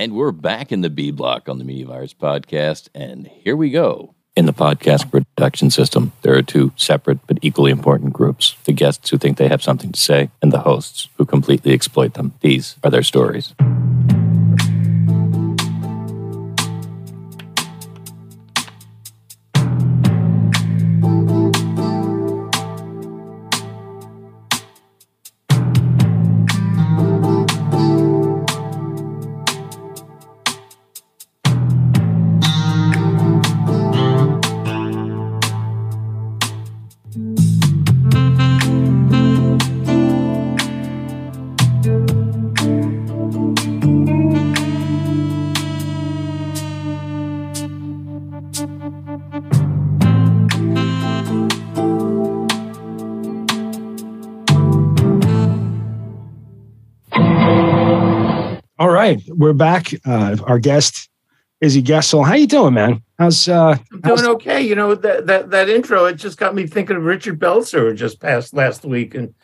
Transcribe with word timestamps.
And 0.00 0.14
we're 0.14 0.32
back 0.32 0.72
in 0.72 0.80
the 0.80 0.88
B 0.88 1.10
block 1.10 1.46
on 1.46 1.58
the 1.58 1.64
Media 1.64 1.84
Virus 1.84 2.14
podcast. 2.14 2.88
And 2.94 3.26
here 3.26 3.54
we 3.54 3.68
go. 3.68 4.14
In 4.34 4.46
the 4.46 4.54
podcast 4.54 5.10
production 5.10 5.68
system, 5.68 6.12
there 6.22 6.34
are 6.34 6.40
two 6.40 6.72
separate 6.74 7.18
but 7.26 7.38
equally 7.42 7.70
important 7.70 8.14
groups 8.14 8.56
the 8.64 8.72
guests 8.72 9.10
who 9.10 9.18
think 9.18 9.36
they 9.36 9.48
have 9.48 9.62
something 9.62 9.92
to 9.92 10.00
say, 10.00 10.30
and 10.40 10.52
the 10.52 10.60
hosts 10.60 11.10
who 11.18 11.26
completely 11.26 11.74
exploit 11.74 12.14
them. 12.14 12.32
These 12.40 12.76
are 12.82 12.90
their 12.90 13.02
stories. 13.02 13.52
We're 59.50 59.54
back. 59.54 59.92
Uh, 60.06 60.36
our 60.46 60.60
guest, 60.60 61.10
Izzy 61.60 61.82
Gesell. 61.82 62.24
How 62.24 62.34
you 62.34 62.46
doing, 62.46 62.72
man? 62.72 63.02
How's 63.18 63.48
uh? 63.48 63.76
I'm 63.92 64.00
how's- 64.04 64.20
doing 64.20 64.32
okay. 64.36 64.62
You 64.62 64.76
know 64.76 64.94
that 64.94 65.26
that 65.26 65.50
that 65.50 65.68
intro 65.68 66.04
it 66.04 66.14
just 66.14 66.38
got 66.38 66.54
me 66.54 66.68
thinking 66.68 66.94
of 66.94 67.02
Richard 67.02 67.40
Belzer 67.40 67.88
who 67.88 67.94
just 67.96 68.20
passed 68.20 68.54
last 68.54 68.84
week, 68.84 69.16
and 69.16 69.34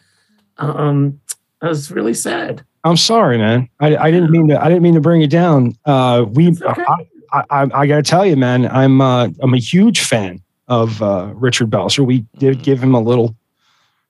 um, 0.59 1.21
I 1.61 1.67
was 1.67 1.91
really 1.91 2.15
sad. 2.15 2.65
I'm 2.85 2.97
sorry, 2.97 3.37
man. 3.37 3.69
I, 3.81 3.97
I 3.97 4.11
didn't 4.13 4.31
mean 4.31 4.47
to. 4.47 4.63
I 4.63 4.69
didn't 4.69 4.85
mean 4.85 4.95
to 4.95 5.01
bring 5.01 5.23
you 5.23 5.27
down. 5.27 5.75
Uh, 5.85 6.25
we. 6.29 6.51
Okay. 6.51 6.85
I, 7.33 7.43
I, 7.51 7.71
I 7.75 7.87
got 7.89 7.97
to 7.97 8.03
tell 8.05 8.25
you, 8.25 8.37
man. 8.37 8.69
I'm 8.69 9.01
uh, 9.01 9.31
I'm 9.41 9.55
a 9.55 9.59
huge 9.59 10.03
fan 10.03 10.41
of 10.69 11.03
uh, 11.03 11.33
Richard 11.35 11.69
Belzer. 11.69 12.07
We 12.07 12.25
did 12.39 12.63
give 12.63 12.81
him 12.81 12.95
a 12.95 13.01
little 13.01 13.35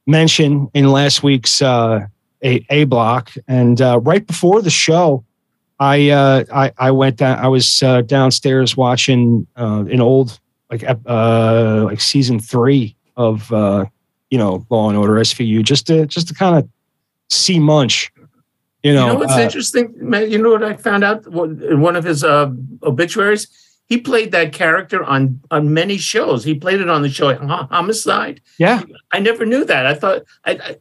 mention 0.06 0.68
in 0.74 0.88
last 0.88 1.22
week's 1.22 1.62
uh, 1.62 2.06
a 2.44 2.66
a 2.68 2.84
block, 2.84 3.32
and 3.48 3.80
uh, 3.80 3.98
right 4.00 4.26
before 4.26 4.60
the 4.60 4.68
show, 4.68 5.24
I 5.78 6.10
uh, 6.10 6.44
I, 6.52 6.72
I 6.78 6.90
went 6.90 7.16
down. 7.16 7.38
I 7.38 7.48
was 7.48 7.82
uh, 7.82 8.02
downstairs 8.02 8.76
watching 8.76 9.46
uh, 9.56 9.84
an 9.90 10.00
old 10.00 10.38
like 10.70 10.84
uh, 10.84 11.82
like 11.84 12.00
season 12.00 12.40
three 12.40 12.96
of 13.16 13.52
uh, 13.52 13.86
you 14.30 14.38
know 14.38 14.66
Law 14.70 14.88
and 14.88 14.98
Order 14.98 15.14
SVU, 15.14 15.62
just 15.62 15.86
to 15.88 16.06
just 16.06 16.28
to 16.28 16.34
kind 16.34 16.56
of 16.56 16.68
see 17.28 17.58
Munch. 17.58 18.12
You 18.82 18.94
know, 18.94 19.06
You 19.06 19.12
know, 19.14 19.18
what's 19.18 19.34
uh, 19.34 19.40
interesting, 19.40 19.94
man? 19.96 20.30
You 20.30 20.40
know 20.40 20.50
what 20.50 20.62
I 20.62 20.74
found 20.74 21.02
out 21.02 21.26
in 21.26 21.80
one 21.80 21.96
of 21.96 22.04
his 22.04 22.22
uh, 22.22 22.50
obituaries? 22.82 23.48
He 23.88 23.98
played 23.98 24.32
that 24.32 24.52
character 24.52 25.04
on 25.04 25.40
on 25.50 25.74
many 25.74 25.98
shows. 25.98 26.44
He 26.44 26.54
played 26.54 26.80
it 26.80 26.88
on 26.88 27.02
the 27.02 27.10
show 27.10 27.34
Homicide. 27.36 28.40
yeah. 28.58 28.82
I 29.12 29.18
never 29.18 29.44
knew 29.44 29.64
that. 29.64 29.86
I 29.86 29.94
thought. 29.94 30.22
I 30.44 30.76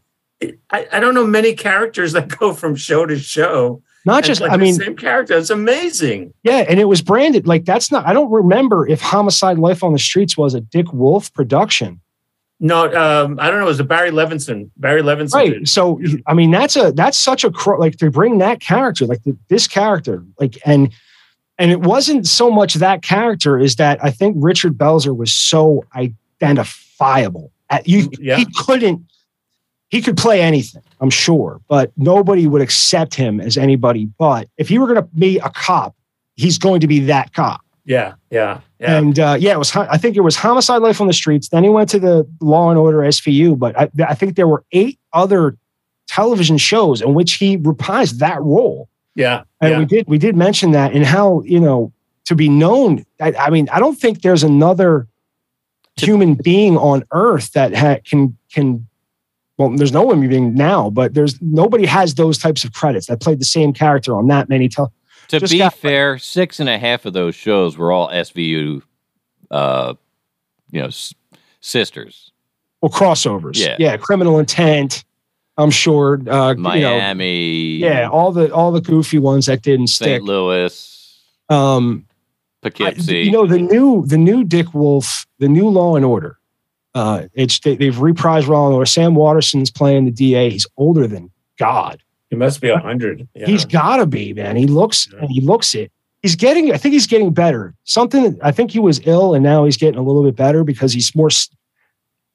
I, 0.70 0.88
I 0.92 1.00
don't 1.00 1.16
know 1.16 1.26
many 1.26 1.54
characters 1.54 2.14
that 2.14 2.28
go 2.40 2.54
from 2.54 2.76
show 2.76 3.06
to 3.06 3.18
show. 3.18 3.82
Not 4.06 4.24
just, 4.24 4.40
like 4.42 4.52
I 4.52 4.58
the 4.58 4.64
mean, 4.64 4.76
same 4.76 4.96
character. 4.96 5.36
It's 5.38 5.50
amazing. 5.50 6.34
yeah, 6.44 6.66
and 6.70 6.80
it 6.80 6.86
was 6.86 7.02
branded 7.02 7.48
like 7.48 7.66
that's 7.66 7.92
not. 7.92 8.06
I 8.06 8.14
don't 8.14 8.32
remember 8.32 8.88
if 8.88 9.02
Homicide: 9.02 9.58
Life 9.58 9.84
on 9.84 9.94
the 9.94 10.00
Streets 10.00 10.38
was 10.38 10.54
a 10.54 10.62
Dick 10.62 10.94
Wolf 10.94 11.34
production, 11.34 12.00
No, 12.60 12.86
um, 12.94 13.40
I 13.40 13.50
don't 13.50 13.60
know. 13.60 13.66
It 13.66 13.70
was 13.70 13.80
a 13.80 13.84
Barry 13.84 14.12
Levinson. 14.12 14.70
Barry 14.78 15.02
Levinson. 15.02 15.34
right? 15.34 15.54
did. 15.54 15.68
So, 15.70 16.00
I 16.28 16.34
mean, 16.36 16.52
that's 16.52 16.76
a 16.76 16.92
that's 16.92 17.18
such 17.18 17.44
a 17.44 17.50
cro- 17.52 17.80
like 17.80 17.98
to 17.98 18.12
bring 18.12 18.38
that 18.38 18.60
character, 18.60 19.06
like 19.08 19.24
the, 19.24 19.36
this 19.50 19.68
character, 19.68 20.24
like 20.40 20.58
and 20.66 20.92
and 21.58 21.72
it 21.72 21.82
wasn't 21.82 22.28
so 22.28 22.52
much 22.52 22.76
that 22.76 23.02
character 23.02 23.58
is 23.58 23.78
that 23.78 24.04
I 24.04 24.12
think 24.12 24.36
Richard 24.40 24.78
Belzer 24.78 25.16
was 25.16 25.34
so 25.34 25.84
identifiable. 25.96 27.52
At, 27.70 27.88
you, 27.88 28.10
Yeah. 28.20 28.36
he 28.38 28.46
couldn't. 28.58 29.02
He 29.90 30.02
could 30.02 30.18
play 30.18 30.42
anything, 30.42 30.82
I'm 31.00 31.10
sure, 31.10 31.62
but 31.68 31.92
nobody 31.96 32.48
would 32.48 32.62
accept 32.62 33.14
him 33.14 33.40
as 33.40 33.58
anybody. 33.58 34.06
But 34.18 34.50
if 34.58 34.68
he 34.68 34.80
were 34.80 34.88
going 34.88 34.98
to 34.98 35.10
be 35.16 35.38
a 35.40 35.50
cop, 35.50 35.96
he's 36.36 36.58
going 36.58 36.82
to 36.82 36.88
be 36.88 37.02
that 37.02 37.34
cop. 37.34 37.62
Yeah, 37.86 38.16
yeah, 38.32 38.62
yeah. 38.80 38.98
And 38.98 39.20
uh, 39.20 39.38
yeah, 39.40 39.54
it 39.54 39.60
was. 39.60 39.76
I 39.76 39.98
think 39.98 40.18
it 40.18 40.22
was 40.22 40.36
homicide 40.36 40.82
life 40.82 41.00
on 41.00 41.08
the 41.08 41.14
streets. 41.14 41.50
Then 41.50 41.64
he 41.64 41.70
went 41.70 41.88
to 41.92 42.00
the 42.00 42.28
Law 42.42 42.72
and 42.72 42.80
Order 42.80 42.98
SVU. 43.00 43.58
But 43.60 43.80
I, 43.80 43.90
I 44.08 44.16
think 44.16 44.36
there 44.36 44.48
were 44.48 44.64
eight 44.72 45.00
other 45.14 45.56
television 46.08 46.58
shows 46.58 47.02
in 47.02 47.14
which 47.14 47.34
he 47.34 47.58
reprised 47.58 48.18
that 48.20 48.42
role. 48.42 48.90
yeah, 49.16 49.44
And 49.62 49.72
yeah. 49.72 49.80
we 49.80 49.86
did 49.86 50.08
we 50.08 50.18
did 50.18 50.36
mention 50.36 50.72
that 50.72 50.94
and 50.94 51.06
how 51.06 51.44
you 51.46 51.60
know 51.60 51.94
to 52.26 52.36
be 52.36 52.50
known. 52.50 53.06
I, 53.22 53.34
I 53.34 53.50
mean, 53.52 53.70
I 53.70 53.80
don't 53.80 53.96
think 53.96 54.24
there's 54.24 54.44
another 54.44 55.08
human 55.96 56.34
being 56.34 56.78
on 56.78 57.04
Earth 57.12 57.52
that 57.54 57.76
ha- 57.76 58.00
can 58.04 58.36
can. 58.52 58.88
Well, 59.58 59.70
there's 59.78 59.94
no 59.94 60.02
one 60.02 60.28
being 60.28 60.54
now, 60.54 60.90
but 60.90 61.14
there's 61.14 61.42
nobody 61.42 61.86
has 61.86 62.16
those 62.16 62.38
types 62.38 62.64
of 62.66 62.74
credits 62.74 63.08
that 63.08 63.22
played 63.22 63.40
the 63.40 63.46
same 63.46 63.72
character 63.74 64.16
on 64.18 64.28
that 64.28 64.50
many. 64.50 64.68
Tel- 64.68 64.92
To 65.30 65.40
Just 65.40 65.52
be 65.54 65.60
got- 65.60 65.74
fair, 65.76 66.18
six 66.18 66.60
and 66.60 66.68
a 66.70 66.78
half 66.78 67.06
of 67.06 67.14
those 67.14 67.36
shows 67.36 67.78
were 67.78 67.92
all 67.92 68.10
SVU, 68.10 68.82
uh, 69.52 69.94
you 70.72 70.82
know, 70.82 70.88
s- 70.88 71.14
sisters. 71.62 72.32
well, 72.82 72.92
crossovers. 72.92 73.58
Yeah. 73.58 73.76
yeah, 73.80 73.98
criminal 73.98 74.40
intent. 74.40 75.04
I'm 75.58 75.72
sure. 75.72 76.16
Uh, 76.30 76.50
You 76.50 76.56
know, 76.56 76.62
Miami, 76.62 77.78
yeah, 77.78 78.10
all 78.10 78.34
the 78.34 78.54
all 78.54 78.74
the 78.74 78.82
goofy 78.82 79.20
ones 79.20 79.46
that 79.46 79.62
didn't 79.62 79.88
stick. 79.88 80.18
St. 80.20 80.24
Louis, 80.24 81.22
Um, 81.48 82.06
I- 82.64 82.94
you 83.08 83.32
know 83.32 83.48
the 83.48 83.60
new 83.60 84.04
the 84.06 84.18
new 84.18 84.44
Dick 84.44 84.74
Wolf, 84.74 85.26
the 85.40 85.48
new 85.48 85.70
Law 85.70 85.96
and 85.96 86.04
Order. 86.04 86.38
Uh, 86.96 87.28
it's 87.34 87.60
they, 87.60 87.76
they've 87.76 87.94
reprised 87.96 88.48
Law 88.48 88.66
and 88.68 88.74
Order. 88.74 88.86
Sam 88.86 89.14
Waterston's 89.16 89.70
playing 89.70 90.06
the 90.06 90.12
DA. 90.12 90.50
He's 90.50 90.66
older 90.78 91.06
than 91.08 91.30
God. 91.60 92.02
He 92.30 92.36
must 92.36 92.62
be 92.62 92.70
a 92.70 92.80
hundred. 92.80 93.28
Yeah. 93.36 93.46
He's 93.46 93.66
got 93.66 93.98
to 93.98 94.06
be 94.06 94.34
man. 94.34 94.56
He 94.56 94.66
looks 94.66 95.08
Yeah. 95.14 95.28
he 95.30 95.42
looks 95.42 95.76
it. 95.76 95.92
He's 96.24 96.36
getting. 96.36 96.72
I 96.72 96.78
think 96.78 96.94
he's 96.94 97.06
getting 97.06 97.32
better. 97.34 97.76
Something. 97.84 98.40
I 98.42 98.52
think 98.52 98.72
he 98.72 98.80
was 98.80 99.00
ill, 99.06 99.36
and 99.36 99.44
now 99.44 99.66
he's 99.66 99.78
getting 99.78 100.00
a 100.00 100.04
little 100.04 100.24
bit 100.24 100.36
better 100.36 100.64
because 100.64 100.92
he's 100.94 101.14
more. 101.16 101.30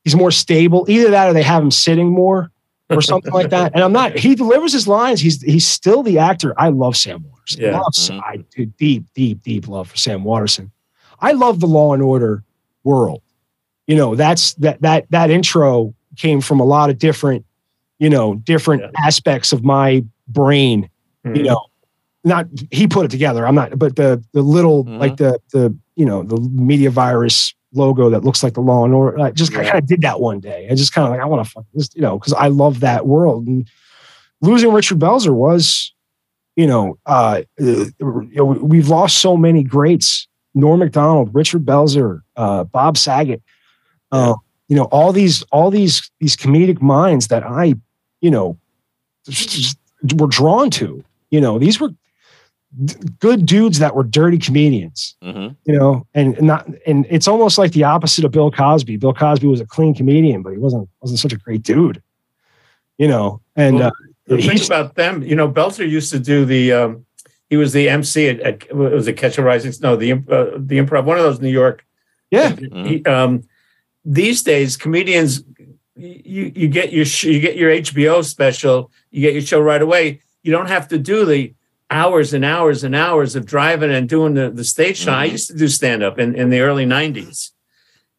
He's 0.04 0.14
more 0.14 0.30
stable. 0.30 0.86
Either 0.88 1.10
that, 1.10 1.28
or 1.28 1.32
they 1.32 1.42
have 1.42 1.62
him 1.62 1.70
sitting 1.70 2.08
more, 2.08 2.50
or 2.88 3.02
something 3.02 3.32
like 3.32 3.50
that. 3.50 3.72
And 3.74 3.82
I'm 3.82 3.92
not. 3.92 4.16
He 4.16 4.34
delivers 4.34 4.72
his 4.72 4.86
lines. 4.86 5.20
He's 5.20 5.42
he's 5.42 5.66
still 5.66 6.02
the 6.02 6.18
actor. 6.18 6.54
I 6.58 6.68
love 6.68 6.96
Sam 6.96 7.24
Waterston. 7.28 7.64
Yeah. 7.64 7.78
Love- 7.80 7.92
Mhm. 7.94 8.20
I 8.22 8.36
do 8.54 8.66
deep, 8.66 9.04
deep, 9.14 9.42
deep 9.42 9.66
love 9.68 9.88
for 9.90 9.96
Sam 9.96 10.22
Waterston. 10.24 10.70
I 11.18 11.32
love 11.32 11.60
the 11.60 11.66
Law 11.66 11.92
and 11.94 12.02
Order 12.02 12.44
world. 12.84 13.22
You 13.90 13.96
know, 13.96 14.14
that's 14.14 14.54
that 14.54 14.80
that 14.82 15.06
that 15.10 15.30
intro 15.30 15.92
came 16.16 16.40
from 16.40 16.60
a 16.60 16.64
lot 16.64 16.90
of 16.90 16.98
different, 16.98 17.44
you 17.98 18.08
know, 18.08 18.36
different 18.36 18.82
Yeah. 18.82 19.06
aspects 19.06 19.52
of 19.52 19.64
my 19.64 20.04
brain 20.28 20.88
Mhm. 21.26 21.36
you 21.36 21.42
know 21.42 21.60
not 22.24 22.46
he 22.70 22.86
put 22.86 23.04
it 23.04 23.10
together 23.10 23.44
i'm 23.46 23.54
not 23.56 23.76
but 23.78 23.96
the 23.96 24.22
the 24.32 24.42
little 24.42 24.84
Mhm. 24.84 24.98
like 25.00 25.16
the 25.16 25.40
the 25.52 25.74
you 25.96 26.06
know 26.06 26.22
the 26.22 26.38
media 26.52 26.88
virus 26.88 27.52
logo 27.74 28.08
that 28.10 28.22
looks 28.24 28.42
like 28.44 28.54
the 28.54 28.60
law 28.60 28.84
and 28.84 28.94
order 28.94 29.18
i 29.20 29.30
just 29.32 29.50
Yeah. 29.52 29.64
kind 29.64 29.78
of 29.82 29.86
did 29.86 30.02
that 30.02 30.20
one 30.20 30.38
day 30.38 30.68
i 30.70 30.74
just 30.76 30.92
kind 30.94 31.04
of 31.06 31.10
like 31.12 31.20
i 31.20 31.24
want 31.26 31.44
to 31.44 31.50
fuck 31.50 31.64
this 31.74 31.88
you 31.96 32.00
know 32.02 32.16
because 32.16 32.32
i 32.34 32.46
love 32.46 32.78
that 32.80 33.06
world 33.08 33.48
and 33.48 33.68
losing 34.40 34.72
richard 34.72 35.00
belzer 35.00 35.34
was 35.34 35.92
you 36.56 36.66
know 36.68 36.96
uh 37.06 37.42
uh, 37.60 38.44
we've 38.72 38.88
lost 38.88 39.18
so 39.18 39.36
many 39.36 39.62
greats 39.64 40.28
norm 40.54 40.78
macdonald 40.78 41.28
richard 41.34 41.64
belzer 41.66 42.20
uh 42.36 42.62
bob 42.64 42.96
saget 42.96 43.42
uh, 44.12 44.34
you 44.68 44.76
know 44.76 44.84
all 44.84 45.12
these 45.12 45.42
all 45.52 45.70
these 45.70 46.10
these 46.20 46.36
comedic 46.36 46.80
minds 46.80 47.28
that 47.28 47.42
i 47.44 47.74
you 48.20 48.30
know 48.30 48.56
just 49.28 49.76
were 50.16 50.26
drawn 50.26 50.70
to 50.70 51.02
you 51.30 51.40
know 51.40 51.58
these 51.58 51.80
were 51.80 51.90
d- 52.84 52.94
good 53.18 53.44
dudes 53.46 53.78
that 53.78 53.94
were 53.94 54.04
dirty 54.04 54.38
comedians 54.38 55.16
Mhm. 55.22 55.56
you 55.64 55.76
know 55.78 56.06
and 56.14 56.40
not 56.40 56.66
and 56.86 57.06
it's 57.10 57.28
almost 57.28 57.58
like 57.58 57.72
the 57.72 57.84
opposite 57.84 58.24
of 58.24 58.30
bill 58.32 58.50
cosby 58.50 58.96
bill 58.96 59.12
cosby 59.14 59.46
was 59.46 59.60
a 59.60 59.66
clean 59.66 59.94
comedian 59.94 60.42
but 60.42 60.52
he 60.52 60.58
wasn't 60.58 60.88
wasn't 61.00 61.18
such 61.20 61.32
a 61.32 61.36
great 61.38 61.62
dude 61.62 62.02
you 62.98 63.08
know 63.08 63.40
and 63.56 63.76
Well, 63.78 63.88
uh, 63.88 63.90
The 64.36 64.42
thing 64.42 64.64
about 64.64 64.94
them, 64.94 65.22
you 65.24 65.34
know, 65.34 65.50
Belzer 65.50 65.88
used 65.88 66.12
to 66.12 66.20
do 66.20 66.44
the. 66.44 66.72
Um, 66.72 67.04
he 67.48 67.56
was 67.56 67.72
the 67.72 67.88
MC 67.88 68.28
at, 68.28 68.38
at 68.40 68.62
it 68.70 68.76
was 68.76 69.08
a 69.08 69.12
Catch 69.12 69.38
a 69.38 69.42
Rising 69.42 69.72
no 69.82 69.96
the 69.96 70.12
uh, 70.12 70.54
the 70.70 70.78
improv 70.78 71.02
one 71.04 71.18
of 71.18 71.24
those 71.24 71.40
New 71.40 71.50
York. 71.50 71.84
yeah 72.30 72.54
He, 72.86 73.04
um, 73.06 73.42
these 74.04 74.42
days, 74.42 74.76
comedians, 74.76 75.42
you 75.96 76.52
you 76.54 76.68
get 76.68 76.92
your 76.92 77.04
sh- 77.04 77.24
you 77.24 77.40
get 77.40 77.56
your 77.56 77.70
HBO 77.70 78.24
special, 78.24 78.90
you 79.10 79.20
get 79.20 79.32
your 79.34 79.42
show 79.42 79.60
right 79.60 79.82
away. 79.82 80.20
You 80.42 80.52
don't 80.52 80.68
have 80.68 80.88
to 80.88 80.98
do 80.98 81.24
the 81.24 81.54
hours 81.90 82.32
and 82.32 82.44
hours 82.44 82.84
and 82.84 82.94
hours 82.94 83.34
of 83.36 83.44
driving 83.44 83.90
and 83.90 84.08
doing 84.08 84.34
the, 84.34 84.50
the 84.50 84.64
stage 84.64 84.96
show. 84.98 85.12
I 85.12 85.28
Mhm. 85.28 85.32
used 85.32 85.48
to 85.48 85.56
do 85.56 85.68
stand 85.68 86.02
up 86.02 86.18
in, 86.18 86.34
in 86.36 86.48
the 86.48 86.60
early 86.60 86.86
90s. 86.86 87.50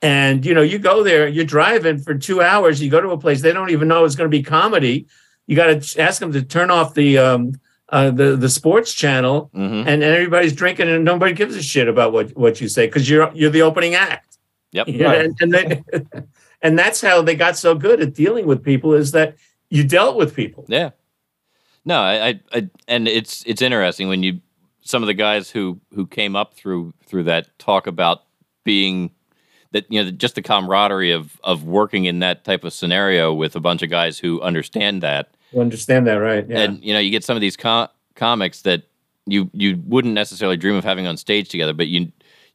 And 0.01 0.45
you 0.45 0.53
know, 0.53 0.61
you 0.61 0.77
go 0.79 1.03
there, 1.03 1.27
you're 1.27 1.45
driving 1.45 1.97
for 1.99 2.15
two 2.15 2.41
hours, 2.41 2.81
you 2.81 2.89
go 2.89 3.01
to 3.01 3.09
a 3.11 3.17
place, 3.17 3.41
they 3.41 3.53
don't 3.53 3.69
even 3.69 3.87
know 3.87 4.03
it's 4.03 4.15
going 4.15 4.29
to 4.29 4.35
be 4.37 4.43
comedy. 4.43 5.05
You 5.47 5.55
got 5.55 5.81
to 5.81 6.01
ask 6.01 6.19
them 6.19 6.31
to 6.33 6.41
turn 6.41 6.69
off 6.71 6.93
the 6.93 7.17
um 7.17 7.53
uh, 7.89 8.09
the 8.09 8.35
the 8.37 8.49
sports 8.49 8.93
channel 8.93 9.49
hmm 9.53 9.61
and, 9.63 9.89
and 9.89 10.03
everybody's 10.03 10.53
drinking 10.53 10.87
and 10.87 11.03
nobody 11.03 11.33
gives 11.33 11.55
a 11.57 11.61
shit 11.63 11.87
about 11.89 12.13
what, 12.13 12.29
what 12.37 12.61
you 12.61 12.67
say 12.69 12.85
because 12.85 13.09
you're 13.09 13.29
you're 13.33 13.49
the 13.49 13.61
opening 13.61 13.95
act. 13.95 14.30
Yep. 14.71 14.87
Yeah, 14.89 15.07
Right. 15.07 15.25
and, 15.25 15.35
and, 15.41 15.53
they, 15.53 15.83
and 16.61 16.79
that's 16.79 17.01
how 17.01 17.21
they 17.21 17.35
got 17.35 17.57
so 17.57 17.75
good 17.75 18.01
at 18.01 18.13
dealing 18.13 18.45
with 18.45 18.63
people 18.63 18.93
is 18.93 19.11
that 19.11 19.35
you 19.69 19.83
dealt 19.83 20.15
with 20.17 20.35
people. 20.35 20.65
Yeah. 20.67 20.91
No, 21.85 21.99
I, 21.99 22.27
I, 22.29 22.39
I, 22.53 22.69
and 22.87 23.07
it's 23.07 23.43
it's 23.47 23.61
interesting 23.61 24.07
when 24.07 24.21
you 24.23 24.39
some 24.81 25.01
of 25.03 25.07
the 25.07 25.13
guys 25.13 25.49
who 25.49 25.79
who 25.95 26.05
came 26.05 26.35
up 26.35 26.53
through 26.53 26.93
through 27.05 27.23
that 27.23 27.47
talk 27.57 27.87
about 27.87 28.23
being 28.63 29.09
that 29.71 29.85
you 29.91 30.03
know 30.03 30.11
just 30.11 30.35
the 30.35 30.41
camaraderie 30.43 31.11
of 31.11 31.39
of 31.43 31.63
working 31.63 32.05
in 32.05 32.19
that 32.19 32.43
type 32.43 32.63
of 32.63 32.71
scenario 32.73 33.33
with 33.33 33.55
a 33.55 33.59
bunch 33.59 33.81
of 33.81 33.89
guys 33.89 34.19
who 34.19 34.39
understand 34.41 35.01
that 35.01 35.33
You 35.51 35.61
understand 35.61 36.05
that, 36.07 36.15
right? 36.15 36.47
Yeah. 36.47 36.59
and 36.59 36.83
you 36.83 36.93
know 36.93 36.99
you 36.99 37.09
get 37.09 37.23
some 37.23 37.35
of 37.35 37.41
these 37.41 37.57
co- 37.57 37.87
comics 38.15 38.61
that 38.61 38.83
you 39.25 39.49
you 39.53 39.81
wouldn't 39.87 40.13
necessarily 40.13 40.57
dream 40.57 40.75
of 40.75 40.83
having 40.83 41.07
on 41.07 41.17
stage 41.17 41.49
together 41.49 41.73
but 41.73 41.87
you 41.87 42.11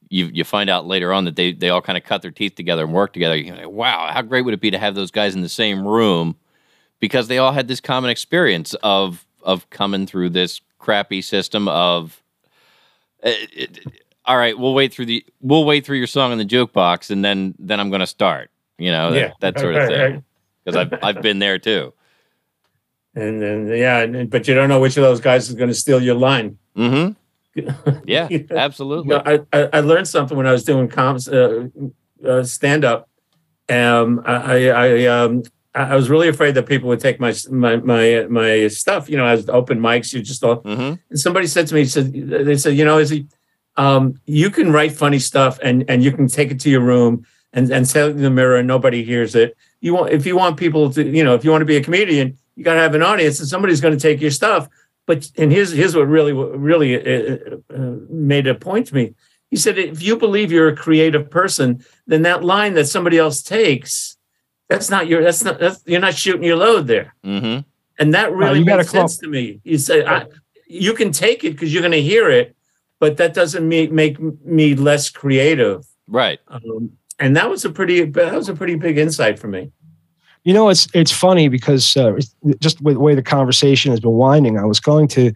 you 0.09 0.27
you 0.27 0.45
find 0.45 0.71
out 0.71 0.87
later 0.87 1.13
on 1.13 1.25
that 1.25 1.37
they 1.37 1.53
they 1.53 1.69
all 1.71 1.83
kind 1.83 1.97
of 1.99 2.05
cut 2.05 2.23
their 2.23 2.31
teeth 2.31 2.55
together 2.55 2.85
and 2.85 2.93
work 2.93 3.13
together. 3.13 3.37
You're 3.37 3.57
like 3.57 3.69
wow 3.71 4.11
how 4.13 4.23
great 4.23 4.43
would 4.45 4.55
it 4.55 4.61
be 4.61 4.71
to 4.71 4.79
have 4.79 4.95
those 4.95 5.11
guys 5.11 5.35
in 5.35 5.43
the 5.43 5.49
same 5.49 5.87
room? 5.87 6.37
Because 7.01 7.29
they 7.29 7.39
all 7.39 7.53
had 7.53 7.69
this 7.69 7.81
common 7.81 8.11
experience 8.11 8.75
of 8.83 9.27
of 9.43 9.69
coming 9.71 10.07
through 10.07 10.31
this 10.31 10.61
crappy 10.79 11.23
system 11.23 11.69
of 11.69 12.23
uh, 13.25 13.31
it, 13.53 13.79
all 14.25 14.37
right 14.37 14.59
we'll 14.59 14.75
wait 14.75 14.93
through 14.93 15.07
the 15.07 15.25
we'll 15.41 15.65
wait 15.65 15.85
through 15.87 15.97
your 15.99 16.07
song 16.07 16.33
in 16.33 16.39
the 16.39 16.45
jukebox 16.45 17.11
and 17.11 17.25
then 17.25 17.55
then 17.59 17.81
I'm 17.81 17.91
going 17.91 18.01
to 18.01 18.07
start 18.07 18.51
you 18.79 18.91
know 18.93 19.11
that, 19.13 19.19
Yeah. 19.19 19.33
that 19.41 19.59
sort 19.59 19.75
of 19.75 19.89
thing. 19.89 20.25
because 20.65 20.77
I've 20.77 20.93
I've 21.03 21.23
been 21.23 21.39
there 21.39 21.59
too. 21.59 21.93
And 23.15 23.41
then 23.41 23.67
yeah, 23.69 24.05
but 24.25 24.47
you 24.47 24.55
don't 24.55 24.69
know 24.69 24.79
which 24.81 24.97
of 24.99 25.03
those 25.03 25.21
guys 25.21 25.49
is 25.49 25.55
going 25.55 25.69
to 25.71 25.75
steal 25.75 26.03
your 26.03 26.15
line. 26.17 26.59
mhm 26.77 27.17
yeah 28.07 28.29
You 28.31 28.47
know, 28.51 28.57
absolutely 28.57 29.15
You 29.15 29.23
know, 29.23 29.23
I, 29.25 29.59
I 29.59 29.69
I 29.75 29.81
learned 29.81 30.09
something 30.09 30.37
when 30.37 30.47
I 30.47 30.53
was 30.53 30.65
doing 30.65 30.89
comps 30.89 31.29
uh, 31.29 31.69
uh, 32.25 32.43
stand 32.43 32.85
up. 32.85 33.09
Um, 33.69 34.23
I 34.25 34.71
I 34.71 35.07
um 35.07 35.43
I 35.75 35.95
was 35.95 36.09
really 36.09 36.29
afraid 36.29 36.55
that 36.55 36.67
people 36.67 36.89
would 36.89 37.01
take 37.01 37.21
my 37.21 37.35
my 37.51 37.77
my 37.77 38.27
my 38.29 38.69
stuff. 38.69 39.11
You 39.11 39.17
know, 39.19 39.27
as 39.27 39.49
open 39.49 39.79
mics, 39.81 40.13
you 40.13 40.23
just 40.23 40.43
all. 40.45 40.57
hmm 40.57 40.95
And 41.11 41.19
somebody 41.19 41.47
said 41.47 41.67
to 41.69 41.75
me, 41.75 41.85
said 41.85 42.13
they 42.13 42.57
said, 42.57 42.77
you 42.77 42.85
know, 42.85 42.99
Izzy, 42.99 43.27
um, 43.77 44.15
you 44.25 44.51
can 44.51 44.73
write 44.73 44.93
funny 44.93 45.19
stuff 45.19 45.59
and 45.63 45.85
and 45.89 46.03
you 46.03 46.13
can 46.13 46.29
take 46.29 46.51
it 46.51 46.61
to 46.61 46.71
your 46.71 46.81
room 46.81 47.27
and 47.53 47.71
and 47.71 47.87
say 47.87 48.01
it 48.07 48.11
in 48.11 48.23
the 48.23 48.31
mirror 48.31 48.57
and 48.57 48.67
nobody 48.69 49.05
hears 49.05 49.35
it. 49.35 49.57
You 49.81 49.95
want 49.95 50.13
if 50.13 50.25
you 50.27 50.37
want 50.37 50.57
people 50.57 50.93
to, 50.93 51.05
you 51.05 51.25
know, 51.25 51.35
if 51.35 51.45
you 51.45 51.51
want 51.51 51.63
to 51.63 51.67
be 51.67 51.77
a 51.77 51.83
comedian, 51.83 52.39
you 52.55 52.65
got 52.65 52.75
to 52.75 52.81
have 52.81 52.95
an 52.95 53.03
audience 53.03 53.39
and 53.41 53.49
somebody's 53.49 53.81
going 53.81 53.95
to 53.95 54.01
take 54.01 54.21
your 54.21 54.31
stuff. 54.31 54.69
But 55.07 55.31
and 55.39 55.53
here's 55.53 55.73
here's 55.73 55.95
what 55.95 56.09
really 56.09 56.33
really 56.33 56.97
uh, 56.97 57.57
uh, 57.73 57.97
made 58.11 58.47
a 58.47 58.55
point 58.55 58.89
to 58.89 58.95
me. 58.95 59.15
He 59.51 59.57
said, 59.57 59.79
if 59.79 60.03
you 60.03 60.17
believe 60.17 60.51
you're 60.51 60.69
a 60.69 60.77
creative 60.77 61.31
person, 61.31 61.85
then 62.07 62.23
that 62.23 62.43
line 62.43 62.75
that 62.75 62.87
somebody 62.87 63.17
else 63.17 63.43
takes, 63.43 64.17
that's 64.69 64.91
not 64.91 65.07
your 65.07 65.23
that's 65.23 65.45
not 65.45 65.61
that's, 65.61 65.83
you're 65.87 66.01
not 66.01 66.15
shooting 66.15 66.43
your 66.43 66.57
load 66.57 66.89
there. 66.89 67.15
hmm 67.23 67.59
And 67.99 68.13
that 68.15 68.33
really 68.33 68.59
you 68.59 68.65
makes 68.65 68.91
sense 68.91 69.19
to 69.19 69.29
me. 69.29 69.61
You 69.63 69.79
say 69.79 70.05
I, 70.05 70.27
you 70.67 70.95
can 70.95 71.13
take 71.13 71.45
it 71.45 71.53
because 71.53 71.73
you're 71.73 71.83
going 71.83 71.93
to 71.93 72.03
hear 72.03 72.29
it, 72.29 72.57
but 72.99 73.17
that 73.19 73.35
doesn't 73.35 73.67
make 73.69 73.93
make 73.93 74.19
me 74.45 74.75
less 74.75 75.09
creative. 75.09 75.87
Right. 76.09 76.41
Um, 76.49 76.93
and 77.19 77.37
that 77.37 77.49
was 77.49 77.65
a 77.65 77.71
pretty 77.71 78.05
that 78.05 78.35
was 78.35 78.49
a 78.49 78.55
pretty 78.55 78.75
big 78.75 78.99
insight 78.99 79.39
for 79.39 79.47
me. 79.49 79.71
You 80.47 80.55
know, 80.55 80.69
it's 80.69 80.87
it's 80.95 81.11
funny 81.11 81.49
because 81.49 81.97
uh, 81.97 82.21
just 82.61 82.81
with 82.81 82.95
the 82.95 83.01
way 83.01 83.17
the 83.17 83.23
conversation 83.23 83.91
has 83.91 83.99
been 83.99 84.13
winding, 84.13 84.57
I 84.57 84.65
was 84.65 84.79
going 84.79 85.09
to 85.09 85.33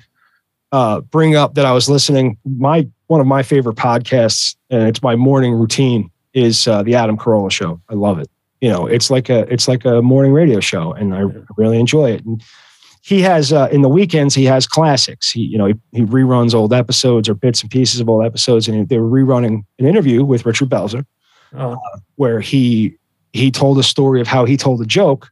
uh, 0.70 1.00
bring 1.00 1.34
up 1.34 1.54
that 1.54 1.66
I 1.66 1.72
was 1.72 1.90
listening. 1.90 2.38
My 2.44 2.86
one 3.08 3.20
of 3.20 3.26
my 3.26 3.42
favorite 3.42 3.74
podcasts, 3.74 4.54
and 4.70 4.84
it's 4.84 5.02
my 5.02 5.16
morning 5.16 5.54
routine, 5.54 6.12
is 6.32 6.68
uh, 6.68 6.84
the 6.84 6.94
Adam 6.94 7.18
Carolla 7.18 7.50
Show. 7.50 7.80
I 7.88 7.94
love 7.94 8.20
it. 8.20 8.30
You 8.60 8.68
know, 8.68 8.86
it's 8.86 9.10
like 9.10 9.28
a 9.28 9.52
it's 9.52 9.66
like 9.66 9.84
a 9.84 10.00
morning 10.00 10.32
radio 10.32 10.60
show, 10.60 10.92
and 10.92 11.12
I 11.12 11.24
really 11.56 11.80
enjoy 11.80 12.12
it. 12.12 12.24
And 12.24 12.40
he 13.02 13.20
has 13.22 13.52
uh, 13.52 13.68
in 13.72 13.82
the 13.82 13.88
weekends 13.88 14.36
he 14.36 14.44
has 14.44 14.64
classics. 14.64 15.32
He 15.32 15.40
you 15.40 15.58
know 15.58 15.66
he, 15.66 15.74
he 15.90 16.02
reruns 16.02 16.54
old 16.54 16.72
episodes 16.72 17.28
or 17.28 17.34
bits 17.34 17.62
and 17.62 17.70
pieces 17.72 17.98
of 17.98 18.08
old 18.08 18.24
episodes, 18.24 18.68
and 18.68 18.88
they 18.88 19.00
were 19.00 19.10
rerunning 19.10 19.64
an 19.80 19.86
interview 19.86 20.22
with 20.22 20.46
Richard 20.46 20.68
Belzer 20.68 21.04
Oh, 21.52 21.76
where 22.14 22.40
he 22.40 22.96
he 23.32 23.50
told 23.50 23.78
a 23.78 23.82
story 23.82 24.20
of 24.20 24.26
how 24.26 24.44
he 24.44 24.56
told 24.56 24.80
a 24.80 24.86
joke 24.86 25.30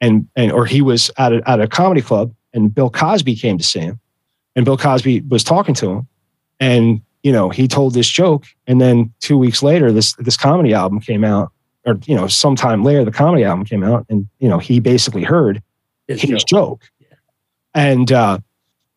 and 0.00 0.28
and 0.36 0.52
or 0.52 0.66
he 0.66 0.82
was 0.82 1.10
at 1.18 1.32
a, 1.32 1.48
at 1.48 1.60
a 1.60 1.68
comedy 1.68 2.02
club 2.02 2.32
and 2.52 2.74
Bill 2.74 2.90
Cosby 2.90 3.36
came 3.36 3.58
to 3.58 3.64
see 3.64 3.80
him 3.80 4.00
and 4.56 4.64
Bill 4.64 4.76
Cosby 4.76 5.22
was 5.22 5.44
talking 5.44 5.74
to 5.76 5.90
him 5.90 6.08
and 6.58 7.00
you 7.22 7.32
know 7.32 7.50
he 7.50 7.68
told 7.68 7.94
this 7.94 8.08
joke 8.08 8.44
and 8.66 8.80
then 8.80 9.12
2 9.20 9.36
weeks 9.38 9.62
later 9.62 9.92
this 9.92 10.14
this 10.14 10.36
comedy 10.36 10.72
album 10.72 11.00
came 11.00 11.24
out 11.24 11.52
or 11.84 11.98
you 12.06 12.14
know 12.14 12.26
sometime 12.26 12.84
later 12.84 13.04
the 13.04 13.12
comedy 13.12 13.44
album 13.44 13.64
came 13.64 13.82
out 13.82 14.06
and 14.08 14.28
you 14.38 14.48
know 14.48 14.58
he 14.58 14.80
basically 14.80 15.22
heard 15.22 15.62
it's 16.10 16.22
his 16.22 16.44
joke. 16.44 16.82
joke. 16.82 16.90
And 17.74 18.10
uh, 18.10 18.38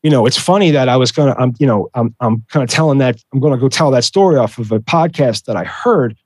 you 0.01 0.09
know, 0.09 0.25
it's 0.25 0.37
funny 0.37 0.71
that 0.71 0.89
I 0.89 0.97
was 0.97 1.11
gonna, 1.11 1.35
I'm, 1.37 1.53
you 1.59 1.67
know, 1.67 1.89
I'm, 1.93 2.13
I'm 2.19 2.43
kind 2.49 2.63
of 2.63 2.69
telling 2.69 2.97
that 2.97 3.23
I'm 3.31 3.39
gonna 3.39 3.57
go 3.57 3.69
tell 3.69 3.91
that 3.91 4.03
story 4.03 4.37
off 4.37 4.57
of 4.57 4.71
a 4.71 4.79
podcast 4.79 5.45
that 5.45 5.55
I 5.55 5.63
heard 5.63 6.17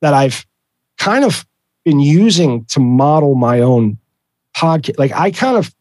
that 0.00 0.12
I've 0.12 0.44
kind 0.98 1.24
of 1.24 1.46
been 1.84 2.00
using 2.00 2.64
to 2.66 2.80
model 2.80 3.34
my 3.34 3.60
own 3.60 3.98
podcast. 4.56 4.98
Like 4.98 5.12
I 5.12 5.30
kind 5.30 5.56
of, 5.56 5.74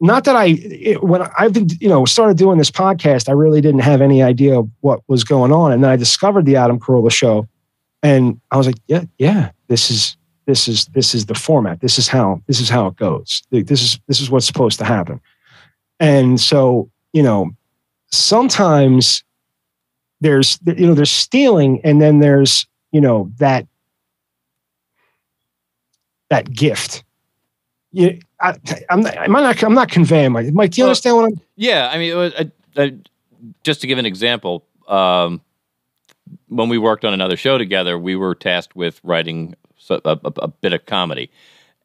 not 0.00 0.24
that 0.24 0.36
I, 0.36 0.46
it, 0.46 1.02
when 1.02 1.22
I've 1.38 1.52
been, 1.52 1.68
you 1.80 1.88
know, 1.88 2.04
started 2.04 2.36
doing 2.36 2.58
this 2.58 2.70
podcast, 2.70 3.28
I 3.28 3.32
really 3.32 3.60
didn't 3.60 3.80
have 3.80 4.00
any 4.00 4.22
idea 4.22 4.58
of 4.58 4.68
what 4.80 5.00
was 5.08 5.24
going 5.24 5.52
on, 5.52 5.72
and 5.72 5.82
then 5.82 5.90
I 5.90 5.96
discovered 5.96 6.44
the 6.44 6.56
Adam 6.56 6.78
Carolla 6.78 7.10
show, 7.10 7.48
and 8.02 8.40
I 8.50 8.56
was 8.56 8.66
like, 8.66 8.76
yeah, 8.88 9.04
yeah, 9.18 9.50
this 9.68 9.90
is 9.90 10.16
this 10.46 10.68
is 10.68 10.86
this 10.86 11.14
is 11.14 11.26
the 11.26 11.34
format. 11.34 11.80
This 11.80 11.98
is 11.98 12.08
how 12.08 12.40
this 12.46 12.60
is 12.60 12.68
how 12.68 12.86
it 12.86 12.96
goes. 12.96 13.42
This 13.50 13.82
is 13.82 14.00
this 14.06 14.20
is 14.20 14.30
what's 14.30 14.46
supposed 14.46 14.78
to 14.78 14.84
happen. 14.84 15.20
And 15.98 16.40
so 16.40 16.90
you 17.12 17.22
know 17.22 17.50
sometimes 18.12 19.24
there's 20.20 20.58
you 20.66 20.86
know 20.86 20.94
there's 20.94 21.10
stealing 21.10 21.80
and 21.84 22.00
then 22.00 22.20
there's 22.20 22.66
you 22.92 23.00
know 23.00 23.30
that 23.38 23.66
that 26.28 26.52
gift 26.52 27.04
you 27.92 28.18
I, 28.40 28.54
I'm 28.90 29.00
not, 29.00 29.18
I'm 29.18 29.32
not 29.32 29.62
I'm 29.64 29.74
not 29.74 29.88
conveying 29.90 30.32
my 30.32 30.50
Mike. 30.50 30.72
Do 30.72 30.80
you 30.80 30.84
Well- 30.84 30.90
understand 30.90 31.16
what 31.16 31.24
I'm? 31.26 31.40
Yeah, 31.56 31.88
I 31.90 31.98
mean, 31.98 32.16
was, 32.16 32.34
I, 32.38 32.50
I, 32.76 32.94
just 33.64 33.80
to 33.80 33.86
give 33.86 33.98
an 33.98 34.04
example, 34.06 34.66
um, 34.88 35.40
when 36.48 36.68
we 36.68 36.76
worked 36.78 37.04
on 37.04 37.14
another 37.14 37.36
show 37.36 37.56
together, 37.56 37.98
we 37.98 38.16
were 38.16 38.34
tasked 38.34 38.76
with 38.76 39.00
writing 39.02 39.54
a, 39.88 40.00
a, 40.04 40.18
a 40.24 40.48
bit 40.48 40.72
of 40.74 40.84
comedy, 40.84 41.30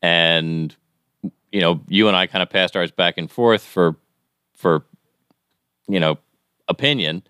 and 0.01 0.75
you 1.51 1.61
know, 1.61 1.81
you 1.87 2.07
and 2.07 2.17
I 2.17 2.27
kind 2.27 2.43
of 2.43 2.49
passed 2.49 2.75
ours 2.75 2.91
back 2.91 3.17
and 3.17 3.31
forth 3.31 3.63
for 3.63 3.95
for 4.53 4.83
you 5.87 5.99
know 5.99 6.17
opinion, 6.67 7.23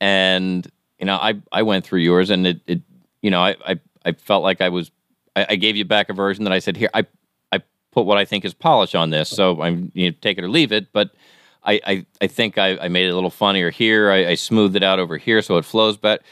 and 0.00 0.66
you 0.98 1.04
know, 1.04 1.16
I 1.16 1.34
I 1.52 1.62
went 1.62 1.84
through 1.84 2.00
yours, 2.00 2.30
and 2.30 2.46
it, 2.46 2.60
it 2.66 2.80
you 3.20 3.30
know, 3.30 3.42
I, 3.42 3.56
I 3.66 3.80
I 4.06 4.12
felt 4.12 4.42
like 4.42 4.62
I 4.62 4.70
was 4.70 4.90
I, 5.36 5.46
I 5.50 5.56
gave 5.56 5.76
you 5.76 5.84
back 5.84 6.08
a 6.08 6.12
version 6.12 6.44
that 6.44 6.52
I 6.52 6.58
said 6.58 6.76
here 6.76 6.90
I 6.94 7.04
I 7.52 7.60
put 7.90 8.06
what 8.06 8.18
I 8.18 8.24
think 8.24 8.44
is 8.44 8.54
polish 8.54 8.94
on 8.94 9.10
this, 9.10 9.28
so 9.28 9.62
I'm 9.62 9.90
you 9.94 10.10
know, 10.10 10.16
take 10.20 10.38
it 10.38 10.44
or 10.44 10.48
leave 10.48 10.72
it, 10.72 10.92
but. 10.92 11.10
I, 11.66 11.80
I, 11.86 12.06
I 12.20 12.26
think 12.26 12.58
I, 12.58 12.76
I 12.76 12.88
made 12.88 13.06
it 13.06 13.12
a 13.12 13.14
little 13.14 13.30
funnier 13.30 13.70
here. 13.70 14.10
I, 14.10 14.26
I 14.26 14.34
smoothed 14.34 14.76
it 14.76 14.82
out 14.82 14.98
over 14.98 15.16
here 15.16 15.40
so 15.40 15.56
it 15.56 15.64
flows 15.64 15.96
better. 15.96 16.22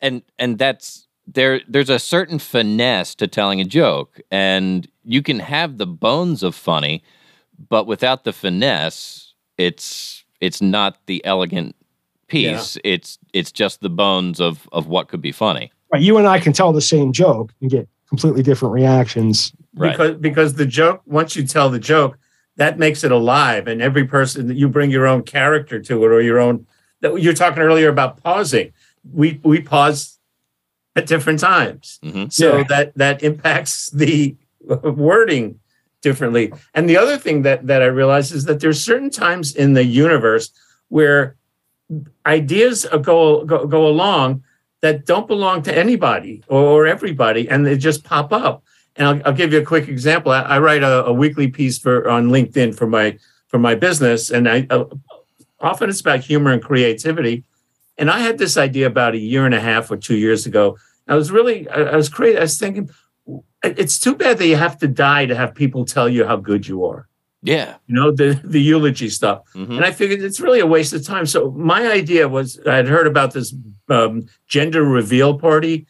And 0.00 0.22
and 0.36 0.58
that's 0.58 1.06
there 1.26 1.60
there's 1.68 1.90
a 1.90 1.98
certain 1.98 2.38
finesse 2.38 3.14
to 3.16 3.28
telling 3.28 3.60
a 3.60 3.64
joke. 3.64 4.20
And 4.30 4.88
you 5.04 5.22
can 5.22 5.38
have 5.38 5.78
the 5.78 5.86
bones 5.86 6.42
of 6.42 6.54
funny, 6.54 7.02
but 7.68 7.86
without 7.86 8.24
the 8.24 8.32
finesse, 8.32 9.34
it's 9.58 10.24
it's 10.40 10.60
not 10.60 10.98
the 11.06 11.24
elegant 11.24 11.76
piece. 12.26 12.76
It's 12.82 13.18
it's 13.32 13.52
just 13.52 13.80
the 13.80 13.90
bones 13.90 14.40
of 14.40 14.68
of 14.72 14.86
what 14.86 15.08
could 15.08 15.22
be 15.22 15.32
funny. 15.32 15.72
Right, 15.92 16.02
you 16.02 16.18
and 16.18 16.26
I 16.26 16.38
can 16.40 16.52
tell 16.52 16.72
the 16.72 16.80
same 16.80 17.12
joke 17.12 17.52
and 17.60 17.70
get 17.70 17.88
completely 18.10 18.42
different 18.42 18.74
reactions. 18.74 19.52
Right. 19.74 19.92
because 19.92 20.16
because 20.16 20.54
the 20.54 20.66
joke 20.66 21.00
once 21.06 21.36
you 21.36 21.46
tell 21.46 21.70
the 21.70 21.78
joke 21.78 22.18
that 22.56 22.76
makes 22.78 23.04
it 23.04 23.12
alive 23.12 23.68
and 23.68 23.80
every 23.80 24.04
person 24.04 24.48
that 24.48 24.56
you 24.56 24.68
bring 24.68 24.90
your 24.90 25.06
own 25.06 25.22
character 25.22 25.80
to 25.80 26.04
it 26.04 26.08
or 26.08 26.20
your 26.20 26.40
own 26.40 26.66
that 27.02 27.14
you're 27.22 27.32
talking 27.32 27.62
earlier 27.62 27.88
about 27.88 28.20
pausing 28.22 28.72
we 29.14 29.40
we 29.44 29.60
pause 29.60 30.18
at 30.96 31.06
different 31.06 31.38
times 31.38 32.00
hmm 32.02 32.24
so 32.28 32.58
Yeah. 32.58 32.64
that 32.68 32.92
that 32.96 33.22
impacts 33.22 33.88
the 33.90 34.36
wording 34.66 35.60
differently 36.02 36.52
and 36.74 36.90
the 36.90 36.96
other 36.96 37.16
thing 37.16 37.42
that 37.42 37.68
that 37.68 37.80
i 37.80 37.86
realize 37.86 38.32
is 38.32 38.44
that 38.46 38.58
there's 38.58 38.82
certain 38.84 39.10
times 39.10 39.54
in 39.54 39.74
the 39.74 39.84
universe 39.84 40.50
where 40.88 41.36
ideas 42.26 42.86
go 43.02 43.44
go, 43.44 43.66
go 43.66 43.86
along 43.86 44.42
that 44.82 45.06
don't 45.06 45.26
belong 45.26 45.62
to 45.62 45.76
anybody 45.76 46.42
or, 46.48 46.86
everybody, 46.86 47.48
and 47.48 47.66
they 47.66 47.76
just 47.76 48.04
pop 48.04 48.32
up. 48.32 48.64
And 48.96 49.06
I'll, 49.06 49.22
I'll 49.26 49.34
give 49.34 49.52
you 49.52 49.60
a 49.60 49.64
quick 49.64 49.88
example. 49.88 50.32
I, 50.32 50.42
I 50.42 50.58
write 50.58 50.82
a, 50.82 51.04
a, 51.04 51.12
weekly 51.12 51.48
piece 51.48 51.78
for 51.78 52.08
on 52.08 52.28
LinkedIn 52.28 52.74
for 52.74 52.86
my 52.86 53.18
for 53.48 53.58
my 53.58 53.74
business, 53.74 54.30
and 54.30 54.48
I 54.48 54.66
uh, 54.70 54.84
often 55.60 55.90
it's 55.90 56.00
about 56.00 56.20
humor 56.20 56.52
and 56.52 56.62
creativity. 56.62 57.44
And 57.98 58.10
I 58.10 58.20
had 58.20 58.38
this 58.38 58.56
idea 58.56 58.86
about 58.86 59.14
a 59.14 59.18
year 59.18 59.44
and 59.44 59.54
a 59.54 59.60
half 59.60 59.90
or 59.90 59.96
two 59.96 60.16
years 60.16 60.46
ago. 60.46 60.78
I 61.06 61.16
was 61.16 61.30
really, 61.30 61.68
I, 61.68 61.82
I 61.82 61.96
was 61.96 62.08
crazy. 62.08 62.38
I 62.38 62.42
was 62.42 62.58
thinking, 62.58 62.90
it's 63.62 63.98
too 63.98 64.14
bad 64.14 64.38
that 64.38 64.46
you 64.46 64.56
have 64.56 64.78
to 64.78 64.88
die 64.88 65.26
to 65.26 65.34
have 65.34 65.54
people 65.54 65.84
tell 65.84 66.08
you 66.08 66.24
how 66.24 66.36
good 66.36 66.66
you 66.66 66.86
are. 66.86 67.08
Yeah. 67.42 67.76
You 67.86 67.94
know, 67.94 68.10
the, 68.10 68.40
the 68.44 68.60
eulogy 68.60 69.08
stuff. 69.08 69.42
Mm-hmm. 69.54 69.76
And 69.76 69.84
I 69.84 69.92
figured 69.92 70.22
it's 70.22 70.40
really 70.40 70.60
a 70.60 70.66
waste 70.66 70.92
of 70.92 71.04
time. 71.06 71.26
So 71.26 71.50
my 71.52 71.90
idea 71.90 72.28
was 72.28 72.60
I 72.66 72.76
had 72.76 72.88
heard 72.88 73.06
about 73.06 73.32
this 73.32 73.54
um, 73.88 74.26
gender 74.46 74.84
reveal 74.84 75.38
party. 75.38 75.86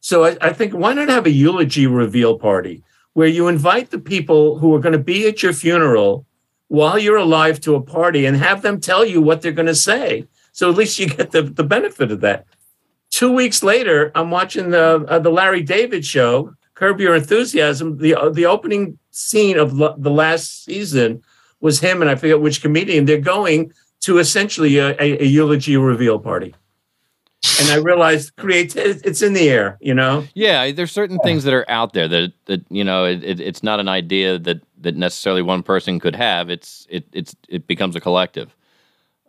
So 0.00 0.24
I, 0.24 0.36
I 0.40 0.52
think 0.52 0.72
why 0.74 0.92
not 0.94 1.08
have 1.08 1.26
a 1.26 1.30
eulogy 1.30 1.86
reveal 1.86 2.38
party 2.38 2.82
where 3.12 3.28
you 3.28 3.48
invite 3.48 3.90
the 3.90 3.98
people 3.98 4.58
who 4.58 4.74
are 4.74 4.80
going 4.80 4.92
to 4.92 4.98
be 4.98 5.26
at 5.28 5.42
your 5.42 5.52
funeral 5.52 6.26
while 6.68 6.98
you're 6.98 7.16
alive 7.16 7.60
to 7.60 7.74
a 7.74 7.82
party 7.82 8.26
and 8.26 8.36
have 8.36 8.62
them 8.62 8.80
tell 8.80 9.04
you 9.04 9.20
what 9.20 9.40
they're 9.40 9.52
going 9.52 9.66
to 9.66 9.74
say. 9.74 10.26
So 10.52 10.68
at 10.70 10.76
least 10.76 10.98
you 10.98 11.08
get 11.08 11.30
the, 11.30 11.42
the 11.42 11.64
benefit 11.64 12.10
of 12.10 12.20
that. 12.20 12.46
Two 13.10 13.32
weeks 13.32 13.62
later, 13.62 14.12
I'm 14.14 14.30
watching 14.30 14.70
the 14.70 15.04
uh, 15.08 15.18
the 15.18 15.30
Larry 15.30 15.62
David 15.62 16.04
show, 16.04 16.54
Curb 16.78 17.00
Your 17.00 17.16
Enthusiasm. 17.16 17.98
The 17.98 18.14
uh, 18.14 18.28
the 18.30 18.46
opening 18.46 18.98
scene 19.10 19.58
of 19.58 19.80
l- 19.80 19.96
the 19.98 20.10
last 20.10 20.64
season 20.64 21.22
was 21.60 21.80
him 21.80 22.00
and 22.00 22.10
I 22.10 22.14
forget 22.14 22.40
which 22.40 22.62
comedian. 22.62 23.04
They're 23.04 23.18
going 23.18 23.72
to 24.00 24.18
essentially 24.18 24.78
a, 24.78 24.90
a, 25.00 25.22
a 25.22 25.24
eulogy 25.24 25.76
reveal 25.76 26.20
party 26.20 26.54
and 27.60 27.70
I 27.70 27.76
realized 27.76 28.36
create 28.36 28.74
it's 28.76 29.22
in 29.22 29.32
the 29.32 29.48
air, 29.48 29.78
you 29.80 29.94
know. 29.94 30.24
Yeah, 30.34 30.70
there's 30.72 30.92
certain 30.92 31.18
things 31.20 31.44
that 31.44 31.54
are 31.54 31.68
out 31.68 31.92
there 31.92 32.08
that 32.08 32.32
that 32.46 32.64
you 32.68 32.84
know 32.84 33.04
it, 33.04 33.22
it, 33.22 33.40
it's 33.40 33.62
not 33.62 33.80
an 33.80 33.88
idea 33.88 34.38
that 34.38 34.62
that 34.78 34.96
necessarily 34.96 35.42
one 35.42 35.62
person 35.62 36.00
could 36.00 36.16
have. 36.16 36.50
It's 36.50 36.86
it 36.88 37.06
it's 37.12 37.34
it 37.48 37.66
becomes 37.66 37.96
a 37.96 38.00
collective. 38.00 38.54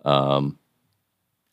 Um, 0.05 0.57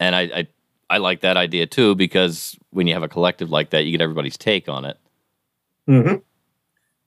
and 0.00 0.15
I, 0.15 0.23
I 0.23 0.47
I 0.88 0.99
like 0.99 1.21
that 1.21 1.37
idea 1.37 1.67
too 1.67 1.95
because 1.95 2.57
when 2.71 2.87
you 2.87 2.95
have 2.95 3.03
a 3.03 3.09
collective 3.09 3.50
like 3.50 3.71
that, 3.71 3.85
you 3.85 3.93
get 3.93 4.00
everybody's 4.00 4.38
take 4.38 4.69
on 4.69 4.85
it. 4.85 4.99
Mm-hmm. 5.88 6.16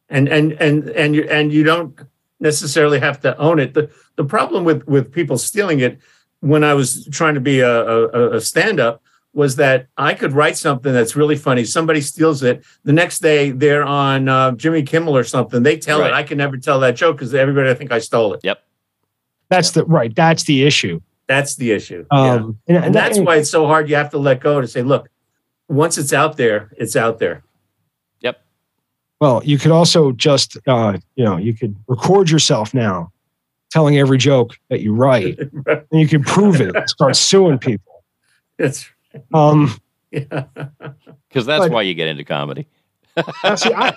And 0.09 0.27
and 0.27 0.53
and 0.53 0.89
and 0.89 1.15
you 1.15 1.23
and 1.29 1.53
you 1.53 1.63
don't 1.63 1.99
necessarily 2.39 2.99
have 2.99 3.19
to 3.21 3.37
own 3.37 3.59
it. 3.59 3.73
the 3.73 3.91
The 4.15 4.23
problem 4.23 4.63
with 4.63 4.87
with 4.87 5.11
people 5.11 5.37
stealing 5.37 5.79
it, 5.79 5.99
when 6.39 6.63
I 6.63 6.73
was 6.73 7.07
trying 7.11 7.35
to 7.35 7.41
be 7.41 7.59
a, 7.59 7.81
a, 7.81 8.37
a 8.37 8.41
stand 8.41 8.79
up, 8.79 9.03
was 9.33 9.57
that 9.57 9.87
I 9.97 10.13
could 10.13 10.33
write 10.33 10.57
something 10.57 10.91
that's 10.91 11.15
really 11.15 11.35
funny. 11.35 11.63
Somebody 11.63 12.01
steals 12.01 12.41
it. 12.43 12.63
The 12.83 12.93
next 12.93 13.19
day 13.19 13.51
they're 13.51 13.83
on 13.83 14.27
uh, 14.27 14.51
Jimmy 14.53 14.83
Kimmel 14.83 15.15
or 15.15 15.23
something. 15.23 15.63
They 15.63 15.77
tell 15.77 15.99
right. 15.99 16.11
it. 16.11 16.13
I 16.13 16.23
can 16.23 16.37
never 16.37 16.57
tell 16.57 16.79
that 16.79 16.95
joke 16.95 17.17
because 17.17 17.33
everybody 17.35 17.69
I 17.69 17.73
think 17.73 17.91
I 17.91 17.99
stole 17.99 18.33
it. 18.33 18.41
Yep. 18.43 18.63
That's 19.49 19.71
the 19.71 19.85
right. 19.85 20.15
That's 20.15 20.43
the 20.43 20.63
issue. 20.63 21.01
That's 21.27 21.55
the 21.55 21.71
issue. 21.71 22.05
Um, 22.09 22.57
yeah. 22.67 22.75
and, 22.75 22.85
and, 22.85 22.95
that's 22.95 23.17
and, 23.17 23.25
why 23.25 23.35
it's 23.37 23.51
so 23.51 23.67
hard. 23.67 23.87
You 23.87 23.95
have 23.95 24.09
to 24.11 24.17
let 24.17 24.39
go 24.39 24.61
to 24.61 24.67
say, 24.67 24.81
look, 24.81 25.09
once 25.67 25.97
it's 25.99 26.13
out 26.13 26.37
there, 26.37 26.71
it's 26.77 26.95
out 26.95 27.19
there. 27.19 27.43
Yep. 29.19 29.27
Well, 29.27 29.41
you 29.43 29.57
could 29.57 29.71
also 29.71 30.11
just, 30.11 30.57
uh, 30.67 30.97
you 31.15 31.23
know, 31.23 31.37
you 31.37 31.53
could 31.53 31.75
record 31.87 32.29
yourself 32.29 32.73
now 32.73 33.11
telling 33.69 33.97
every 33.97 34.17
joke 34.17 34.57
that 34.69 34.81
you 34.81 34.93
write, 34.93 35.37
and 35.67 35.85
you 35.91 36.07
can 36.07 36.23
prove 36.23 36.61
it. 36.61 36.75
Start 36.89 37.15
suing 37.15 37.59
people. 37.59 38.03
That's 38.57 38.89
um, 39.33 39.77
because 40.11 41.45
that's 41.45 41.65
but, 41.65 41.71
why 41.71 41.81
you 41.83 41.93
get 41.93 42.07
into 42.07 42.23
comedy. 42.23 42.67
see, 43.55 43.73
I, 43.73 43.93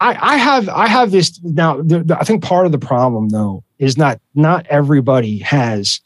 I, 0.00 0.18
I, 0.32 0.36
have 0.36 0.68
I 0.68 0.86
have 0.86 1.10
this 1.10 1.40
now. 1.42 1.80
The, 1.80 2.00
the, 2.00 2.18
I 2.18 2.24
think 2.24 2.42
part 2.42 2.66
of 2.66 2.72
the 2.72 2.78
problem 2.78 3.28
though 3.28 3.64
is 3.78 3.96
not 3.96 4.20
not 4.34 4.66
everybody 4.66 5.38
has. 5.38 6.00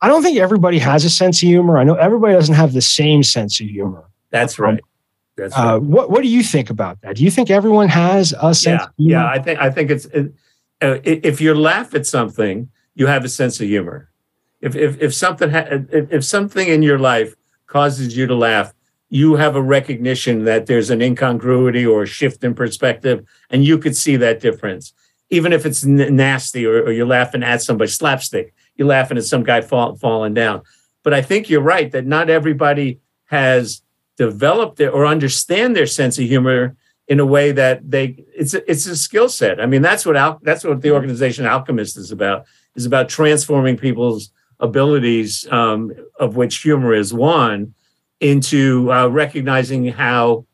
I 0.00 0.08
don't 0.08 0.22
think 0.22 0.38
everybody 0.38 0.78
has 0.78 1.04
a 1.04 1.10
sense 1.10 1.42
of 1.42 1.48
humor. 1.48 1.78
I 1.78 1.84
know 1.84 1.94
everybody 1.94 2.34
doesn't 2.34 2.54
have 2.54 2.74
the 2.74 2.82
same 2.82 3.22
sense 3.22 3.60
of 3.60 3.68
humor. 3.68 4.04
That's 4.30 4.58
right. 4.58 4.80
That's 5.36 5.56
uh, 5.56 5.78
what 5.78 6.10
What 6.10 6.22
do 6.22 6.28
you 6.28 6.42
think 6.42 6.70
about 6.70 7.00
that? 7.02 7.16
Do 7.16 7.24
you 7.24 7.30
think 7.30 7.50
everyone 7.50 7.88
has 7.88 8.34
a 8.40 8.54
sense? 8.54 8.82
Yeah, 8.96 9.22
yeah. 9.22 9.26
I 9.26 9.38
think 9.40 9.60
I 9.60 9.70
think 9.70 9.90
it's 9.90 10.06
it, 10.06 10.32
uh, 10.80 10.98
if 11.04 11.40
you 11.40 11.54
laugh 11.54 11.94
at 11.94 12.06
something, 12.06 12.68
you 12.94 13.06
have 13.06 13.24
a 13.24 13.28
sense 13.28 13.60
of 13.60 13.66
humor 13.66 14.10
if 14.64 14.74
if 14.74 15.00
if 15.00 15.14
something 15.14 15.50
ha- 15.50 15.66
if, 15.70 16.10
if 16.10 16.24
something 16.24 16.68
in 16.68 16.82
your 16.82 16.98
life 16.98 17.34
causes 17.66 18.16
you 18.16 18.26
to 18.26 18.34
laugh, 18.34 18.72
you 19.10 19.36
have 19.36 19.56
a 19.56 19.62
recognition 19.62 20.44
that 20.44 20.64
there's 20.66 20.88
an 20.88 21.02
incongruity 21.02 21.84
or 21.84 22.04
a 22.04 22.06
shift 22.06 22.42
in 22.42 22.54
perspective, 22.54 23.24
and 23.50 23.64
you 23.64 23.76
could 23.76 23.94
see 23.94 24.16
that 24.16 24.40
difference, 24.40 24.94
even 25.28 25.52
if 25.52 25.66
it's 25.66 25.84
n- 25.84 26.16
nasty 26.16 26.64
or, 26.64 26.82
or, 26.82 26.92
you're 26.92 27.06
laughing 27.06 27.42
at 27.42 27.60
somebody 27.60 27.90
slapstick, 27.90 28.54
you're 28.76 28.88
laughing 28.88 29.18
at 29.18 29.24
some 29.24 29.42
guy 29.42 29.60
fall, 29.60 29.96
falling 29.96 30.32
down. 30.32 30.62
But 31.02 31.12
I 31.12 31.20
think 31.20 31.50
you're 31.50 31.60
right 31.60 31.90
that 31.92 32.06
not 32.06 32.30
everybody 32.30 33.00
has 33.26 33.82
developed 34.16 34.80
it 34.80 34.88
or 34.88 35.06
understand 35.06 35.74
their 35.74 35.86
sense 35.86 36.18
of 36.18 36.24
humor 36.26 36.76
in 37.08 37.20
a 37.20 37.26
way 37.26 37.52
that 37.52 37.90
they 37.90 38.24
it's 38.34 38.54
a, 38.54 38.70
it's 38.70 38.86
a 38.86 38.96
skill 38.96 39.28
set. 39.28 39.60
I 39.60 39.66
mean, 39.66 39.82
that's 39.82 40.06
what 40.06 40.16
Al, 40.16 40.40
that's 40.42 40.64
what 40.64 40.80
the 40.80 40.92
organization 40.92 41.46
Alchemist 41.46 41.96
is 41.96 42.10
about 42.10 42.46
is 42.74 42.86
about 42.86 43.08
transforming 43.08 43.76
people's 43.76 44.30
abilities, 44.60 45.46
um, 45.50 45.92
of 46.18 46.36
which 46.36 46.62
humor 46.62 46.94
is 46.94 47.12
one, 47.12 47.74
into 48.20 48.90
uh, 48.92 49.06
recognizing 49.08 49.86
how 49.88 50.46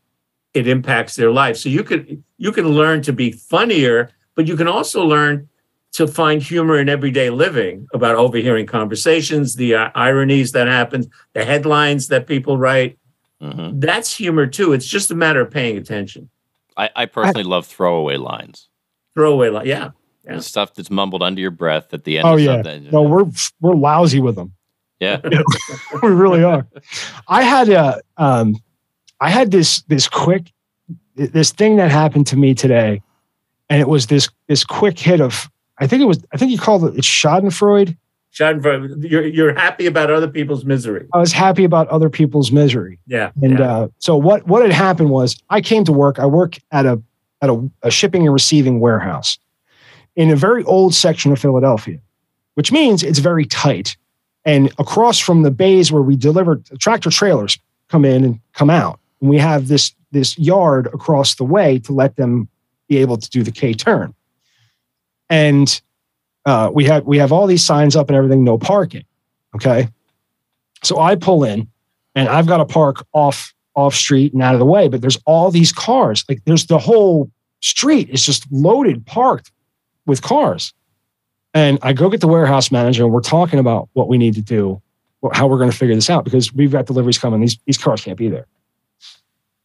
it 0.54 0.66
impacts 0.66 1.14
their 1.14 1.30
life. 1.30 1.56
So 1.56 1.68
you 1.68 1.84
could 1.84 2.22
you 2.38 2.52
can 2.52 2.68
learn 2.68 3.02
to 3.02 3.12
be 3.12 3.32
funnier, 3.32 4.10
but 4.34 4.48
you 4.48 4.56
can 4.56 4.68
also 4.68 5.04
learn 5.04 5.48
to 5.92 6.06
find 6.06 6.42
humor 6.42 6.78
in 6.78 6.88
everyday 6.88 7.30
living 7.30 7.86
about 7.92 8.14
overhearing 8.14 8.66
conversations, 8.66 9.56
the 9.56 9.74
uh, 9.74 9.90
ironies 9.94 10.52
that 10.52 10.68
happen, 10.68 11.10
the 11.32 11.44
headlines 11.44 12.08
that 12.08 12.26
people 12.26 12.56
write. 12.56 12.98
Mm-hmm. 13.42 13.80
That's 13.80 14.14
humor 14.14 14.46
too. 14.46 14.72
It's 14.72 14.86
just 14.86 15.10
a 15.10 15.14
matter 15.14 15.40
of 15.40 15.50
paying 15.50 15.76
attention. 15.76 16.30
I, 16.76 16.90
I 16.94 17.06
personally 17.06 17.44
I, 17.44 17.48
love 17.48 17.66
throwaway 17.66 18.16
lines. 18.16 18.68
Throwaway 19.14 19.48
line, 19.48 19.66
yeah 19.66 19.90
yeah. 20.24 20.36
the 20.36 20.42
stuff 20.42 20.74
that's 20.74 20.90
mumbled 20.90 21.22
under 21.22 21.40
your 21.40 21.50
breath 21.50 21.92
at 21.92 22.04
the 22.04 22.18
end. 22.18 22.26
Oh 22.26 22.36
yeah, 22.36 22.56
something. 22.56 22.90
no, 22.90 23.02
we're 23.02 23.26
we're 23.60 23.74
lousy 23.74 24.20
with 24.20 24.36
them. 24.36 24.54
Yeah, 24.98 25.20
we 26.02 26.08
really 26.08 26.42
are. 26.42 26.66
I 27.28 27.42
had 27.42 27.68
a 27.68 28.00
um, 28.16 28.56
I 29.20 29.30
had 29.30 29.50
this 29.50 29.82
this 29.82 30.08
quick 30.08 30.52
this 31.14 31.52
thing 31.52 31.76
that 31.76 31.90
happened 31.90 32.26
to 32.28 32.36
me 32.36 32.54
today, 32.54 33.02
and 33.68 33.80
it 33.80 33.88
was 33.88 34.06
this 34.06 34.28
this 34.46 34.64
quick 34.64 34.98
hit 34.98 35.20
of 35.20 35.50
I 35.78 35.86
think 35.86 36.02
it 36.02 36.06
was 36.06 36.24
I 36.32 36.36
think 36.36 36.50
you 36.50 36.58
called 36.58 36.84
it 36.84 36.96
it's 36.96 37.08
Schadenfreude. 37.08 37.96
Schadenfreude. 38.32 39.10
You're 39.10 39.26
you're 39.26 39.54
happy 39.54 39.86
about 39.86 40.10
other 40.10 40.28
people's 40.28 40.64
misery. 40.64 41.06
I 41.12 41.18
was 41.18 41.32
happy 41.32 41.64
about 41.64 41.88
other 41.88 42.08
people's 42.08 42.52
misery. 42.52 42.98
Yeah, 43.06 43.32
and 43.42 43.58
yeah. 43.58 43.72
Uh, 43.72 43.88
so 43.98 44.16
what 44.16 44.46
what 44.46 44.62
had 44.62 44.72
happened 44.72 45.10
was 45.10 45.42
I 45.50 45.60
came 45.60 45.84
to 45.84 45.92
work. 45.92 46.18
I 46.18 46.26
work 46.26 46.56
at 46.70 46.86
a 46.86 47.02
at 47.42 47.50
a, 47.50 47.70
a 47.82 47.90
shipping 47.90 48.22
and 48.22 48.32
receiving 48.32 48.80
warehouse 48.80 49.38
in 50.16 50.30
a 50.30 50.36
very 50.36 50.62
old 50.64 50.94
section 50.94 51.32
of 51.32 51.38
Philadelphia, 51.38 51.98
which 52.54 52.72
means 52.72 53.02
it's 53.02 53.18
very 53.18 53.46
tight. 53.46 53.96
And 54.44 54.72
across 54.78 55.18
from 55.18 55.42
the 55.42 55.50
bays 55.50 55.92
where 55.92 56.02
we 56.02 56.16
deliver 56.16 56.56
tractor 56.78 57.10
trailers 57.10 57.58
come 57.88 58.04
in 58.04 58.24
and 58.24 58.40
come 58.54 58.70
out. 58.70 58.98
And 59.20 59.28
we 59.28 59.38
have 59.38 59.68
this, 59.68 59.94
this 60.12 60.38
yard 60.38 60.86
across 60.88 61.34
the 61.34 61.44
way 61.44 61.78
to 61.80 61.92
let 61.92 62.16
them 62.16 62.48
be 62.88 62.98
able 62.98 63.18
to 63.18 63.28
do 63.30 63.42
the 63.42 63.50
K 63.50 63.74
turn. 63.74 64.14
And 65.28 65.80
uh, 66.46 66.70
we 66.72 66.84
have 66.84 67.04
we 67.04 67.18
have 67.18 67.32
all 67.32 67.46
these 67.46 67.64
signs 67.64 67.96
up 67.96 68.08
and 68.08 68.16
everything, 68.16 68.44
no 68.44 68.58
parking. 68.58 69.04
Okay. 69.54 69.88
So 70.82 70.98
I 70.98 71.14
pull 71.14 71.44
in 71.44 71.68
and 72.14 72.28
I've 72.28 72.46
got 72.46 72.58
to 72.58 72.64
park 72.64 73.06
off 73.12 73.54
off 73.74 73.94
street 73.94 74.32
and 74.32 74.42
out 74.42 74.54
of 74.54 74.58
the 74.58 74.66
way, 74.66 74.88
but 74.88 75.00
there's 75.00 75.18
all 75.26 75.50
these 75.50 75.72
cars. 75.72 76.24
Like 76.28 76.42
there's 76.44 76.66
the 76.66 76.78
whole 76.78 77.30
street 77.60 78.08
is 78.10 78.24
just 78.24 78.50
loaded, 78.50 79.06
parked 79.06 79.52
with 80.06 80.22
cars. 80.22 80.72
And 81.52 81.78
I 81.82 81.92
go 81.92 82.08
get 82.08 82.20
the 82.20 82.28
warehouse 82.28 82.70
manager 82.70 83.04
and 83.04 83.12
we're 83.12 83.20
talking 83.20 83.58
about 83.58 83.88
what 83.92 84.08
we 84.08 84.18
need 84.18 84.34
to 84.34 84.42
do, 84.42 84.80
how 85.32 85.46
we're 85.46 85.58
going 85.58 85.70
to 85.70 85.76
figure 85.76 85.94
this 85.94 86.08
out 86.08 86.24
because 86.24 86.52
we've 86.52 86.70
got 86.70 86.86
deliveries 86.86 87.18
coming. 87.18 87.40
These, 87.40 87.58
these 87.66 87.78
cars 87.78 88.02
can't 88.02 88.18
be 88.18 88.28
there. 88.28 88.46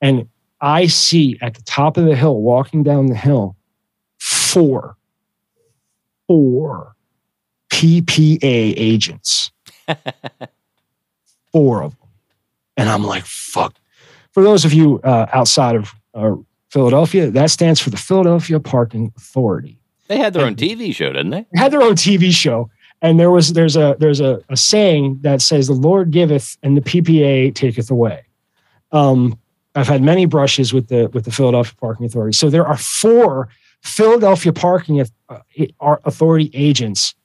And 0.02 0.28
I 0.62 0.88
see 0.88 1.38
at 1.42 1.54
the 1.54 1.62
top 1.64 1.98
of 1.98 2.06
the 2.06 2.16
hill, 2.16 2.42
walking 2.42 2.84
down 2.84 3.08
the 3.08 3.16
hill, 3.16 3.56
four, 4.18 4.98
four 6.28 6.96
PPA 7.72 8.40
agents. 8.78 9.52
four 11.52 11.84
of 11.84 11.98
them. 11.98 12.10
And 12.78 12.90
I'm 12.90 13.04
like, 13.04 13.26
fuck. 13.26 13.76
For 14.32 14.44
those 14.44 14.66
of 14.66 14.74
you 14.74 15.00
uh, 15.04 15.28
outside 15.32 15.76
of 15.76 15.94
uh, 16.14 16.36
Philadelphia, 16.70 17.30
that 17.32 17.52
stands 17.52 17.80
for 17.80 17.90
the 17.90 17.98
Philadelphia 17.98 18.60
Parking 18.60 19.14
Authority. 19.16 19.80
They 20.08 20.18
had 20.18 20.34
their 20.34 20.46
own 20.46 20.56
TV 20.56 20.94
show, 20.94 21.12
didn't 21.12 21.32
they? 21.32 21.46
They 21.54 21.60
had 21.60 21.72
their 21.72 21.82
own 21.82 21.96
TV 21.96 22.32
show. 22.32 22.70
And 23.02 23.20
there 23.20 23.32
was 23.32 23.54
there's 23.54 23.76
a 23.76 23.96
there's 24.00 24.20
a, 24.20 24.42
a 24.50 24.58
saying 24.58 25.20
that 25.22 25.42
says 25.42 25.68
the 25.68 25.74
Lord 25.74 26.12
giveth 26.12 26.58
and 26.64 26.76
the 26.76 26.82
PPA 26.82 27.54
taketh 27.54 27.92
away. 27.92 28.26
Um, 28.92 29.38
I've 29.76 29.88
had 29.88 30.02
many 30.02 30.26
brushes 30.26 30.74
with 30.74 30.88
the 30.88 31.10
with 31.14 31.26
the 31.26 31.32
Philadelphia 31.32 31.74
Parking 31.80 32.06
Authority. 32.06 32.36
So 32.36 32.50
there 32.50 32.66
are 32.66 32.78
four 32.78 33.50
Philadelphia 33.86 34.52
Parking 34.52 35.06
uh, 35.30 35.40
Authority 35.80 36.50
agents 36.54 37.16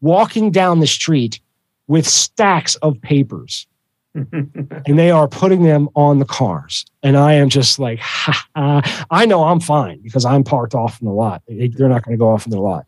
walking 0.00 0.50
down 0.50 0.80
the 0.80 0.86
street 0.86 1.40
with 1.86 2.06
stacks 2.06 2.74
of 2.76 3.00
papers. 3.00 3.66
and 4.14 4.98
they 4.98 5.10
are 5.10 5.28
putting 5.28 5.62
them 5.62 5.88
on 5.94 6.18
the 6.18 6.24
cars. 6.24 6.84
And 7.04 7.16
I 7.16 7.34
am 7.34 7.48
just 7.48 7.78
like, 7.78 8.00
ha, 8.00 8.46
ha. 8.56 9.06
I 9.10 9.26
know 9.26 9.44
I'm 9.44 9.60
fine 9.60 10.00
because 10.02 10.24
I'm 10.24 10.42
parked 10.42 10.74
off 10.74 11.00
in 11.00 11.06
the 11.06 11.12
lot. 11.12 11.42
They're 11.46 11.88
not 11.88 12.04
going 12.04 12.16
to 12.16 12.18
go 12.18 12.28
off 12.28 12.44
in 12.44 12.50
the 12.50 12.60
lot. 12.60 12.86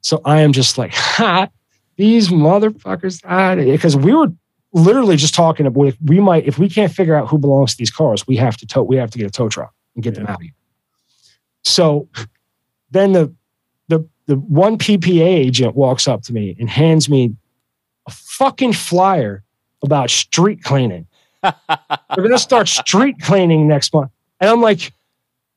So 0.00 0.20
I 0.24 0.40
am 0.40 0.52
just 0.52 0.78
like, 0.78 0.92
ha, 0.92 1.48
these 1.96 2.30
motherfuckers. 2.30 3.22
Because 3.64 3.96
we 3.96 4.12
were 4.14 4.32
literally 4.72 5.16
just 5.16 5.34
talking 5.34 5.64
about 5.66 5.86
if 5.86 5.96
we 6.02 6.18
might, 6.18 6.44
if 6.44 6.58
we 6.58 6.68
can't 6.68 6.92
figure 6.92 7.14
out 7.14 7.28
who 7.28 7.38
belongs 7.38 7.72
to 7.72 7.78
these 7.78 7.90
cars, 7.90 8.26
we 8.26 8.36
have 8.36 8.56
to 8.56 8.66
tow, 8.66 8.82
we 8.82 8.96
have 8.96 9.12
to 9.12 9.18
get 9.18 9.28
a 9.28 9.30
tow 9.30 9.48
truck 9.48 9.72
and 9.94 10.02
get 10.02 10.14
yeah. 10.14 10.20
them 10.20 10.26
out 10.26 10.36
of 10.36 10.42
here. 10.42 10.54
So 11.62 12.08
then 12.92 13.12
the 13.12 13.34
the 13.88 14.06
the 14.26 14.36
one 14.36 14.78
PPA 14.78 15.22
agent 15.22 15.74
walks 15.74 16.06
up 16.06 16.22
to 16.22 16.32
me 16.32 16.56
and 16.58 16.70
hands 16.70 17.08
me 17.08 17.34
a 18.06 18.10
fucking 18.10 18.72
flyer 18.72 19.42
about 19.82 20.10
street 20.10 20.62
cleaning. 20.62 21.06
We're 21.42 22.22
gonna 22.22 22.38
start 22.38 22.68
street 22.68 23.16
cleaning 23.20 23.66
next 23.66 23.92
month. 23.92 24.10
And 24.40 24.50
I'm 24.50 24.60
like, 24.60 24.92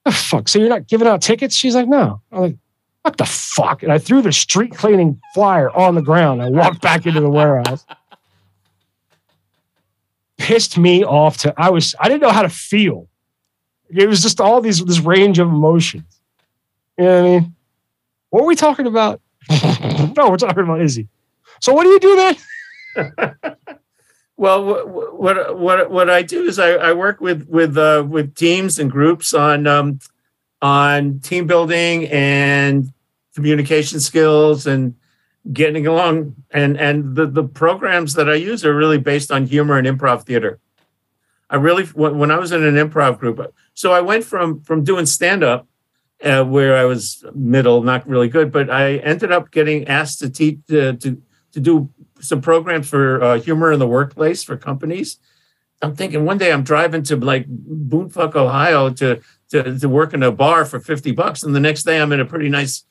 oh, 0.06 0.12
fuck. 0.12 0.48
So 0.48 0.60
you're 0.60 0.70
not 0.70 0.88
giving 0.88 1.08
out 1.08 1.22
tickets? 1.22 1.56
She's 1.56 1.75
like, 1.75 1.88
no. 1.88 2.22
I'm 2.32 2.42
like, 2.42 2.58
what 3.01 3.18
the 3.18 3.25
fuck? 3.25 3.84
And 3.84 3.92
I 3.92 3.98
threw 3.98 4.22
the 4.22 4.32
street 4.32 4.75
cleaning 4.75 5.22
flyer 5.34 5.70
on 5.70 5.96
the 5.96 6.01
ground. 6.01 6.42
I 6.42 6.50
walked 6.50 6.82
back 6.82 7.06
into 7.06 7.22
the 7.22 7.30
warehouse. 7.30 7.86
Pissed 10.38 10.77
me 10.77 11.04
off 11.04 11.38
to 11.38 11.54
I 11.58 11.70
was 11.70 11.96
I 12.00 12.10
didn't 12.10 12.22
know 12.22 12.32
how 12.32 12.42
to 12.42 12.50
feel. 12.50 13.08
It 13.89 14.08
was 14.08 14.22
just 14.22 14.42
all 14.42 14.60
these 14.60 14.84
this 14.84 15.00
range 15.00 15.39
of 15.39 15.48
emotions. 15.48 16.14
You 16.97 17.05
know 17.05 17.21
what 17.21 17.27
I 17.27 17.39
mean? 17.39 17.55
What 18.29 18.43
are 18.43 18.47
we 18.47 18.55
talking 18.55 18.87
about? 18.87 19.21
no, 19.49 20.29
we're 20.29 20.37
talking 20.37 20.63
about 20.63 20.81
Izzy. 20.81 21.07
So 21.61 21.73
what 21.73 21.83
do 21.83 21.89
you 21.89 21.99
do 21.99 22.15
then? 22.15 23.55
well, 24.37 24.65
what, 24.65 25.19
what 25.19 25.59
what 25.59 25.91
what 25.91 26.09
I 26.09 26.21
do 26.21 26.43
is 26.43 26.59
I, 26.59 26.71
I 26.71 26.93
work 26.93 27.21
with 27.21 27.47
with 27.47 27.77
uh, 27.77 28.05
with 28.07 28.35
teams 28.35 28.79
and 28.79 28.89
groups 28.89 29.33
on 29.33 29.67
um, 29.67 29.99
on 30.61 31.19
team 31.19 31.47
building 31.47 32.07
and 32.07 32.91
communication 33.35 33.99
skills 33.99 34.65
and 34.65 34.95
getting 35.53 35.85
along 35.85 36.35
and 36.51 36.77
and 36.77 37.15
the 37.15 37.25
the 37.27 37.43
programs 37.43 38.13
that 38.15 38.29
I 38.29 38.35
use 38.35 38.65
are 38.65 38.75
really 38.75 38.97
based 38.97 39.31
on 39.31 39.45
humor 39.45 39.77
and 39.77 39.87
improv 39.87 40.23
theater. 40.23 40.59
I 41.49 41.57
really 41.57 41.83
when 41.85 42.31
I 42.31 42.37
was 42.37 42.51
in 42.51 42.63
an 42.63 42.75
improv 42.75 43.19
group, 43.19 43.53
so 43.73 43.93
I 43.93 44.01
went 44.01 44.23
from 44.23 44.61
from 44.61 44.83
doing 44.83 45.05
stand 45.05 45.43
up 45.43 45.67
uh, 46.24 46.43
where 46.43 46.75
I 46.75 46.86
was 46.86 47.24
middle, 47.34 47.84
not 47.84 48.07
really 48.07 48.29
good, 48.29 48.51
but 48.51 48.69
I 48.69 48.95
ended 48.98 49.31
up 49.31 49.51
getting 49.51 49.88
asked 49.88 50.19
to 50.19 50.29
teach 50.29 50.60
uh, 50.72 50.93
to 50.93 51.22
to 51.51 51.60
do 51.60 51.89
some 52.19 52.41
programs 52.41 52.89
for 52.89 53.22
uh, 53.22 53.39
humor 53.39 53.72
in 53.72 53.79
the 53.79 53.88
workplace 53.88 54.43
for 54.43 54.57
companies. 54.57 55.17
I'm 55.81 55.95
thinking 55.95 56.25
one 56.25 56.38
day 56.38 56.51
I'm 56.51 56.63
driving 56.63 57.03
to 57.03 57.15
like 57.17 57.48
Boonfuck, 57.48 58.36
Ohio 58.36 58.89
to 58.91 59.22
to 59.50 59.79
to 59.79 59.89
work 59.89 60.13
in 60.13 60.24
a 60.24 60.31
bar 60.31 60.65
for 60.65 60.79
50 60.79 61.12
bucks, 61.12 61.43
and 61.43 61.55
the 61.55 61.60
next 61.60 61.84
day 61.84 62.01
I'm 62.01 62.12
in 62.12 62.19
a 62.19 62.25
pretty 62.25 62.50
nice 62.50 62.86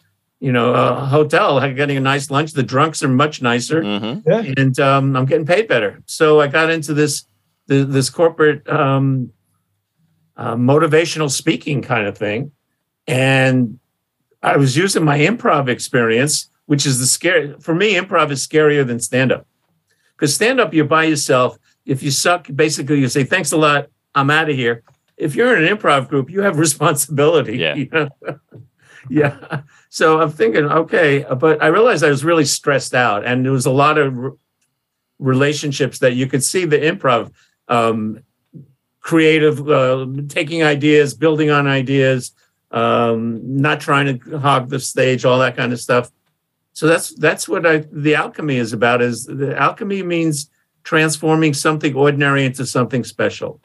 you 0.45 0.53
know, 0.53 0.75
a 0.75 1.07
hotel, 1.07 1.59
getting 1.73 1.97
a 1.97 2.01
nice 2.01 2.31
lunch. 2.31 2.53
The 2.53 2.63
drunks 2.63 3.03
are 3.03 3.09
much 3.09 3.41
nicer, 3.41 3.83
mm-hmm. 3.83 4.29
yeah. 4.29 4.53
and 4.59 4.79
um, 4.79 5.17
I'm 5.17 5.25
getting 5.25 5.47
paid 5.47 5.69
better. 5.69 6.03
So 6.05 6.39
I 6.39 6.49
got 6.49 6.69
into 6.69 6.93
this 6.93 7.25
this 7.67 8.11
corporate 8.11 8.69
um, 8.69 9.33
uh, 10.37 10.55
motivational 10.55 11.31
speaking 11.31 11.81
kind 11.81 12.07
of 12.07 12.19
thing, 12.19 12.53
and 13.07 13.79
I 14.43 14.57
was 14.57 14.77
using 14.77 15.05
my 15.05 15.19
improv 15.19 15.69
experience, 15.69 16.51
which 16.67 16.87
is 16.87 16.99
the 16.99 17.07
scary 17.07 17.55
for 17.61 17.75
me. 17.75 17.95
Improv 17.95 18.31
is 18.31 18.47
scarier 18.47 18.87
than 18.87 19.01
stand 19.01 19.33
up 19.33 19.47
because 20.17 20.35
stand 20.35 20.61
up 20.61 20.75
you're 20.75 20.85
by 20.85 21.05
yourself. 21.05 21.59
If 21.87 22.03
you 22.03 22.11
suck, 22.11 22.49
basically 22.55 23.01
you 23.01 23.09
say 23.09 23.25
thanks 23.25 23.53
a 23.53 23.57
lot. 23.57 23.89
I'm 24.15 24.31
out 24.31 24.51
of 24.51 24.57
here. 24.57 24.83
If 25.17 25.35
you're 25.35 25.57
in 25.57 25.65
an 25.65 25.77
improv 25.77 26.09
group, 26.09 26.31
you 26.31 26.43
have 26.43 26.59
responsibility. 26.69 27.59
Yeah. 27.59 27.75
You 27.75 27.89
know? 27.93 28.09
yeah. 29.11 29.63
So 29.89 30.21
I'm 30.21 30.31
thinking, 30.31 30.65
okay, 30.65 31.25
but 31.39 31.63
I 31.63 31.69
realized 31.69 32.05
I 32.05 32.11
was 32.11 32.25
really 32.25 32.45
stressed 32.45 32.95
out, 32.95 33.25
and 33.25 33.45
there 33.45 33.53
was 33.53 33.67
a 33.67 33.71
lot 33.71 33.99
of 33.99 34.17
r- 34.17 34.33
relationships 35.19 36.01
that 36.01 36.15
you 36.15 36.27
could 36.27 36.43
see 36.43 36.65
the 36.65 36.79
improv, 36.79 37.33
um, 37.69 38.21
creative, 39.01 39.69
uh, 39.69 40.07
taking 40.29 40.63
ideas, 40.63 41.15
building 41.15 41.51
on 41.51 41.67
ideas, 41.67 42.33
um, 42.75 43.41
not 43.61 43.81
trying 43.81 44.19
to 44.19 44.39
hog 44.39 44.69
the 44.69 44.81
stage, 44.81 45.25
all 45.25 45.39
that 45.39 45.57
kind 45.57 45.73
of 45.73 45.81
stuff. 45.81 46.11
So 46.73 46.89
that's 46.89 47.15
that's 47.15 47.49
what 47.49 47.65
I 47.65 47.85
the 47.91 48.17
alchemy 48.17 48.57
is 48.57 48.73
about. 48.73 49.01
Is 49.01 49.27
the 49.27 49.57
alchemy 49.57 50.03
means 50.03 50.51
transforming 50.83 51.55
something 51.55 51.95
ordinary 51.95 52.45
into 52.45 52.67
something 52.67 53.05
special. 53.05 53.61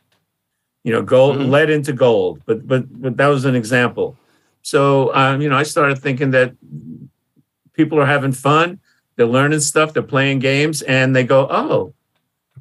You 0.84 0.94
know, 0.94 1.02
gold 1.02 1.38
mm-hmm. 1.38 1.50
lead 1.50 1.70
into 1.72 1.92
gold. 1.92 2.42
But 2.46 2.68
but 2.68 3.02
but 3.02 3.18
that 3.18 3.28
was 3.28 3.46
an 3.46 3.56
example. 3.56 4.16
So, 4.62 5.14
um, 5.16 5.42
you 5.42 5.50
know, 5.50 5.58
I 5.58 5.64
started 5.64 5.98
thinking 5.98 6.32
that 6.32 6.54
people 7.74 8.00
are 8.00 8.06
having 8.06 8.34
fun, 8.34 8.80
they're 9.16 9.26
learning 9.26 9.62
stuff, 9.62 9.94
they're 9.94 10.04
playing 10.04 10.40
games, 10.40 10.82
and 10.82 11.16
they 11.16 11.24
go, 11.24 11.48
oh, 11.50 11.94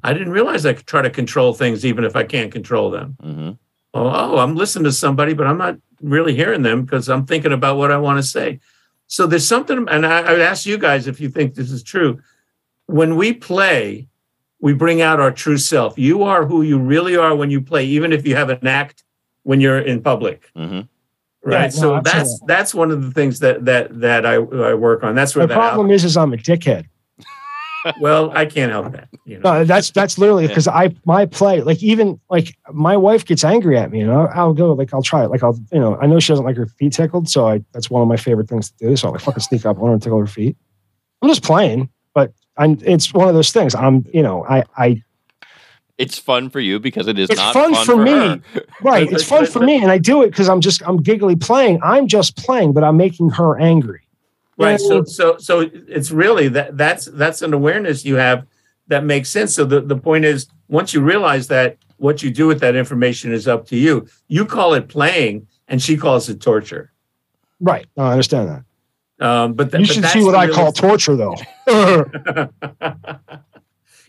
I 0.02 0.12
didn't 0.12 0.32
realize 0.32 0.64
I 0.64 0.74
could 0.74 0.86
try 0.86 1.02
to 1.02 1.10
control 1.10 1.52
things 1.52 1.84
even 1.84 2.04
if 2.04 2.14
I 2.16 2.24
can't 2.24 2.52
control 2.52 2.90
them. 2.90 3.16
Mm-hmm. 3.22 3.50
Oh, 3.98 4.36
oh, 4.36 4.38
I'm 4.38 4.54
listening 4.56 4.84
to 4.84 4.92
somebody, 4.92 5.34
but 5.34 5.46
I'm 5.46 5.58
not 5.58 5.76
really 6.00 6.34
hearing 6.34 6.62
them 6.62 6.84
because 6.84 7.08
I'm 7.08 7.26
thinking 7.26 7.52
about 7.52 7.76
what 7.76 7.90
I 7.90 7.98
want 7.98 8.18
to 8.18 8.22
say. 8.22 8.60
So 9.06 9.26
there's 9.26 9.46
something, 9.46 9.86
and 9.88 10.06
I, 10.06 10.20
I 10.20 10.32
would 10.32 10.40
ask 10.40 10.66
you 10.66 10.78
guys 10.78 11.06
if 11.06 11.20
you 11.20 11.28
think 11.28 11.54
this 11.54 11.70
is 11.70 11.82
true. 11.82 12.20
When 12.86 13.16
we 13.16 13.32
play, 13.32 14.08
we 14.60 14.72
bring 14.72 15.00
out 15.00 15.20
our 15.20 15.30
true 15.30 15.58
self. 15.58 15.98
You 15.98 16.22
are 16.24 16.46
who 16.46 16.62
you 16.62 16.78
really 16.78 17.16
are 17.16 17.34
when 17.34 17.50
you 17.50 17.60
play, 17.60 17.84
even 17.86 18.12
if 18.12 18.26
you 18.26 18.36
have 18.36 18.50
an 18.50 18.66
act 18.66 19.04
when 19.42 19.60
you're 19.60 19.78
in 19.78 20.02
public. 20.02 20.50
Mm-hmm 20.56 20.80
right 21.42 21.62
yeah, 21.62 21.68
so 21.68 22.00
that's 22.02 22.40
that's 22.46 22.74
one 22.74 22.90
of 22.90 23.02
the 23.02 23.10
things 23.10 23.38
that 23.40 23.64
that 23.64 24.00
that 24.00 24.26
i, 24.26 24.34
I 24.34 24.74
work 24.74 25.02
on 25.02 25.14
that's 25.14 25.36
where 25.36 25.46
the 25.46 25.54
problem 25.54 25.90
is 25.90 26.04
is 26.04 26.16
i'm 26.16 26.32
a 26.32 26.36
dickhead 26.36 26.86
well 28.00 28.30
i 28.36 28.44
can't 28.44 28.72
help 28.72 28.92
that 28.92 29.08
you 29.24 29.38
know? 29.38 29.58
no, 29.58 29.64
that's 29.64 29.90
that's 29.90 30.18
literally 30.18 30.46
because 30.46 30.66
yeah. 30.66 30.74
i 30.74 30.94
my 31.04 31.26
play 31.26 31.60
like 31.60 31.82
even 31.82 32.20
like 32.30 32.56
my 32.72 32.96
wife 32.96 33.24
gets 33.24 33.44
angry 33.44 33.76
at 33.76 33.90
me 33.90 34.00
and 34.00 34.10
I'll, 34.10 34.28
I'll, 34.34 34.54
go 34.54 34.72
like 34.72 34.92
i'll 34.92 35.02
try 35.02 35.24
it 35.24 35.30
like 35.30 35.42
i'll 35.42 35.58
you 35.72 35.78
know 35.78 35.96
i 35.96 36.06
know 36.06 36.18
she 36.18 36.32
doesn't 36.32 36.44
like 36.44 36.56
her 36.56 36.66
feet 36.66 36.92
tickled 36.92 37.28
so 37.28 37.46
i 37.46 37.62
that's 37.72 37.90
one 37.90 38.02
of 38.02 38.08
my 38.08 38.16
favorite 38.16 38.48
things 38.48 38.70
to 38.70 38.88
do 38.88 38.96
so 38.96 39.08
i 39.08 39.10
like 39.12 39.20
fucking 39.20 39.40
sneak 39.40 39.66
up 39.66 39.78
on 39.78 39.86
her 39.86 39.92
and 39.92 40.02
tickle 40.02 40.18
her 40.18 40.26
feet 40.26 40.56
i'm 41.22 41.28
just 41.28 41.42
playing 41.42 41.88
but 42.14 42.32
i'm 42.56 42.78
it's 42.82 43.12
one 43.12 43.28
of 43.28 43.34
those 43.34 43.52
things 43.52 43.74
i'm 43.74 44.04
you 44.12 44.22
know 44.22 44.44
i 44.46 44.64
i 44.76 45.02
it's 45.98 46.16
fun 46.16 46.48
for 46.48 46.60
you 46.60 46.78
because 46.78 47.08
it 47.08 47.18
is 47.18 47.28
it's 47.28 47.38
not 47.38 47.52
fun, 47.52 47.74
fun 47.74 47.84
for, 47.84 47.92
for, 47.92 48.02
me 48.02 48.12
her. 48.12 48.40
right 48.82 49.10
it's 49.10 49.24
fun 49.24 49.46
for 49.46 49.60
me 49.60 49.82
and 49.82 49.90
i 49.90 49.98
do 49.98 50.22
it 50.22 50.30
because 50.30 50.48
i'm 50.48 50.60
just 50.60 50.82
i'm 50.86 50.98
giggly 50.98 51.36
playing 51.36 51.78
i'm 51.82 52.06
just 52.06 52.36
playing 52.36 52.72
but 52.72 52.84
i'm 52.84 52.96
making 52.96 53.28
her 53.30 53.58
angry 53.58 54.07
right 54.58 54.80
so 54.80 55.04
so 55.04 55.36
so 55.38 55.70
it's 55.88 56.10
really 56.10 56.48
that 56.48 56.76
that's 56.76 57.06
that's 57.06 57.42
an 57.42 57.54
awareness 57.54 58.04
you 58.04 58.16
have 58.16 58.46
that 58.88 59.04
makes 59.04 59.28
sense 59.28 59.54
so 59.54 59.64
the, 59.64 59.80
the 59.80 59.96
point 59.96 60.24
is 60.24 60.48
once 60.68 60.92
you 60.92 61.00
realize 61.00 61.48
that 61.48 61.76
what 61.96 62.22
you 62.22 62.30
do 62.30 62.46
with 62.46 62.60
that 62.60 62.76
information 62.76 63.32
is 63.32 63.46
up 63.48 63.66
to 63.66 63.76
you 63.76 64.06
you 64.28 64.44
call 64.44 64.74
it 64.74 64.88
playing 64.88 65.46
and 65.68 65.82
she 65.82 65.96
calls 65.96 66.28
it 66.28 66.40
torture 66.40 66.92
right 67.60 67.86
no, 67.96 68.04
i 68.04 68.12
understand 68.12 68.48
that 68.48 68.64
um, 69.20 69.54
but 69.54 69.70
th- 69.70 69.80
you 69.80 69.86
should 69.92 70.04
see 70.06 70.22
what 70.22 70.34
I 70.34 70.48
call 70.48 70.72
torture, 70.72 71.16
though. 71.16 71.34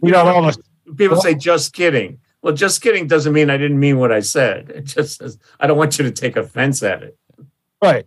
we 0.02 0.12
got 0.12 0.28
all 0.28 0.44
the 0.44 0.58
people 0.96 1.16
well, 1.16 1.22
say 1.22 1.34
just 1.34 1.74
kidding. 1.74 2.20
Well, 2.42 2.54
just 2.54 2.82
kidding 2.82 3.08
doesn't 3.08 3.34
mean 3.34 3.50
I 3.50 3.58
didn't 3.58 3.80
mean 3.80 3.98
what 3.98 4.12
I 4.12 4.20
said. 4.20 4.70
It 4.70 4.86
just 4.86 5.18
says 5.18 5.38
I 5.60 5.68
don't 5.68 5.78
want 5.78 5.98
you 5.98 6.06
to 6.06 6.12
take 6.12 6.38
offense 6.38 6.84
at 6.84 7.04
it. 7.04 7.18
Right. 7.82 8.06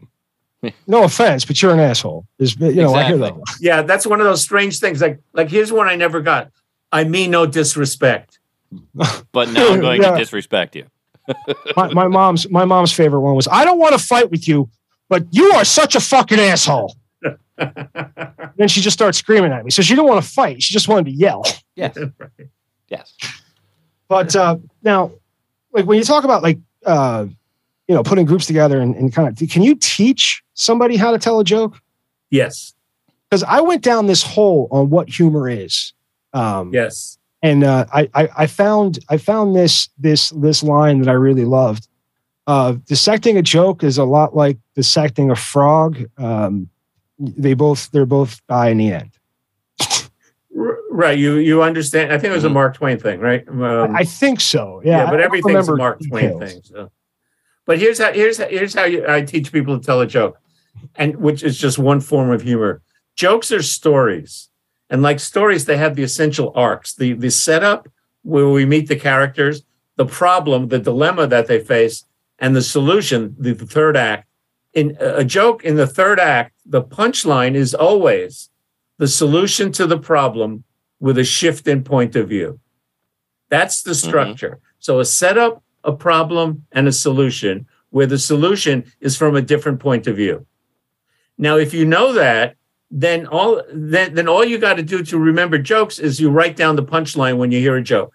No 0.87 1.05
offense, 1.05 1.45
but 1.45 1.61
you're 1.61 1.73
an 1.73 1.81
asshole. 1.81 2.27
Is 2.39 2.57
you 2.57 2.75
know, 2.75 2.91
exactly. 2.91 2.99
I 3.01 3.05
hear 3.05 3.19
that. 3.19 3.57
Yeah, 3.61 3.83
that's 3.83 4.07
one 4.07 4.21
of 4.21 4.27
those 4.27 4.43
strange 4.43 4.79
things. 4.79 5.01
Like, 5.01 5.21
like 5.33 5.49
here's 5.49 5.73
one 5.73 5.89
I 5.89 5.97
never 5.97 6.21
got. 6.21 6.51
I 6.93 7.05
mean 7.05 7.31
no 7.31 7.47
disrespect. 7.47 8.39
but 9.33 9.49
now 9.51 9.73
I'm 9.73 9.81
going 9.81 10.03
yeah. 10.03 10.13
to 10.13 10.19
disrespect 10.19 10.77
you. 10.77 10.87
my, 11.77 11.93
my 11.93 12.09
mom's 12.09 12.49
my 12.51 12.65
mom's 12.65 12.93
favorite 12.93 13.21
one 13.21 13.35
was 13.35 13.49
I 13.49 13.65
don't 13.65 13.79
want 13.79 13.99
to 13.99 14.05
fight 14.05 14.31
with 14.31 14.47
you, 14.47 14.69
but 15.09 15.25
you 15.31 15.53
are 15.53 15.65
such 15.65 15.95
a 15.95 16.01
fucking 16.01 16.39
asshole. 16.39 16.95
then 17.57 18.69
she 18.69 18.81
just 18.81 18.95
starts 18.95 19.19
screaming 19.19 19.53
at 19.53 19.65
me. 19.65 19.71
So 19.71 19.83
she 19.83 19.95
didn't 19.95 20.09
want 20.09 20.25
to 20.25 20.31
fight. 20.31 20.63
She 20.63 20.73
just 20.73 20.89
wanted 20.89 21.07
to 21.07 21.13
yell. 21.13 21.45
Yes. 21.77 21.97
right. 21.97 22.49
Yes. 22.89 23.15
But 24.09 24.35
uh, 24.37 24.59
now, 24.83 25.13
like 25.73 25.87
when 25.87 25.97
you 25.97 26.05
talk 26.05 26.25
about 26.25 26.43
like 26.43 26.59
uh, 26.85 27.27
you 27.89 27.95
know 27.95 28.03
putting 28.03 28.27
groups 28.27 28.47
together 28.47 28.81
and, 28.81 28.95
and 28.97 29.13
kind 29.13 29.29
of, 29.29 29.49
can 29.49 29.63
you 29.63 29.75
teach 29.77 30.43
somebody 30.55 30.97
how 30.97 31.13
to 31.13 31.19
tell 31.19 31.41
a 31.41 31.45
joke? 31.45 31.79
Yes. 32.31 32.75
because 33.29 33.43
I 33.45 33.61
went 33.61 33.83
down 33.83 34.07
this 34.07 34.23
hole 34.23 34.69
on 34.71 34.91
what 34.91 35.09
humor 35.09 35.49
is. 35.49 35.93
Um, 36.35 36.73
Yes. 36.73 37.19
and 37.43 37.65
uh, 37.65 37.87
I, 37.93 38.09
I 38.15 38.29
I 38.39 38.47
found 38.47 38.99
I 39.09 39.17
found 39.19 39.55
this 39.57 39.89
this 39.99 40.31
this 40.31 40.63
line 40.63 41.01
that 41.01 41.09
I 41.09 41.13
really 41.15 41.45
loved. 41.45 41.89
Uh, 42.47 42.75
dissecting 42.87 43.37
a 43.39 43.43
joke 43.43 43.85
is 43.85 43.99
a 43.99 44.05
lot 44.05 44.35
like 44.35 44.59
dissecting 44.75 45.31
a 45.31 45.37
frog. 45.37 45.99
Um, 46.19 46.69
they 47.19 47.55
both 47.55 47.91
they're 47.93 48.07
both 48.07 48.41
die 48.49 48.69
in 48.71 48.79
the 48.79 48.93
end. 48.93 49.11
Right. 50.55 51.19
You 51.19 51.37
you 51.37 51.63
understand. 51.63 52.13
I 52.13 52.19
think 52.19 52.33
it 52.33 52.35
was 52.35 52.45
a 52.45 52.49
Mhm. 52.49 52.53
Mark 52.55 52.75
Twain 52.75 52.99
thing, 52.99 53.21
right? 53.21 53.49
Um, 53.49 53.95
I 53.97 54.05
think 54.05 54.41
so. 54.41 54.83
Yeah, 54.85 55.05
yeah, 55.05 55.11
but 55.11 55.21
everything's 55.21 55.55
a 55.69 55.73
remember 55.73 55.77
Mark 55.77 55.99
Twain 56.07 56.33
details. 56.39 56.53
thing. 56.53 56.63
So. 56.65 56.91
But 57.65 57.79
here's 57.79 57.99
how 57.99 58.13
here's 58.13 58.37
how, 58.39 58.49
here's 58.49 58.75
how 58.75 58.85
you, 58.85 59.05
I 59.09 59.23
teach 59.23 59.51
people 59.53 59.79
to 59.79 59.85
tell 59.85 60.01
a 60.03 60.07
joke, 60.07 60.37
and 60.95 61.17
which 61.17 61.43
is 61.43 61.59
just 61.59 61.79
one 61.79 62.01
form 62.01 62.31
of 62.31 62.43
humor. 62.43 62.83
Jokes 63.15 63.53
are 63.53 63.63
stories, 63.63 64.49
and 64.91 65.03
like 65.03 65.21
stories, 65.21 65.65
they 65.65 65.77
have 65.77 65.97
the 65.97 66.03
essential 66.03 66.53
arcs. 66.55 66.95
The 66.95 67.13
the 67.15 67.31
setup 67.31 67.89
where 68.23 68.49
we 68.49 68.65
meet 68.65 68.89
the 68.89 68.97
characters, 68.97 69.63
the 69.97 70.07
problem, 70.07 70.69
the 70.69 70.79
dilemma 70.79 71.27
that 71.27 71.47
they 71.47 71.61
face, 71.61 72.05
and 72.39 72.55
the 72.55 72.63
solution. 72.63 73.35
The, 73.39 73.55
the 73.55 73.67
third 73.67 73.97
act. 73.97 74.29
In 74.75 74.97
a 75.01 75.25
joke 75.25 75.65
in 75.65 75.77
the 75.77 75.87
third 75.87 76.19
act, 76.19 76.55
the 76.65 76.83
punchline 76.83 77.55
is 77.55 77.75
always 77.75 78.49
the 78.99 79.09
solution 79.09 79.73
to 79.73 79.87
the 79.87 79.99
problem 79.99 80.65
with 81.01 81.19
a 81.19 81.25
shift 81.25 81.67
in 81.67 81.85
point 81.85 82.17
of 82.17 82.29
view. 82.29 82.59
That's 83.51 83.83
the 83.83 83.91
mm-hmm. 83.91 84.09
structure. 84.09 84.61
So 84.79 85.01
a 85.01 85.05
setup, 85.05 85.63
a 85.85 85.93
problem, 85.93 86.65
and 86.73 86.89
a 86.89 86.93
solution, 86.93 87.67
where 87.91 88.07
the 88.07 88.19
solution 88.19 88.85
is 89.01 89.17
from 89.17 89.37
a 89.37 89.43
different 89.43 89.81
point 89.81 90.07
of 90.07 90.17
view. 90.17 90.47
Now, 91.39 91.57
if 91.57 91.75
you 91.75 91.85
know 91.85 92.13
that, 92.13 92.57
then 92.91 93.27
all 93.27 93.63
then, 93.73 94.15
then 94.15 94.29
all 94.29 94.45
you 94.45 94.59
got 94.59 94.75
to 94.75 94.83
do 94.83 95.03
to 95.05 95.19
remember 95.19 95.59
jokes 95.59 95.99
is 95.99 96.21
you 96.21 96.31
write 96.31 96.57
down 96.57 96.77
the 96.77 96.83
punchline 96.85 97.39
when 97.39 97.51
you 97.51 97.59
hear 97.61 97.77
a 97.77 97.83
joke. 97.83 98.13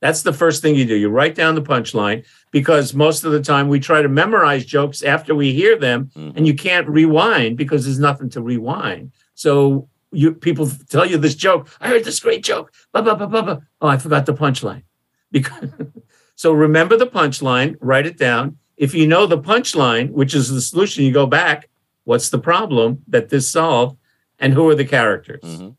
That's 0.00 0.22
the 0.22 0.32
first 0.32 0.62
thing 0.62 0.76
you 0.76 0.84
do. 0.84 0.94
You 0.94 1.08
write 1.10 1.34
down 1.34 1.56
the 1.56 1.62
punchline 1.62 2.24
because 2.52 2.94
most 2.94 3.24
of 3.24 3.32
the 3.32 3.42
time 3.42 3.68
we 3.68 3.80
try 3.80 4.00
to 4.00 4.08
memorize 4.08 4.64
jokes 4.64 5.02
after 5.02 5.34
we 5.34 5.52
hear 5.52 5.76
them, 5.76 6.10
Mhm. 6.16 6.36
and 6.36 6.46
you 6.46 6.54
can't 6.54 6.88
rewind 6.88 7.56
because 7.58 7.84
there's 7.84 7.98
nothing 7.98 8.30
to 8.30 8.40
rewind. 8.40 9.10
So 9.34 9.88
you 10.12 10.32
people 10.34 10.70
tell 10.88 11.04
you 11.04 11.18
this 11.18 11.34
joke. 11.34 11.68
I 11.80 11.88
heard 11.88 12.04
this 12.04 12.20
great 12.20 12.42
joke. 12.44 12.72
Blah, 12.92 13.02
blah, 13.02 13.14
blah, 13.14 13.26
blah, 13.26 13.42
blah. 13.42 13.58
Oh, 13.82 13.88
I 13.88 13.98
forgot 13.98 14.24
the 14.24 14.32
punchline. 14.34 14.82
Because 15.30 15.68
so 16.34 16.52
remember 16.52 16.96
the 16.96 17.06
punchline, 17.06 17.76
write 17.80 18.06
it 18.06 18.16
down. 18.16 18.56
If 18.78 18.94
you 18.94 19.06
know 19.06 19.26
the 19.26 19.36
punchline, 19.38 20.12
which 20.12 20.34
is 20.34 20.48
the 20.50 20.60
solution, 20.62 21.04
you 21.04 21.12
go 21.12 21.26
back. 21.26 21.68
What's 22.08 22.30
the 22.30 22.38
problem 22.38 23.02
that 23.08 23.28
this 23.28 23.50
solved, 23.50 23.98
and 24.38 24.54
who 24.54 24.66
are 24.70 24.74
the 24.74 24.86
characters? 24.86 25.42
Mhm. 25.44 25.74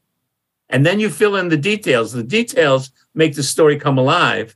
And 0.70 0.86
then 0.86 1.00
you 1.00 1.10
fill 1.10 1.36
in 1.36 1.50
the 1.50 1.58
details. 1.58 2.12
The 2.12 2.22
details 2.22 2.92
make 3.16 3.34
the 3.34 3.42
story 3.42 3.78
come 3.80 3.98
alive. 3.98 4.56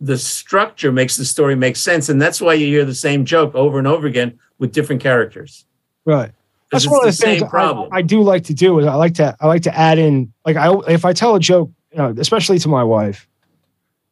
The 0.00 0.16
structure 0.16 0.90
makes 0.90 1.18
the 1.18 1.26
story 1.26 1.54
make 1.54 1.76
sense, 1.76 2.08
and 2.08 2.18
that's 2.18 2.40
why 2.40 2.54
you 2.54 2.68
hear 2.68 2.86
the 2.86 2.94
same 2.94 3.26
joke 3.26 3.54
over 3.54 3.76
and 3.78 3.86
over 3.86 4.06
again 4.06 4.38
with 4.58 4.72
different 4.72 5.02
characters. 5.02 5.66
Right. 6.06 6.32
That's 6.72 6.88
one 6.88 7.00
of 7.00 7.04
the 7.04 7.10
the 7.10 7.26
things 7.26 7.40
same 7.40 7.50
problem. 7.50 7.90
I, 7.92 7.98
I 7.98 8.02
do 8.02 8.22
like 8.22 8.44
to 8.44 8.54
do 8.54 8.78
is 8.78 8.86
I 8.86 8.94
like 8.94 9.12
to 9.16 9.36
I 9.38 9.48
like 9.48 9.64
to 9.64 9.78
add 9.78 9.98
in 9.98 10.32
like 10.46 10.56
I 10.56 10.72
if 10.88 11.04
I 11.04 11.12
tell 11.12 11.34
a 11.34 11.40
joke, 11.40 11.70
you 11.92 11.98
know, 11.98 12.14
especially 12.16 12.58
to 12.60 12.70
my 12.70 12.82
wife, 12.82 13.28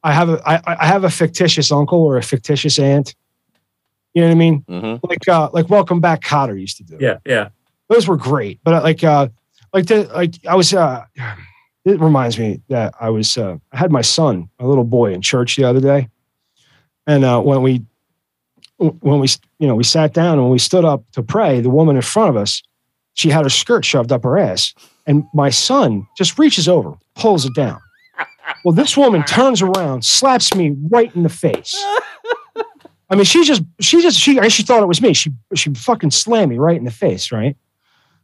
I 0.02 0.12
have 0.12 0.28
a 0.28 0.42
I, 0.46 0.60
I 0.66 0.86
have 0.86 1.04
a 1.04 1.10
fictitious 1.10 1.72
uncle 1.72 2.02
or 2.02 2.18
a 2.18 2.22
fictitious 2.22 2.78
aunt. 2.78 3.14
You 4.14 4.22
know 4.22 4.28
what 4.28 4.32
I 4.34 4.38
mean? 4.38 4.64
Mhm. 4.68 5.00
Like 5.08 5.28
uh 5.28 5.50
like 5.52 5.68
Welcome 5.68 6.00
Back 6.00 6.22
Kotter 6.22 6.58
used 6.58 6.76
to 6.78 6.84
do. 6.84 6.96
yeah, 7.00 7.18
yeah. 7.26 7.48
those 7.88 8.06
were 8.08 8.16
great. 8.16 8.60
But 8.64 8.74
uh, 8.74 8.82
like, 8.82 9.02
uh, 9.04 9.28
like 9.72 9.86
the 9.86 10.04
like, 10.14 10.34
I 10.48 10.54
was. 10.54 10.72
Uh, 10.72 11.04
it 11.84 12.00
reminds 12.00 12.38
me 12.38 12.60
that 12.68 12.94
I 13.00 13.10
was. 13.10 13.36
Uh, 13.36 13.56
I 13.72 13.76
had 13.76 13.90
my 13.92 14.02
son, 14.02 14.48
a 14.58 14.66
little 14.66 14.84
boy, 14.84 15.12
in 15.12 15.20
church 15.20 15.56
the 15.56 15.64
other 15.64 15.80
day, 15.80 16.08
and 17.06 17.24
uh, 17.24 17.40
when 17.42 17.60
we, 17.62 17.82
when 18.78 19.18
we, 19.20 19.28
you 19.58 19.66
know, 19.66 19.74
we 19.74 19.84
sat 19.84 20.14
down 20.14 20.34
and 20.34 20.42
when 20.42 20.52
we 20.52 20.58
stood 20.58 20.84
up 20.84 21.02
to 21.12 21.22
pray, 21.22 21.60
the 21.60 21.68
woman 21.70 21.96
in 21.96 22.02
front 22.02 22.30
of 22.30 22.36
us, 22.36 22.62
she 23.14 23.28
had 23.30 23.44
her 23.44 23.50
skirt 23.50 23.84
shoved 23.84 24.12
up 24.12 24.22
her 24.22 24.38
ass, 24.38 24.72
and 25.06 25.24
my 25.34 25.50
son 25.50 26.06
just 26.16 26.38
reaches 26.38 26.68
over, 26.68 26.94
pulls 27.16 27.44
it 27.44 27.54
down. 27.54 27.80
Well, 28.64 28.74
this 28.74 28.96
woman 28.96 29.24
turns 29.24 29.60
around, 29.60 30.04
slaps 30.04 30.54
me 30.54 30.74
right 30.90 31.14
in 31.16 31.22
the 31.22 31.28
face. 31.28 31.74
I 33.10 33.16
mean, 33.16 33.24
she 33.24 33.44
just, 33.44 33.62
she 33.80 34.00
just, 34.02 34.18
she, 34.18 34.40
she 34.48 34.62
thought 34.62 34.82
it 34.82 34.86
was 34.86 35.02
me. 35.02 35.12
She, 35.12 35.32
she 35.54 35.72
fucking 35.74 36.10
slammed 36.10 36.50
me 36.50 36.58
right 36.58 36.76
in 36.76 36.84
the 36.84 36.90
face, 36.90 37.30
right? 37.30 37.56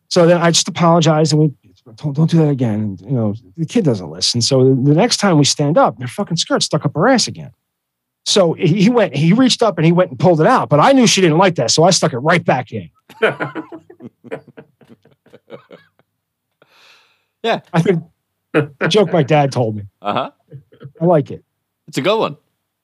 So 0.08 0.26
then 0.26 0.40
I 0.40 0.50
just 0.50 0.68
apologized 0.68 1.32
and 1.32 1.42
we 1.42 1.54
don't, 1.96 2.16
don't 2.16 2.30
do 2.30 2.38
that 2.38 2.48
again. 2.48 2.80
And, 2.80 3.00
you 3.00 3.12
know, 3.12 3.34
the 3.56 3.66
kid 3.66 3.84
doesn't 3.84 4.10
listen. 4.10 4.40
So 4.40 4.74
the 4.74 4.94
next 4.94 5.18
time 5.18 5.38
we 5.38 5.44
stand 5.44 5.78
up, 5.78 5.98
their 5.98 6.08
fucking 6.08 6.36
skirt 6.36 6.62
stuck 6.62 6.84
up 6.84 6.94
her 6.94 7.08
ass 7.08 7.28
again. 7.28 7.52
So 8.26 8.52
he 8.52 8.82
he 8.82 8.90
went, 8.90 9.16
he 9.16 9.32
reached 9.32 9.62
up 9.62 9.78
and 9.78 9.86
he 9.86 9.92
went 9.92 10.10
and 10.10 10.18
pulled 10.18 10.40
it 10.40 10.46
out, 10.46 10.68
but 10.68 10.78
I 10.78 10.92
knew 10.92 11.06
she 11.06 11.20
didn't 11.20 11.38
like 11.38 11.54
that. 11.56 11.70
So 11.70 11.84
I 11.84 11.90
stuck 11.90 12.12
it 12.12 12.18
right 12.18 12.44
back 12.44 12.70
in. 12.70 12.90
Yeah. 17.42 17.60
I 17.72 17.82
think 17.82 18.02
the 18.52 18.70
joke 18.88 19.12
my 19.12 19.22
dad 19.22 19.52
told 19.52 19.76
me. 19.76 19.84
Uh 20.02 20.12
huh. 20.12 20.30
I 21.00 21.04
like 21.04 21.30
it. 21.30 21.44
It's 21.88 21.98
a 21.98 22.02
good 22.02 22.18
one, 22.18 22.36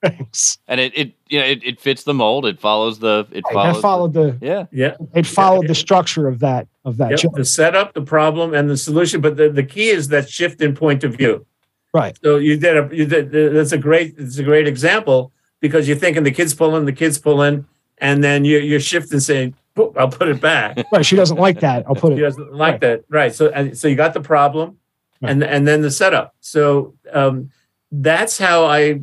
Thanks. 0.03 0.59
and 0.67 0.79
it 0.79 0.95
it 0.95 1.13
you 1.27 1.39
know 1.39 1.45
it, 1.45 1.63
it 1.63 1.79
fits 1.79 2.03
the 2.03 2.13
mold. 2.13 2.45
It 2.45 2.59
follows 2.59 2.99
the 2.99 3.27
it 3.31 3.43
follows. 3.51 3.69
I 3.69 3.73
the- 3.73 3.81
followed 3.81 4.13
the, 4.13 4.37
yeah. 4.41 4.65
Yeah. 4.71 4.95
it 5.15 5.25
followed 5.25 5.67
the 5.67 5.73
structure 5.75 6.27
of 6.27 6.39
that, 6.39 6.67
of 6.85 6.97
that 6.97 7.23
Yep, 7.23 7.33
the 7.33 7.45
setup, 7.45 7.93
the 7.93 8.03
problem, 8.03 8.53
and 8.53 8.69
the 8.69 8.77
solution. 8.77 9.21
But 9.21 9.37
the, 9.37 9.49
the 9.49 9.63
key 9.63 9.87
is 9.89 10.09
that 10.09 10.29
shift 10.29 10.61
in 10.61 10.75
point 10.75 11.03
of 11.03 11.15
view. 11.15 11.45
Right. 11.93 12.15
So 12.23 12.37
you 12.37 12.57
did 12.57 12.77
a 12.77 12.95
you 12.95 13.05
did 13.07 13.31
that's 13.55 13.71
a 13.71 13.77
great 13.77 14.13
it's 14.19 14.37
a 14.37 14.43
great 14.43 14.67
example 14.67 15.31
because 15.61 15.87
you're 15.87 15.97
thinking 15.97 16.21
the 16.23 16.31
kids 16.31 16.53
pulling, 16.53 16.85
the 16.85 16.93
kids 16.93 17.17
pulling, 17.17 17.65
and 17.97 18.23
then 18.23 18.45
you 18.45 18.59
you're 18.59 18.79
shifting 18.79 19.19
saying, 19.19 19.55
I'll 19.97 20.09
put 20.09 20.27
it 20.27 20.39
back. 20.39 20.77
Right. 20.91 21.03
She 21.05 21.15
doesn't 21.15 21.39
like 21.39 21.59
that. 21.61 21.85
I'll 21.87 21.95
put 21.95 22.13
it. 22.13 22.17
She 22.17 22.21
doesn't 22.21 22.53
like 22.53 22.73
Right. 22.73 22.81
that. 22.81 23.03
Right. 23.09 23.33
So 23.33 23.49
and 23.49 23.75
so 23.75 23.87
you 23.87 23.95
got 23.95 24.13
the 24.13 24.21
problem 24.21 24.77
Right. 25.21 25.31
and 25.31 25.43
and 25.43 25.67
then 25.67 25.81
the 25.81 25.89
setup. 25.89 26.35
So 26.39 26.93
um 27.11 27.49
that's 27.91 28.37
how 28.37 28.65
I 28.65 29.01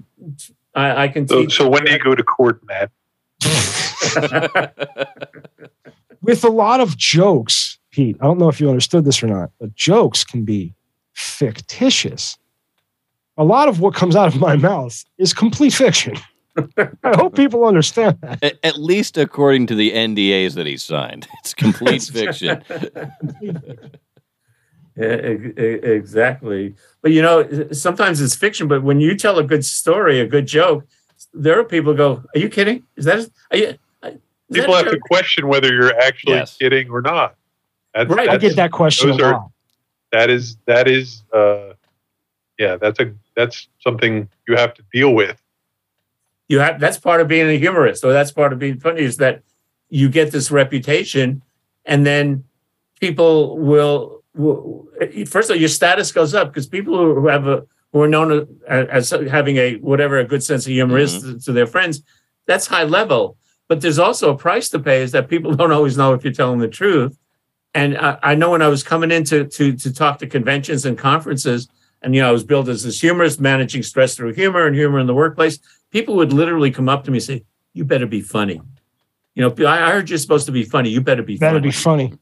I, 0.75 1.05
I 1.05 1.09
can 1.09 1.27
So, 1.29 1.43
teach 1.43 1.57
so 1.57 1.69
when 1.69 1.85
do 1.85 1.93
you 1.93 1.99
go 1.99 2.15
to 2.15 2.23
court, 2.23 2.61
Matt? 2.65 2.91
With 6.23 6.45
a 6.45 6.49
lot 6.49 6.81
of 6.81 6.97
jokes, 6.97 7.79
Pete, 7.91 8.17
I 8.21 8.25
don't 8.25 8.39
know 8.39 8.49
if 8.49 8.61
you 8.61 8.69
understood 8.69 9.05
this 9.05 9.23
or 9.23 9.27
not, 9.27 9.51
but 9.61 9.75
jokes 9.75 10.25
can 10.25 10.45
be 10.45 10.75
fictitious. 11.13 12.39
A 13.37 13.45
lot 13.45 13.69
of 13.69 13.81
what 13.81 13.95
comes 13.95 14.17
out 14.17 14.29
of 14.29 14.41
my 14.41 14.57
mouth 14.57 15.05
is 15.19 15.35
complete 15.35 15.73
fiction. 15.75 16.17
I 16.57 17.17
hope 17.17 17.35
people 17.35 17.65
understand 17.65 18.19
that. 18.23 18.43
At, 18.43 18.59
at 18.63 18.79
least 18.79 19.19
according 19.19 19.67
to 19.69 19.75
the 19.75 19.91
NDAs 19.93 20.55
that 20.55 20.67
he 20.67 20.77
signed, 20.77 21.27
it's 21.41 21.53
complete 21.53 22.03
fiction. 22.03 22.63
Complete 22.63 22.93
fiction. 22.93 23.21
Yeah, 23.43 23.49
e- 23.49 23.49
e- 23.49 23.91
exactly. 24.97 26.75
But 27.03 27.13
you 27.13 27.23
know, 27.23 27.69
sometimes 27.73 28.21
it's 28.21 28.35
fiction. 28.35 28.69
But 28.69 28.83
when 28.83 29.01
you 29.01 29.17
tell 29.17 29.39
a 29.39 29.45
good 29.45 29.65
story, 29.65 30.21
a 30.21 30.27
good 30.27 30.47
joke, 30.47 30.87
there 31.33 31.59
are 31.59 31.65
people 31.65 31.93
who 31.93 31.97
go, 31.99 32.25
"Are 32.35 32.39
you 32.39 32.49
kidding? 32.49 32.85
Is 32.97 33.05
that? 33.07 33.29
Are 33.51 33.57
you?" 33.57 33.67
is 33.67 33.77
that 34.03 34.21
People 34.53 34.75
a 34.75 34.79
have 34.79 34.91
to 34.93 34.99
question 35.01 35.49
whether 35.49 35.73
you're 35.73 35.99
actually 35.99 36.35
Yes. 36.35 36.57
kidding 36.59 36.91
or 36.91 37.01
not. 37.01 37.35
That's, 37.95 38.11
Right, 38.11 38.29
I 38.29 38.37
get 38.37 38.57
that 38.57 38.73
question 38.73 39.11
a 39.11 39.13
those 39.13 39.23
are- 39.23 39.33
lot. 39.33 39.51
that 40.13 40.29
is 40.31 40.57
that 40.67 40.87
is 40.89 41.23
uh, 41.33 41.73
yeah. 42.59 42.77
That's 42.77 43.01
a 43.01 43.13
that's 43.35 43.69
something 43.81 44.29
you 44.47 44.57
have 44.57 44.75
to 44.75 44.83
deal 44.93 45.15
with. 45.15 45.41
You 46.49 46.59
have 46.61 46.79
that's 46.79 46.99
part 46.99 47.21
of 47.21 47.29
being 47.29 47.49
a 47.49 47.59
humorist, 47.59 48.05
or 48.05 48.13
that's 48.13 48.31
part 48.31 48.53
of 48.53 48.59
being 48.59 48.79
funny 48.79 49.01
is 49.03 49.17
that 49.17 49.43
you 49.89 50.09
get 50.09 50.31
this 50.31 50.51
reputation, 50.51 51.43
and 51.87 52.05
then 52.07 52.45
people 53.01 53.57
will. 53.59 54.14
Will 54.35 54.89
first 55.27 55.51
of 55.51 55.55
all, 55.55 55.61
your 55.61 55.69
status 55.69 56.13
goes 56.13 56.35
up 56.35 56.49
because 56.49 56.67
people 56.67 56.97
who 56.97 57.27
have 57.29 57.47
a 57.47 57.65
who 57.93 58.03
are 58.03 58.09
known 58.09 58.59
as, 58.69 59.11
as 59.11 59.29
having 59.31 59.57
a 59.57 59.77
whatever 59.77 60.19
a 60.19 60.25
good 60.25 60.43
sense 60.43 60.67
of 60.67 60.73
humor 60.73 60.99
is 60.99 61.23
to, 61.23 61.39
to 61.39 61.53
their 61.53 61.67
friends, 61.67 62.03
that's 62.47 62.67
high 62.67 62.83
level. 62.83 63.37
But 63.69 63.81
there's 63.81 64.01
also 64.01 64.33
a 64.33 64.37
price 64.37 64.69
to 64.71 64.81
pay 64.81 65.03
is 65.03 65.13
that 65.13 65.29
people 65.29 65.55
don't 65.57 65.73
always 65.73 65.97
know 65.97 66.13
if 66.13 66.25
you're 66.25 66.33
telling 66.33 66.59
the 66.59 66.69
truth. 66.69 67.17
And 67.73 67.97
I, 67.97 68.19
I 68.23 68.35
know 68.35 68.51
when 68.51 68.63
I 68.63 68.69
was 68.69 68.83
coming 68.83 69.11
in 69.11 69.25
to, 69.25 69.47
to 69.47 69.77
to 69.77 69.93
talk 69.93 70.19
to 70.19 70.27
conventions 70.27 70.85
and 70.85 70.99
conferences, 70.99 71.69
and 72.03 72.15
you 72.15 72.21
know 72.21 72.29
I 72.29 72.33
was 72.33 72.45
billed 72.45 72.69
as 72.69 72.85
this 72.85 73.01
humorist, 73.01 73.41
managing 73.41 73.83
stress 73.83 74.17
through 74.17 74.35
humor 74.35 74.67
and 74.67 74.77
humor 74.77 74.99
in 74.99 75.07
the 75.07 75.15
workplace. 75.15 75.59
People 75.91 76.17
would 76.17 76.33
literally 76.33 76.71
come 76.71 76.89
up 76.89 77.05
to 77.05 77.11
me 77.11 77.19
and 77.19 77.25
say, 77.25 77.45
"You 77.73 77.85
better 77.85 78.07
be 78.07 78.21
funny." 78.21 78.61
You 79.35 79.43
know, 79.43 79.67
I 79.67 79.89
I 79.89 79.91
heard 79.91 80.09
you're 80.09 80.19
supposed 80.19 80.47
to 80.47 80.53
be 80.53 80.65
funny. 80.65 80.91
You 80.91 81.01
better 81.01 81.23
be 81.23 81.37
Better 81.37 81.57
funny 81.57 81.69
be 81.69 81.73
funny. 81.73 82.13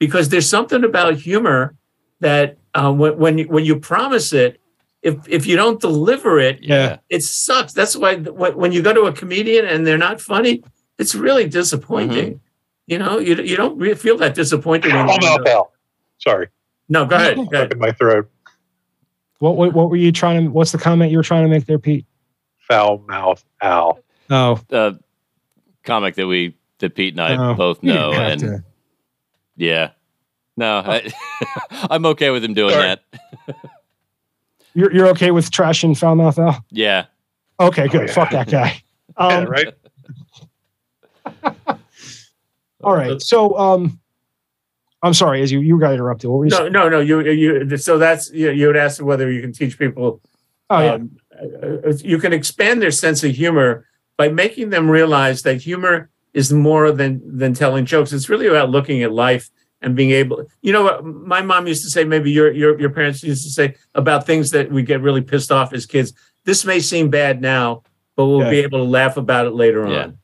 Because 0.00 0.30
there's 0.30 0.48
something 0.48 0.82
about 0.82 1.14
humor 1.14 1.76
that 2.18 2.56
uh, 2.74 2.92
when 2.92 3.16
when 3.18 3.38
you, 3.38 3.44
when 3.46 3.64
you 3.64 3.78
promise 3.78 4.32
it, 4.32 4.60
if 5.02 5.16
if 5.28 5.46
you 5.46 5.54
don't 5.56 5.80
deliver 5.80 6.40
it, 6.40 6.58
Yeah. 6.62 6.98
it 7.08 7.22
sucks. 7.22 7.72
That's 7.72 7.96
why 7.96 8.16
when 8.16 8.72
you 8.72 8.82
go 8.82 8.92
to 8.92 9.02
a 9.02 9.12
comedian 9.12 9.64
and 9.66 9.86
they're 9.86 9.96
not 9.98 10.20
funny, 10.20 10.62
it's 10.98 11.14
really 11.14 11.48
disappointing. 11.48 12.40
You 12.88 12.98
know, 12.98 13.18
you 13.18 13.36
you 13.36 13.56
don't 13.56 13.78
really 13.78 13.94
feel 13.94 14.16
that 14.18 14.34
disappointed 14.34 14.92
when 14.92 15.06
Come 15.06 15.18
you 15.22 15.28
up, 15.28 15.46
Al. 15.46 15.72
Sorry, 16.18 16.48
No, 16.88 17.06
go 17.06 17.16
ahead. 17.16 17.36
Go 17.50 17.58
ahead. 17.58 17.72
in 17.72 17.78
my 17.78 17.92
throat. 17.92 18.28
What, 19.38 19.56
what 19.56 19.72
what 19.72 19.88
were 19.88 19.96
you 19.96 20.12
trying 20.12 20.44
to? 20.44 20.50
What's 20.50 20.72
the 20.72 20.78
comment 20.78 21.10
you 21.10 21.16
were 21.16 21.22
trying 21.22 21.44
to 21.44 21.48
make 21.48 21.64
there, 21.66 21.78
Pete? 21.78 22.04
Foul 22.68 22.98
mouth 23.08 23.42
Al. 23.62 24.00
Oh, 24.28 24.60
Uh, 24.70 24.92
comic 25.82 26.14
that 26.16 26.26
we 26.26 26.56
that 26.78 26.94
Pete 26.94 27.14
and 27.14 27.22
I 27.22 27.36
no. 27.36 27.54
both 27.54 27.82
know, 27.82 28.12
and 28.12 28.40
to. 28.40 28.64
Yeah, 29.60 29.90
no, 30.56 30.78
I, 30.84 31.12
I'm 31.90 32.04
okay 32.06 32.30
with 32.30 32.42
him 32.44 32.54
doing 32.54 32.72
Sorry. 32.72 32.82
that. 32.88 33.04
You're 34.74 34.92
you're 34.92 35.06
okay 35.08 35.30
with 35.32 35.50
trash 35.50 35.82
and 35.82 35.98
foul 35.98 36.14
mouth, 36.14 36.38
Al? 36.38 36.64
Yeah, 36.70 37.06
Okay, 37.58 37.88
good. 37.88 38.02
Oh, 38.02 38.04
yeah. 38.04 38.12
Fuck 38.12 38.30
that 38.30 38.48
guy. 38.48 38.82
yeah, 39.18 39.26
Um, 39.26 39.44
right. 39.46 39.74
All 42.82 42.94
right. 42.94 43.20
So, 43.20 43.58
um, 43.58 44.00
I'm 45.02 45.12
sorry, 45.14 45.42
as 45.42 45.50
you 45.52 45.60
you 45.60 45.78
got 45.78 45.92
interrupted. 45.92 46.30
What 46.30 46.38
were 46.38 46.44
you 46.46 46.50
No, 46.50 46.56
saying? 46.58 46.72
no, 46.72 46.88
no. 46.88 47.00
You, 47.00 47.20
you. 47.30 47.76
So 47.78 47.98
that's 47.98 48.30
you. 48.32 48.50
You 48.50 48.68
would 48.68 48.76
ask 48.76 49.02
whether 49.02 49.30
you 49.30 49.40
can 49.40 49.52
teach 49.52 49.78
people. 49.78 50.20
Oh 50.70 50.78
yeah. 50.80 50.92
um, 50.94 51.16
uh, 51.42 51.92
you 51.98 52.18
can 52.18 52.32
expand 52.32 52.80
their 52.80 52.90
sense 52.90 53.24
of 53.24 53.32
humor 53.32 53.86
by 54.16 54.28
making 54.28 54.70
them 54.70 54.88
realize 54.90 55.42
that 55.42 55.60
humor 55.62 56.09
is 56.34 56.52
more 56.52 56.92
than 56.92 57.20
than 57.38 57.54
telling 57.54 57.84
jokes. 57.86 58.12
It's 58.12 58.28
really 58.28 58.46
about 58.46 58.70
looking 58.70 59.02
at 59.02 59.12
life 59.12 59.50
and 59.82 59.96
being 59.96 60.10
able. 60.10 60.46
You 60.62 60.72
know 60.72 60.82
what 60.84 61.04
my 61.04 61.42
mom 61.42 61.66
used 61.66 61.82
to 61.84 61.90
say. 61.90 62.04
Maybe 62.04 62.30
your 62.30 62.50
your 62.52 62.78
your 62.80 62.90
parents 62.90 63.22
used 63.22 63.44
to 63.44 63.50
say 63.50 63.74
about 63.94 64.26
things 64.26 64.50
that 64.52 64.70
we 64.70 64.82
get 64.82 65.00
really 65.00 65.22
pissed 65.22 65.50
off 65.52 65.72
as 65.72 65.86
kids. 65.86 66.12
This 66.44 66.64
may 66.64 66.80
seem 66.80 67.10
bad 67.10 67.40
now, 67.40 67.82
but 68.16 68.26
we'll 68.26 68.40
Yeah. 68.42 68.50
be 68.50 68.58
able 68.60 68.78
to 68.78 68.84
laugh 68.90 69.16
about 69.16 69.46
it 69.46 69.54
later 69.54 69.86
Yeah. 69.88 70.02
on. 70.04 70.18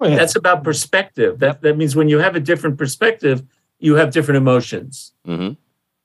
Yeah. 0.00 0.16
That's 0.16 0.34
about 0.36 0.64
perspective. 0.64 1.38
That 1.38 1.62
that 1.62 1.76
means 1.76 1.94
when 1.94 2.08
you 2.08 2.18
have 2.18 2.34
a 2.36 2.40
different 2.40 2.78
perspective, 2.78 3.42
you 3.78 3.94
have 3.96 4.10
different 4.12 4.36
emotions 4.36 5.12
hmm 5.26 5.50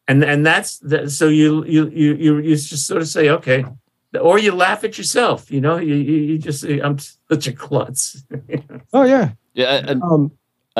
and 0.07 0.23
and 0.23 0.45
that's 0.45 0.79
the, 0.79 1.09
so 1.09 1.27
you 1.27 1.63
you 1.65 1.89
you 1.89 2.13
you 2.15 2.37
you 2.39 2.55
just 2.55 2.87
sort 2.87 3.01
of 3.01 3.07
say 3.07 3.29
okay 3.29 3.65
or 4.21 4.39
you 4.39 4.51
laugh 4.53 4.83
at 4.83 4.97
yourself 4.97 5.51
you 5.51 5.59
know 5.61 5.77
you 5.77 5.95
you, 5.95 6.13
you 6.15 6.37
just 6.37 6.61
say 6.61 6.79
i'm 6.79 6.97
such 7.29 7.47
a 7.47 7.53
klutz 7.53 8.23
oh 8.93 9.03
yeah. 9.03 9.31
yeah. 9.53 9.83
and 9.87 10.01
Um, 10.03 10.31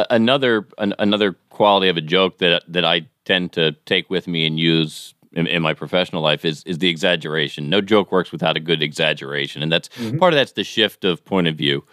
another 0.09 0.67
an, 0.77 0.93
another 0.99 1.33
quality 1.49 1.89
of 1.89 1.97
a 1.97 2.01
joke 2.01 2.37
that 2.37 2.63
that 2.67 2.85
I 2.85 3.07
tend 3.25 3.51
to 3.53 3.71
take 3.85 4.09
with 4.09 4.27
me 4.27 4.45
and 4.45 4.59
use 4.59 5.13
in, 5.33 5.47
in 5.47 5.61
my 5.61 5.73
professional 5.73 6.21
life 6.21 6.45
is 6.45 6.63
is 6.65 6.77
the 6.77 6.87
exaggeration. 6.89 7.69
No 7.69 7.81
joke 7.81 8.11
works 8.11 8.31
without 8.31 8.55
a 8.55 8.59
good 8.59 8.81
exaggeration, 8.83 9.61
and 9.63 9.71
that's 9.71 9.89
Mhm. 9.89 10.19
part 10.19 10.33
of 10.33 10.37
that's 10.37 10.53
the 10.53 10.63
shift 10.63 11.03
of 11.03 11.25
point 11.25 11.47
of 11.47 11.55
view. 11.55 11.83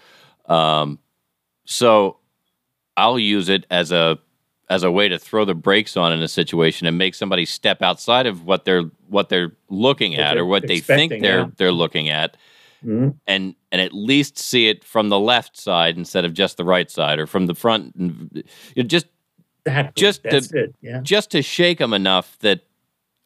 Um, 0.46 0.98
so 1.66 2.18
I'll 2.96 3.18
use 3.18 3.48
it 3.48 3.66
as 3.70 3.90
a 3.90 4.18
as 4.70 4.82
a 4.82 4.90
way 4.90 5.08
to 5.08 5.18
throw 5.18 5.44
the 5.44 5.54
brakes 5.54 5.96
on 5.96 6.12
in 6.12 6.22
a 6.22 6.28
situation 6.28 6.86
and 6.86 6.96
make 6.96 7.14
somebody 7.14 7.44
step 7.44 7.82
outside 7.82 8.26
of 8.26 8.44
what 8.44 8.64
they're 8.64 8.84
what 9.08 9.28
they're 9.28 9.52
looking 9.68 10.16
at 10.16 10.36
or 10.36 10.46
what 10.46 10.66
they 10.66 10.80
think 10.80 11.10
they're 11.20 11.40
yeah. 11.40 11.46
they're 11.56 11.72
looking 11.72 12.08
at 12.08 12.36
Mhm. 12.84 13.14
and 13.26 13.54
and 13.72 13.80
at 13.80 13.94
least 13.94 14.38
see 14.38 14.68
it 14.68 14.84
from 14.84 15.08
the 15.08 15.18
left 15.18 15.56
side 15.56 15.96
instead 15.96 16.24
of 16.26 16.34
just 16.34 16.58
the 16.58 16.64
right 16.64 16.90
side 16.90 17.18
or 17.18 17.26
from 17.26 17.46
the 17.46 17.54
front 17.54 17.94
and 17.94 18.30
you 18.74 18.82
know, 18.82 18.86
just. 18.86 19.06
Just 19.96 20.22
to- 20.24 20.74
yeah 20.82 21.00
just 21.00 21.30
to 21.30 21.40
shake 21.40 21.78
them 21.78 21.94
enough 21.94 22.38
that 22.40 22.60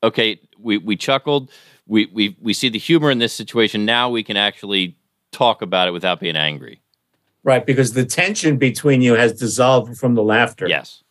okay 0.04 0.38
we 0.56 0.78
we 0.78 0.94
chuckled 0.96 1.50
we 1.88 2.06
we 2.06 2.36
we 2.40 2.52
see 2.52 2.68
the 2.68 2.78
humor 2.78 3.10
in 3.10 3.18
this 3.18 3.32
situation 3.32 3.84
now 3.84 4.08
we 4.08 4.22
can 4.22 4.36
actually 4.36 4.96
talk 5.32 5.62
about 5.62 5.88
it 5.88 5.90
without 5.90 6.20
being 6.20 6.36
angry 6.36 6.80
right 7.42 7.66
because 7.66 7.94
the 7.94 8.04
tension 8.04 8.56
between 8.56 9.02
you 9.02 9.14
has 9.14 9.32
dissolved 9.32 9.98
from 9.98 10.14
the 10.14 10.22
laughter 10.22 10.68
yes 10.68 11.02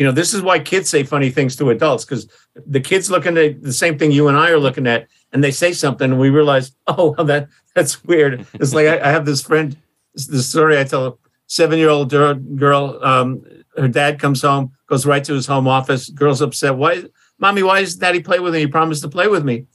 you 0.00 0.06
know 0.06 0.12
this 0.12 0.32
is 0.32 0.40
why 0.40 0.58
kids 0.58 0.88
say 0.88 1.02
funny 1.02 1.28
things 1.28 1.54
to 1.54 1.68
adults 1.68 2.06
because 2.06 2.26
the 2.66 2.80
kids 2.80 3.10
looking 3.10 3.36
at 3.36 3.62
the 3.62 3.72
same 3.72 3.98
thing 3.98 4.10
you 4.10 4.28
and 4.28 4.36
i 4.36 4.50
are 4.50 4.58
looking 4.58 4.86
at 4.86 5.06
and 5.30 5.44
they 5.44 5.50
say 5.50 5.74
something 5.74 6.10
and 6.10 6.18
we 6.18 6.30
realize 6.30 6.72
oh 6.86 7.14
well, 7.16 7.26
that 7.26 7.48
that's 7.74 8.02
weird. 8.02 8.46
It's 8.54 8.72
like 8.72 8.86
i, 8.86 8.98
I 8.98 9.12
have 9.12 9.26
this 9.26 9.42
friend 9.42 9.76
this, 10.14 10.48
story 10.48 10.78
i 10.78 10.84
tell 10.84 11.06
a 11.06 11.12
seven 11.46 11.78
year 11.78 11.90
old 11.90 12.10
girl 12.10 12.98
um, 13.04 13.44
her 13.76 13.88
dad 13.88 14.18
comes 14.18 14.40
home 14.40 14.72
goes 14.86 15.04
right 15.04 15.22
to 15.22 15.34
his 15.34 15.46
home 15.46 15.68
office 15.68 16.08
girl's 16.08 16.40
upset 16.40 16.76
why 16.76 17.04
mommy 17.38 17.62
why 17.62 17.80
is 17.80 17.94
daddy 17.94 18.20
play 18.20 18.40
with 18.40 18.54
me? 18.54 18.60
He 18.60 18.66
promised 18.66 19.02
to 19.02 19.08
play 19.08 19.28
with 19.28 19.44
me. 19.44 19.66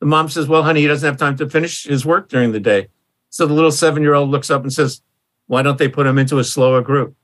The 0.00 0.06
mom 0.06 0.28
says 0.28 0.46
well 0.46 0.62
honey 0.62 0.82
he 0.82 0.88
doesn't 0.88 1.06
have 1.06 1.16
time 1.16 1.38
to 1.38 1.48
finish 1.48 1.84
his 1.84 2.04
work 2.04 2.28
during 2.28 2.52
the 2.52 2.60
day. 2.60 2.88
So 3.30 3.46
the 3.46 3.54
little 3.54 3.72
seven 3.72 4.02
year 4.02 4.14
old 4.14 4.28
looks 4.28 4.50
up 4.50 4.62
and 4.62 4.72
says 4.72 5.00
why 5.46 5.62
don't 5.62 5.78
they 5.78 5.88
put 5.88 6.06
him 6.06 6.18
into 6.18 6.38
a 6.38 6.44
slower 6.44 6.82
group 6.82 7.16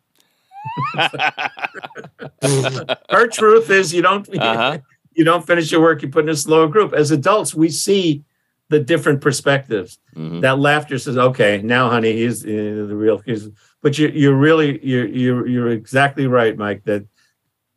her 3.10 3.26
truth 3.28 3.70
is 3.70 3.94
you 3.94 4.02
don't 4.02 4.28
Uh-huh. 4.38 4.78
you 5.14 5.24
don't 5.24 5.46
finish 5.46 5.72
your 5.72 5.80
work 5.80 6.02
you 6.02 6.08
put 6.08 6.24
in 6.24 6.30
a 6.30 6.36
slower 6.36 6.68
group 6.68 6.92
as 6.92 7.10
adults 7.10 7.54
we 7.54 7.68
see 7.70 8.22
the 8.68 8.78
different 8.80 9.20
perspectives 9.20 9.98
Mhm. 10.16 10.40
that 10.40 10.58
laughter 10.58 10.98
says 10.98 11.16
okay 11.18 11.60
now 11.62 11.90
honey 11.90 12.12
he's 12.12 12.44
uh, 12.44 12.48
the 12.88 12.96
real 12.96 13.18
he's, 13.18 13.48
but 13.82 13.98
you, 13.98 14.08
you're 14.08 14.34
really 14.36 14.84
you're, 14.84 15.06
you're 15.06 15.46
you're 15.46 15.68
exactly 15.68 16.26
right 16.26 16.56
mike 16.56 16.84
that 16.84 17.04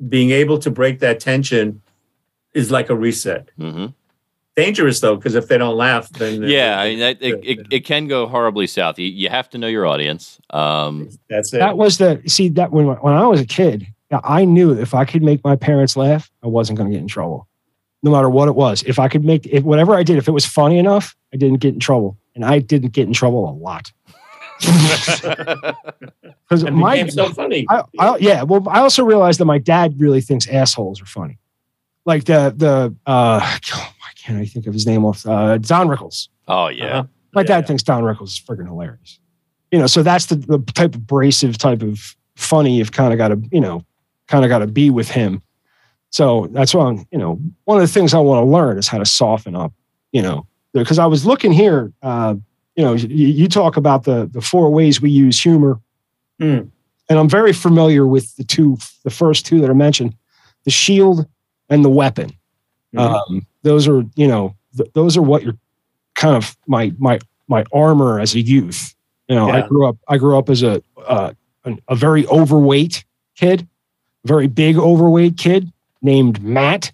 being 0.08 0.32
able 0.32 0.58
to 0.60 0.71
break 0.71 0.99
that 0.99 1.19
tension 1.19 1.82
is 2.54 2.71
like 2.71 2.89
a 2.89 2.95
reset 2.95 3.49
Mhm. 3.60 3.93
Dangerous 4.63 5.00
though 5.00 5.15
because 5.15 5.36
if 5.36 5.48
they 5.48 5.58
don't 5.58 5.76
laugh 5.76 6.10
then 6.10 6.43
yeah 6.43 6.80
I 6.80 6.89
mean, 6.89 7.00
that, 7.00 7.17
it, 7.22 7.39
it, 7.43 7.67
it 7.72 7.86
can 7.86 8.08
go 8.08 8.28
horribly 8.28 8.67
south 8.67 9.00
you, 9.00 9.08
you 9.08 9.30
have 9.30 9.50
to 9.52 9.58
know 9.58 9.67
your 9.67 9.86
audience 9.86 10.39
um, 10.50 11.10
that's 11.30 11.54
it 11.54 11.60
that 11.60 11.78
was 11.78 11.98
the 11.98 12.22
see 12.28 12.50
that 12.50 12.72
when 12.72 12.88
when 12.88 13.13
I 13.13 13.28
was 13.28 13.41
a 13.41 13.45
kid, 13.45 13.88
I 14.12 14.45
knew 14.45 14.72
if 14.72 14.93
I 14.93 15.06
could 15.06 15.22
make 15.22 15.43
my 15.43 15.56
parents 15.56 15.95
laugh, 15.95 16.32
I 16.43 16.48
wasn't 16.48 16.78
going 16.78 16.89
to 16.89 16.95
get 16.95 17.02
in 17.02 17.08
trouble, 17.08 17.48
no 18.04 18.12
matter 18.12 18.30
what 18.30 18.48
it 18.48 18.56
was. 18.56 18.84
If 18.84 19.00
I 19.00 19.08
could 19.08 19.26
make 19.26 19.45
if 19.48 19.63
whatever 19.63 19.95
I 19.95 20.04
did, 20.04 20.17
if 20.17 20.28
it 20.28 20.32
was 20.32 20.45
funny 20.45 20.78
enough, 20.78 21.15
I 21.34 21.38
didn't 21.38 21.60
get 21.60 21.74
in 21.74 21.80
trouble, 21.80 22.17
and 22.36 22.45
I 22.45 22.60
didn't 22.60 22.91
get 22.91 23.08
in 23.08 23.13
trouble 23.13 23.50
a 23.50 23.52
lot 23.52 23.91
because 24.60 26.63
and 26.63 26.76
my 26.76 26.95
became 26.95 27.12
so 27.12 27.30
funny 27.30 27.65
I, 27.69 27.84
I, 27.98 28.17
yeah. 28.17 28.43
Well, 28.43 28.67
I 28.69 28.80
also 28.80 29.04
realized 29.04 29.39
that 29.39 29.45
my 29.45 29.60
dad 29.60 30.00
really 30.00 30.22
thinks 30.22 30.48
assholes 30.48 31.02
are 31.02 31.06
funny. 31.06 31.38
Like 32.06 32.26
the 32.26 32.54
the 32.56 32.95
uh, 33.06 33.39
why 33.39 33.89
can't 34.24 34.38
I 34.40 34.46
think 34.46 34.68
of 34.68 34.74
his 34.74 34.86
name 34.86 35.06
off? 35.06 35.26
Uh, 35.26 35.58
Don 35.58 35.88
Rickles. 35.88 36.28
oh 36.48 36.68
yeah 36.68 36.86
Uh-huh. 37.00 37.04
My 37.34 37.42
Yeah, 37.42 37.48
dad 37.48 37.58
yeah. 37.60 37.68
thinks 37.68 37.84
Don 37.84 38.04
Rickles 38.04 38.30
is 38.30 38.40
freaking 38.40 38.68
hilarious. 38.68 39.20
You 39.72 39.78
know, 39.80 39.88
so 39.88 40.02
that's 40.02 40.26
the, 40.28 40.36
the 40.36 40.60
type 40.74 40.96
of 40.96 41.02
abrasive 41.02 41.58
type 41.60 41.84
of 41.84 42.16
funny 42.36 42.78
you've 42.78 42.92
kind 42.92 43.14
of 43.14 43.18
got 43.18 43.28
to, 43.28 43.40
you 43.52 43.62
know, 43.62 43.86
kind 44.28 44.44
of 44.44 44.50
got 44.50 44.60
to 44.60 44.68
be 44.68 44.90
with 44.90 45.10
him. 45.12 45.42
So 46.10 46.48
that's 46.52 46.74
why 46.74 46.86
I'm, 46.88 47.06
you 47.12 47.20
know, 47.20 47.40
one 47.66 47.78
of 47.78 47.82
the 47.88 47.94
things 47.94 48.14
I 48.16 48.20
want 48.20 48.44
to 48.44 48.50
learn 48.50 48.80
is 48.80 48.88
how 48.88 48.98
to 48.98 49.06
soften 49.06 49.56
up, 49.56 49.72
you 50.12 50.24
know, 50.24 50.48
because 50.74 50.98
I 50.98 51.06
was 51.06 51.24
looking 51.26 51.52
here, 51.52 51.92
uh, 52.02 52.34
you 52.76 52.84
know, 52.84 52.94
you, 52.94 53.28
you 53.28 53.48
talk 53.48 53.78
about 53.78 54.06
the 54.06 54.28
the 54.32 54.42
four 54.42 54.72
ways 54.72 55.02
we 55.02 55.12
use 55.12 55.40
humor, 55.42 55.80
Hmm. 56.40 56.62
and 57.10 57.20
I'm 57.20 57.30
very 57.30 57.54
familiar 57.54 58.08
with 58.08 58.36
the 58.38 58.44
two, 58.44 58.78
the 59.04 59.10
first 59.12 59.46
two 59.46 59.60
that 59.62 59.70
are 59.70 59.76
mentioned, 59.76 60.16
the 60.66 60.72
shield 60.72 61.28
and 61.70 61.84
the 61.86 61.90
weapon. 61.90 62.32
Mhm. 62.95 62.99
Um, 63.30 63.45
those 63.63 63.88
are, 63.88 64.04
you 64.15 64.28
know, 64.28 64.56
th- 64.78 64.89
those 64.93 65.15
are 65.17 65.21
what 65.21 65.43
you're 65.43 65.58
kind 66.15 66.36
of 66.36 66.56
my 66.67 66.91
my 66.97 67.19
my 67.47 67.63
armor 67.73 68.19
as 68.19 68.36
a 68.36 68.39
youth. 68.41 68.95
You 69.28 69.36
know, 69.36 69.49
I 69.49 69.67
grew 69.67 69.86
up 69.88 69.97
I 70.08 70.17
grew 70.17 70.38
up 70.38 70.49
as 70.49 70.63
a 70.63 70.82
uh, 71.06 71.34
an, 71.65 71.80
a 71.88 71.95
very 71.95 72.25
overweight 72.28 73.06
kid, 73.36 73.67
very 74.25 74.47
big 74.47 74.78
overweight 74.78 75.38
kid 75.38 75.71
named 76.02 76.41
Matt. 76.41 76.91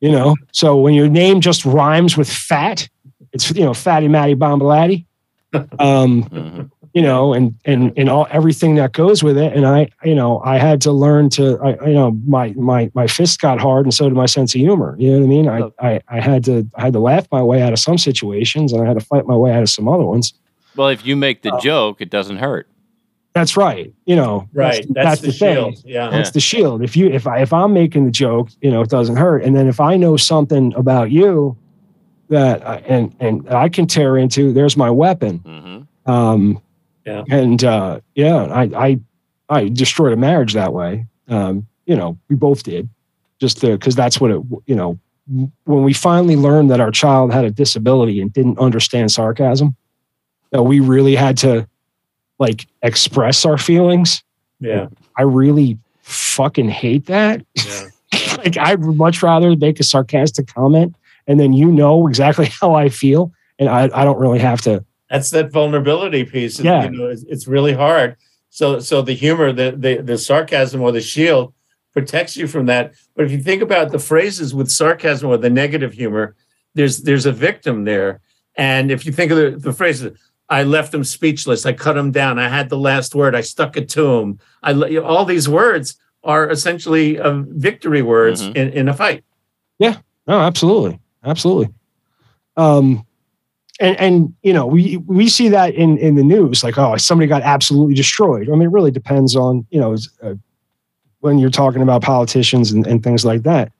You 0.00 0.10
know, 0.10 0.34
so 0.52 0.76
when 0.80 0.94
your 0.94 1.08
name 1.08 1.40
just 1.40 1.64
rhymes 1.64 2.16
with 2.16 2.28
fat, 2.30 2.88
it's 3.32 3.50
you 3.50 3.64
know 3.64 3.74
Fatty 3.74 4.08
Matty 4.08 4.34
Bombalati. 4.34 5.04
Um, 5.80 6.24
Mhm. 6.24 6.70
You 6.92 7.02
know, 7.02 7.32
and 7.34 7.54
and 7.64 7.92
and 7.96 8.08
all 8.08 8.26
everything 8.30 8.74
that 8.76 8.92
goes 8.92 9.22
with 9.22 9.38
it. 9.38 9.52
And 9.54 9.66
I, 9.66 9.88
you 10.04 10.14
know, 10.14 10.40
I 10.44 10.58
had 10.58 10.80
to 10.82 10.92
learn 10.92 11.28
to, 11.30 11.58
I, 11.62 11.86
you 11.88 11.94
know, 11.94 12.10
my 12.26 12.52
my 12.56 12.90
my 12.94 13.06
fist 13.06 13.40
got 13.40 13.60
hard, 13.60 13.86
and 13.86 13.94
so 13.94 14.08
did 14.08 14.14
my 14.16 14.26
sense 14.26 14.54
of 14.54 14.60
humor. 14.60 14.96
You 14.98 15.12
know 15.12 15.18
what 15.18 15.24
I 15.24 15.28
mean? 15.28 15.48
I 15.48 15.88
I, 15.94 16.00
I 16.08 16.20
had 16.20 16.44
to 16.44 16.68
I 16.74 16.82
had 16.82 16.92
to 16.94 17.00
laugh 17.00 17.26
my 17.30 17.42
way 17.42 17.62
out 17.62 17.72
of 17.72 17.78
some 17.78 17.98
situations, 17.98 18.72
and 18.72 18.82
I 18.82 18.86
had 18.86 18.98
to 18.98 19.04
fight 19.04 19.26
my 19.26 19.36
way 19.36 19.52
out 19.52 19.62
of 19.62 19.68
some 19.70 19.86
other 19.88 20.04
ones. 20.04 20.32
well 20.76 20.88
if 20.88 21.04
you 21.06 21.16
make 21.16 21.42
the 21.42 21.52
Oh. 21.52 21.60
joke 21.60 22.00
it 22.00 22.10
doesn't 22.10 22.38
hurt 22.38 22.66
That's 23.34 23.56
right. 23.56 23.92
You 24.06 24.16
know, 24.16 24.48
right 24.52 24.84
that's, 24.90 25.20
the, 25.20 25.30
thing. 25.30 25.54
shield 25.54 25.74
yeah 25.84 26.10
That's 26.10 26.32
the 26.32 26.40
shield. 26.40 26.82
If 26.82 26.96
you 26.96 27.08
if 27.10 27.26
I 27.28 27.40
if 27.42 27.52
I'm 27.52 27.72
making 27.72 28.04
the 28.06 28.10
joke, 28.10 28.48
you 28.60 28.70
know, 28.72 28.80
it 28.82 28.90
doesn't 28.90 29.16
hurt. 29.16 29.44
And 29.44 29.54
then 29.54 29.68
if 29.68 29.78
I 29.80 29.96
know 29.96 30.16
something 30.16 30.74
about 30.74 31.10
you 31.12 31.56
that 32.28 32.66
I, 32.66 32.76
and 32.88 33.14
and 33.20 33.48
I 33.50 33.68
can 33.68 33.86
tear 33.86 34.16
into, 34.16 34.52
there's 34.52 34.76
my 34.76 34.90
weapon. 34.90 35.38
hmm 35.38 36.10
Um, 36.12 36.60
Yeah. 37.10 37.24
And 37.38 37.62
uh, 37.64 38.00
yeah, 38.14 38.44
I, 38.44 38.62
I 38.62 39.00
I 39.48 39.68
destroyed 39.68 40.12
a 40.12 40.16
marriage 40.16 40.54
that 40.54 40.72
way. 40.72 41.06
Um, 41.28 41.66
you 41.86 41.96
know, 41.96 42.18
we 42.28 42.36
both 42.36 42.62
did, 42.62 42.88
just 43.40 43.60
because 43.60 43.94
that's 43.94 44.20
what 44.20 44.30
it. 44.30 44.40
You 44.66 44.76
know, 44.76 44.98
when 45.64 45.82
we 45.82 45.92
finally 45.92 46.36
learned 46.36 46.70
that 46.70 46.80
our 46.80 46.90
child 46.90 47.32
had 47.32 47.44
a 47.44 47.50
disability 47.50 48.20
and 48.20 48.32
didn't 48.32 48.58
understand 48.58 49.10
sarcasm, 49.10 49.74
that 50.50 50.62
we 50.62 50.80
really 50.80 51.16
had 51.16 51.36
to 51.38 51.68
like 52.38 52.66
express 52.82 53.44
our 53.44 53.58
feelings. 53.58 54.22
yeah 54.60 54.86
I 55.16 55.22
really 55.22 55.78
fucking 56.02 56.68
hate 56.68 57.06
that. 57.06 57.44
yeah 57.54 57.86
like 58.38 58.56
I'd 58.56 58.80
much 58.80 59.22
rather 59.22 59.54
make 59.56 59.78
a 59.80 59.84
sarcastic 59.84 60.46
comment 60.46 60.94
and 61.30 61.38
then 61.38 61.52
you 61.52 61.70
know 61.70 62.08
exactly 62.08 62.46
how 62.60 62.74
I 62.74 62.88
feel, 62.88 63.32
and 63.58 63.68
I, 63.68 63.88
I 63.94 64.04
don't 64.04 64.18
really 64.18 64.40
have 64.40 64.60
to. 64.62 64.84
That's 65.10 65.30
that 65.30 65.50
vulnerability 65.52 66.24
piece. 66.24 66.60
Yeah. 66.60 66.84
You 66.84 66.90
know, 66.90 67.06
it's, 67.08 67.24
it's 67.24 67.46
really 67.48 67.72
hard. 67.72 68.16
So 68.48 68.78
so 68.80 69.02
the 69.02 69.12
humor, 69.14 69.52
the, 69.52 69.74
the 69.76 69.96
the 70.02 70.16
sarcasm 70.18 70.80
or 70.80 70.92
the 70.92 71.00
shield 71.00 71.52
protects 71.92 72.36
you 72.36 72.46
from 72.46 72.66
that. 72.66 72.94
But 73.16 73.24
if 73.26 73.32
you 73.32 73.38
think 73.42 73.62
about 73.62 73.90
the 73.90 73.98
phrases 73.98 74.54
with 74.54 74.70
sarcasm 74.70 75.28
or 75.28 75.36
the 75.36 75.50
negative 75.50 75.92
humor, 75.92 76.36
there's 76.74 77.02
there's 77.02 77.26
a 77.26 77.32
victim 77.32 77.84
there. 77.84 78.20
And 78.56 78.90
if 78.90 79.04
you 79.06 79.12
think 79.12 79.30
of 79.32 79.38
the, 79.38 79.50
the 79.58 79.72
phrases, 79.72 80.18
I 80.48 80.62
left 80.64 80.92
him 80.94 81.04
speechless. 81.04 81.64
I 81.66 81.72
cut 81.72 81.96
him 81.96 82.10
down. 82.12 82.38
I 82.38 82.48
had 82.48 82.68
the 82.68 82.78
last 82.78 83.14
word. 83.14 83.34
I 83.34 83.40
stuck 83.40 83.76
it 83.76 83.88
to 83.90 84.14
him. 84.18 84.38
I 84.62 84.72
all 84.98 85.24
these 85.24 85.48
words 85.48 85.96
are 86.22 86.50
essentially 86.50 87.18
uh, 87.18 87.42
victory 87.48 88.02
words 88.02 88.42
Mhm. 88.42 88.56
in, 88.56 88.68
in 88.70 88.88
a 88.88 88.94
fight. 88.94 89.24
Yeah. 89.78 89.96
No, 90.26 90.38
absolutely, 90.40 91.00
absolutely. 91.24 91.72
Um, 92.56 93.06
and 93.80 93.98
and 93.98 94.34
you 94.42 94.52
know 94.52 94.66
we 94.66 94.98
we 94.98 95.28
see 95.28 95.48
that 95.48 95.74
in 95.74 95.98
in 95.98 96.14
the 96.14 96.22
news, 96.22 96.62
like 96.62 96.78
oh 96.78 96.96
somebody 96.96 97.26
got 97.26 97.42
absolutely 97.42 97.94
destroyed. 97.94 98.48
I 98.48 98.52
mean, 98.52 98.62
it 98.62 98.72
really 98.72 98.90
depends 98.90 99.34
on 99.34 99.66
you 99.70 99.80
know 99.80 99.96
uh, 100.22 100.34
when 101.20 101.38
you're 101.38 101.50
talking 101.50 101.82
about 101.82 102.02
politicians 102.02 102.70
and, 102.70 102.86
and 102.86 103.02
things 103.02 103.24
like 103.24 103.42
that. 103.42 103.72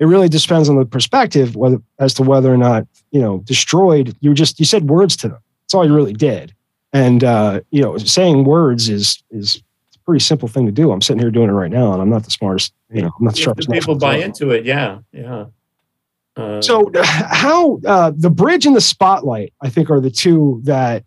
It 0.00 0.04
really 0.06 0.28
depends 0.28 0.68
on 0.68 0.76
the 0.76 0.84
perspective 0.84 1.56
whether 1.56 1.78
as 1.98 2.14
to 2.14 2.22
whether 2.22 2.52
or 2.52 2.56
not 2.56 2.86
you 3.10 3.20
know 3.20 3.38
destroyed. 3.38 4.16
You 4.20 4.34
just 4.34 4.58
you 4.58 4.64
said 4.64 4.88
words 4.88 5.16
to 5.18 5.28
them. 5.28 5.38
That's 5.62 5.74
all 5.74 5.86
you 5.86 5.94
really 5.94 6.12
did. 6.12 6.54
And 6.92 7.22
uh, 7.22 7.60
you 7.70 7.82
know, 7.82 7.98
saying 7.98 8.44
words 8.44 8.88
is 8.88 9.22
is 9.30 9.62
a 9.94 9.98
pretty 10.00 10.20
simple 10.24 10.48
thing 10.48 10.66
to 10.66 10.72
do. 10.72 10.90
I'm 10.90 11.02
sitting 11.02 11.20
here 11.20 11.30
doing 11.30 11.48
it 11.50 11.52
right 11.52 11.70
now, 11.70 11.92
and 11.92 12.00
I'm 12.00 12.08
not 12.10 12.24
the 12.24 12.30
smartest. 12.30 12.72
You 12.90 13.02
know, 13.02 13.10
I'm 13.18 13.24
not 13.24 13.34
the 13.34 13.40
If 13.40 13.44
sharpest. 13.44 13.70
people 13.70 13.94
knife 13.94 13.94
in 13.94 13.98
the 13.98 14.06
buy 14.06 14.16
into 14.24 14.50
it, 14.50 14.64
yeah, 14.64 15.00
yeah. 15.12 15.46
Uh, 16.38 16.62
So, 16.62 16.90
how 17.02 17.80
uh, 17.84 18.12
the 18.16 18.30
bridge 18.30 18.64
and 18.66 18.76
the 18.76 18.80
spotlight, 18.80 19.52
I 19.60 19.68
think, 19.68 19.90
are 19.90 20.00
the 20.00 20.10
two 20.10 20.60
that 20.64 21.04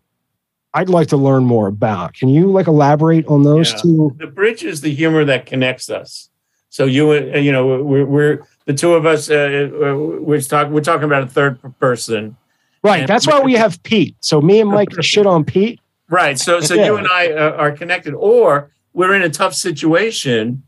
I'd 0.74 0.88
like 0.88 1.08
to 1.08 1.16
learn 1.16 1.44
more 1.44 1.66
about. 1.68 2.14
Can 2.14 2.28
you 2.28 2.50
like 2.50 2.66
elaborate 2.66 3.26
on 3.26 3.42
those 3.42 3.72
Yeah. 3.72 3.78
two? 3.78 4.16
the 4.18 4.26
bridge 4.26 4.62
is 4.64 4.80
the 4.82 4.92
humor 4.94 5.24
that 5.24 5.46
connects 5.46 5.90
us. 5.90 6.28
So 6.70 6.84
you, 6.86 7.10
uh, 7.12 7.38
you 7.38 7.52
know, 7.52 7.82
we're, 7.82 8.04
we're 8.06 8.38
the 8.66 8.72
two 8.74 8.94
of 8.94 9.04
us. 9.06 9.30
Uh, 9.30 9.68
uh, 9.74 9.94
we're 10.20 10.40
talking. 10.40 10.72
We're 10.72 10.80
talking 10.80 11.04
about 11.04 11.22
a 11.22 11.26
third 11.26 11.58
person, 11.78 12.36
Right. 12.84 13.00
And- 13.00 13.08
That's 13.08 13.26
why 13.28 13.38
we 13.40 13.52
have 13.54 13.80
Pete. 13.84 14.16
So 14.20 14.40
me 14.40 14.60
and 14.60 14.68
Mike 14.70 14.88
shit 15.02 15.24
on 15.26 15.44
Pete. 15.44 15.78
right? 16.08 16.38
So, 16.38 16.60
so 16.60 16.74
Yeah. 16.74 16.86
you 16.86 16.96
and 16.96 17.06
I 17.08 17.30
uh, 17.32 17.50
are 17.52 17.70
connected, 17.72 18.12
or 18.14 18.70
we're 18.92 19.14
in 19.14 19.22
a 19.22 19.30
tough 19.30 19.54
situation, 19.54 20.62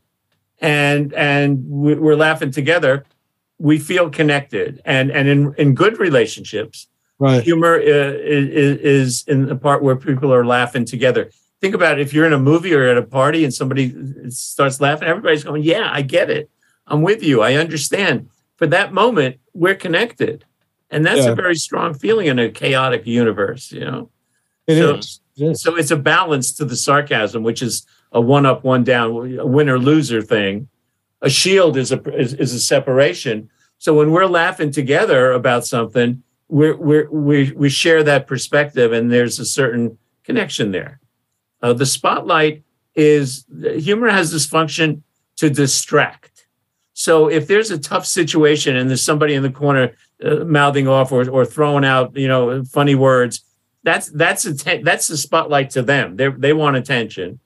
and 0.60 1.12
and 1.14 1.64
we're 1.66 2.16
laughing 2.16 2.50
together. 2.50 3.04
We 3.64 3.78
feel 3.78 4.10
connected, 4.10 4.82
and 4.84 5.10
and 5.10 5.26
in 5.26 5.54
in 5.56 5.74
good 5.74 5.98
relationships, 5.98 6.86
Right. 7.18 7.42
humor 7.42 7.76
uh, 7.76 8.12
is, 8.42 8.78
is 8.80 9.24
in 9.26 9.46
the 9.46 9.56
part 9.56 9.82
where 9.82 9.96
people 9.96 10.34
are 10.34 10.44
laughing 10.44 10.84
together. 10.84 11.30
Think 11.62 11.74
about 11.74 11.98
it, 11.98 12.02
if 12.02 12.12
you're 12.12 12.26
in 12.26 12.34
a 12.34 12.38
movie 12.38 12.74
or 12.74 12.84
at 12.86 12.98
a 12.98 13.02
party 13.02 13.42
and 13.42 13.54
somebody 13.54 13.94
starts 14.28 14.82
laughing, 14.82 15.08
everybody's 15.08 15.44
going, 15.44 15.62
"Yeah, 15.62 15.88
I 15.90 16.02
get 16.02 16.28
it. 16.28 16.50
I'm 16.86 17.00
with 17.00 17.22
you. 17.22 17.40
I 17.40 17.54
understand." 17.54 18.28
For 18.56 18.66
that 18.66 18.92
moment, 18.92 19.36
we're 19.54 19.74
connected, 19.86 20.44
and 20.90 21.06
that's 21.06 21.24
Yeah. 21.24 21.32
a 21.32 21.34
very 21.34 21.54
strong 21.54 21.94
feeling 21.94 22.26
in 22.26 22.38
a 22.38 22.50
chaotic 22.50 23.06
universe. 23.06 23.72
You 23.72 23.80
know, 23.88 24.10
It 24.66 24.76
so, 24.76 24.94
is. 24.96 25.20
It 25.38 25.44
is. 25.52 25.62
so 25.62 25.74
it's 25.76 25.90
a 25.90 25.96
balance 25.96 26.52
to 26.58 26.66
the 26.66 26.76
sarcasm, 26.76 27.42
which 27.42 27.62
is 27.62 27.86
a 28.12 28.20
one 28.20 28.44
up, 28.44 28.62
one 28.62 28.84
down, 28.84 29.38
a 29.38 29.46
winner 29.46 29.78
loser 29.78 30.20
thing. 30.20 30.68
A 31.22 31.30
shield 31.30 31.78
is 31.78 31.90
a 31.92 32.00
is, 32.24 32.34
is 32.34 32.52
a 32.52 32.60
separation. 32.60 33.48
So 33.84 33.92
when 33.92 34.12
we're 34.12 34.24
laughing 34.24 34.70
together 34.70 35.32
about 35.32 35.66
something, 35.66 36.22
we're, 36.48 36.74
we're, 36.74 37.10
we 37.10 37.52
we 37.52 37.68
share 37.68 38.02
that 38.04 38.26
perspective, 38.26 38.92
and 38.92 39.12
there's 39.12 39.38
a 39.38 39.44
certain 39.44 39.98
connection 40.22 40.70
there. 40.70 41.00
Uh, 41.60 41.74
the 41.74 41.84
spotlight 41.84 42.62
is 42.94 43.44
humor 43.76 44.08
has 44.08 44.32
this 44.32 44.46
function 44.46 45.02
to 45.36 45.50
distract. 45.50 46.46
So 46.94 47.28
if 47.28 47.46
there's 47.46 47.70
a 47.70 47.78
tough 47.78 48.06
situation 48.06 48.74
and 48.74 48.88
there's 48.88 49.04
somebody 49.04 49.34
in 49.34 49.42
the 49.42 49.50
corner 49.50 49.92
uh, 50.24 50.36
mouthing 50.46 50.88
off 50.88 51.12
or, 51.12 51.28
or 51.28 51.44
throwing 51.44 51.84
out 51.84 52.16
you 52.16 52.26
know 52.26 52.64
funny 52.64 52.94
words, 52.94 53.44
that's 53.82 54.08
that's 54.12 54.46
atten- 54.46 54.82
that's 54.82 55.08
the 55.08 55.18
spotlight 55.18 55.68
to 55.70 55.82
them. 55.82 56.16
They 56.16 56.30
they 56.30 56.54
want 56.54 56.76
attention. 56.76 57.38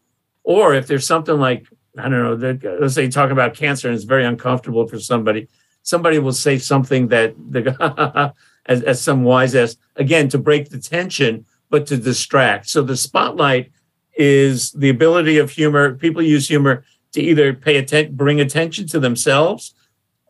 Or 0.45 0.73
if 0.73 0.87
there's 0.87 1.05
something 1.05 1.41
like 1.41 1.67
I 1.99 2.09
don't 2.09 2.41
know, 2.41 2.77
let's 2.81 2.95
say 2.95 3.09
talking 3.09 3.33
about 3.33 3.55
cancer 3.55 3.89
and 3.89 3.97
it's 3.97 4.05
very 4.05 4.25
uncomfortable 4.25 4.87
for 4.87 5.01
somebody, 5.01 5.49
somebody 5.89 6.19
will 6.19 6.33
say 6.33 6.59
something 6.59 7.09
that 7.09 7.35
the 7.51 8.35
as, 8.67 8.83
as 8.83 9.01
some 9.01 9.25
wise 9.25 9.55
ass 9.55 9.77
again 9.97 10.29
to 10.29 10.39
break 10.39 10.69
the 10.69 10.79
tension, 10.79 11.47
but 11.71 11.87
to 11.87 11.97
distract. 11.97 12.69
So 12.69 12.83
the 12.83 12.97
spotlight 12.97 13.73
is 14.15 14.73
the 14.73 14.91
ability 14.91 15.39
of 15.39 15.51
humor. 15.51 15.95
People 15.95 16.23
use 16.23 16.47
humor 16.47 16.85
to 17.13 17.23
either 17.23 17.55
pay 17.55 17.79
attention, 17.79 18.15
bring 18.15 18.41
attention 18.41 18.87
to 18.89 19.01
themselves, 19.01 19.75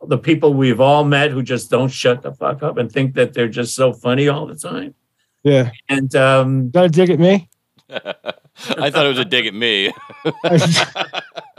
the 0.07 0.17
people 0.17 0.53
we've 0.53 0.79
all 0.79 1.03
met 1.03 1.31
who 1.31 1.43
just 1.43 1.69
don't 1.69 1.89
shut 1.89 2.21
the 2.21 2.31
fuck 2.31 2.63
up 2.63 2.77
and 2.77 2.89
think 2.89 3.15
that 3.15 3.33
they're 3.33 3.49
just 3.49 3.75
so 3.75 3.91
funny 3.91 4.29
all 4.29 4.45
the 4.45 4.55
time. 4.55 4.95
Yeah. 5.43 5.71
And 5.89 6.15
um, 6.15 6.69
Got 6.69 6.83
to 6.83 6.89
dig 6.89 7.09
at 7.09 7.19
me. 7.19 7.49
I 7.89 8.89
thought 8.91 9.05
it 9.05 9.09
was 9.09 9.19
a 9.19 9.25
dig 9.25 9.47
at 9.47 9.53
me. 9.53 9.91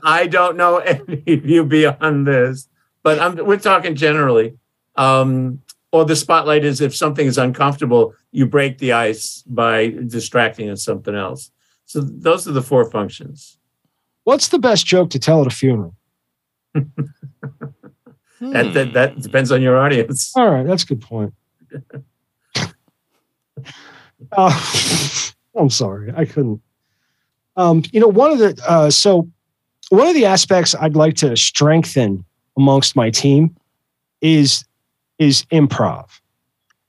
I 0.03 0.27
don't 0.27 0.57
know 0.57 0.79
any 0.79 1.35
of 1.35 1.45
you 1.45 1.65
beyond 1.65 2.27
this, 2.27 2.69
but 3.03 3.19
I'm, 3.19 3.45
we're 3.45 3.59
talking 3.59 3.95
generally. 3.95 4.57
Um, 4.97 5.63
or 5.93 6.05
the 6.05 6.15
spotlight 6.17 6.65
is 6.65 6.81
if 6.81 6.95
something 6.95 7.27
is 7.27 7.39
uncomfortable, 7.39 8.15
you 8.33 8.47
break 8.47 8.79
the 8.79 8.93
ice 8.93 9.43
by 9.47 9.89
distracting 10.07 10.69
it 10.69 10.77
something 10.79 11.15
else. 11.15 11.51
So 11.87 12.01
those 12.01 12.47
are 12.47 12.53
the 12.53 12.63
four 12.63 12.89
functions. 12.91 13.59
What's 14.25 14.49
the 14.49 14.59
best 14.59 14.87
joke 14.87 15.11
to 15.11 15.19
tell 15.19 15.41
at 15.41 15.47
a 15.47 15.51
funeral? 15.51 15.95
That, 18.41 18.73
that 18.73 18.87
Hmm. 18.87 18.93
that 18.95 19.21
depends 19.21 19.53
on 19.53 19.61
your 19.61 19.77
audience. 19.79 20.33
All 20.35 20.51
right, 20.51 20.67
that's 20.67 20.83
a 20.83 20.87
good 20.87 21.03
point. 21.03 21.35
Uh, 24.33 25.31
I'm 25.57 25.71
sorry, 25.71 26.13
I 26.17 26.25
couldn't. 26.25 26.61
Um, 27.57 27.83
you 27.93 28.01
know, 28.01 28.09
one 28.09 28.33
of 28.33 28.39
the 28.39 28.63
uh, 28.67 28.91
so 28.91 29.29
one 29.89 30.07
of 30.07 30.15
the 30.15 30.25
aspects 30.27 30.75
I'd 30.75 30.95
like 30.97 31.15
to 31.17 31.37
strengthen 31.37 32.25
amongst 32.61 32.95
my 32.95 33.11
team 33.11 33.57
is 34.21 34.65
is 35.19 35.45
improv. 35.51 36.07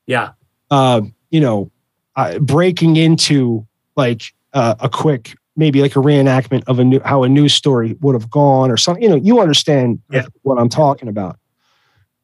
Yeah, 0.05 0.31
Uh, 0.69 1.01
you 1.29 1.39
know, 1.39 1.71
uh, 2.15 2.39
breaking 2.39 2.97
into 2.97 3.65
like 3.95 4.21
uh, 4.53 4.75
a 4.79 4.89
quick 4.89 5.33
maybe 5.55 5.81
like 5.81 5.95
a 5.95 5.99
reenactment 5.99 6.63
of 6.67 6.79
a 6.79 6.83
new 6.83 6.99
how 7.05 7.23
a 7.23 7.29
news 7.29 7.53
story 7.53 7.95
would 8.01 8.15
have 8.15 8.29
gone 8.29 8.69
or 8.71 8.77
something. 8.77 9.03
You 9.03 9.09
know, 9.09 9.15
you 9.15 9.39
understand 9.39 9.99
Yeah. 10.11 10.25
what 10.43 10.57
I'm 10.59 10.69
talking 10.69 11.07
about. 11.07 11.37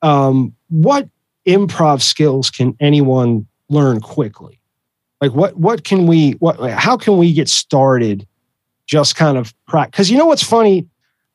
Um, 0.01 0.53
what 0.69 1.07
improv 1.45 2.01
skills 2.01 2.49
can 2.49 2.75
anyone 2.79 3.47
learn 3.69 4.01
quickly? 4.01 4.60
Like 5.21 5.31
what 5.33 5.55
what 5.57 5.83
can 5.83 6.05
we 6.07 6.31
what 6.33 6.60
how 6.71 6.97
can 6.97 7.17
we 7.17 7.33
get 7.33 7.47
started? 7.49 8.27
Just 8.86 9.15
kind 9.15 9.38
of 9.38 9.53
practice 9.67 9.91
because 9.91 10.10
you 10.12 10.17
know 10.17 10.25
what's 10.27 10.43
funny 10.43 10.88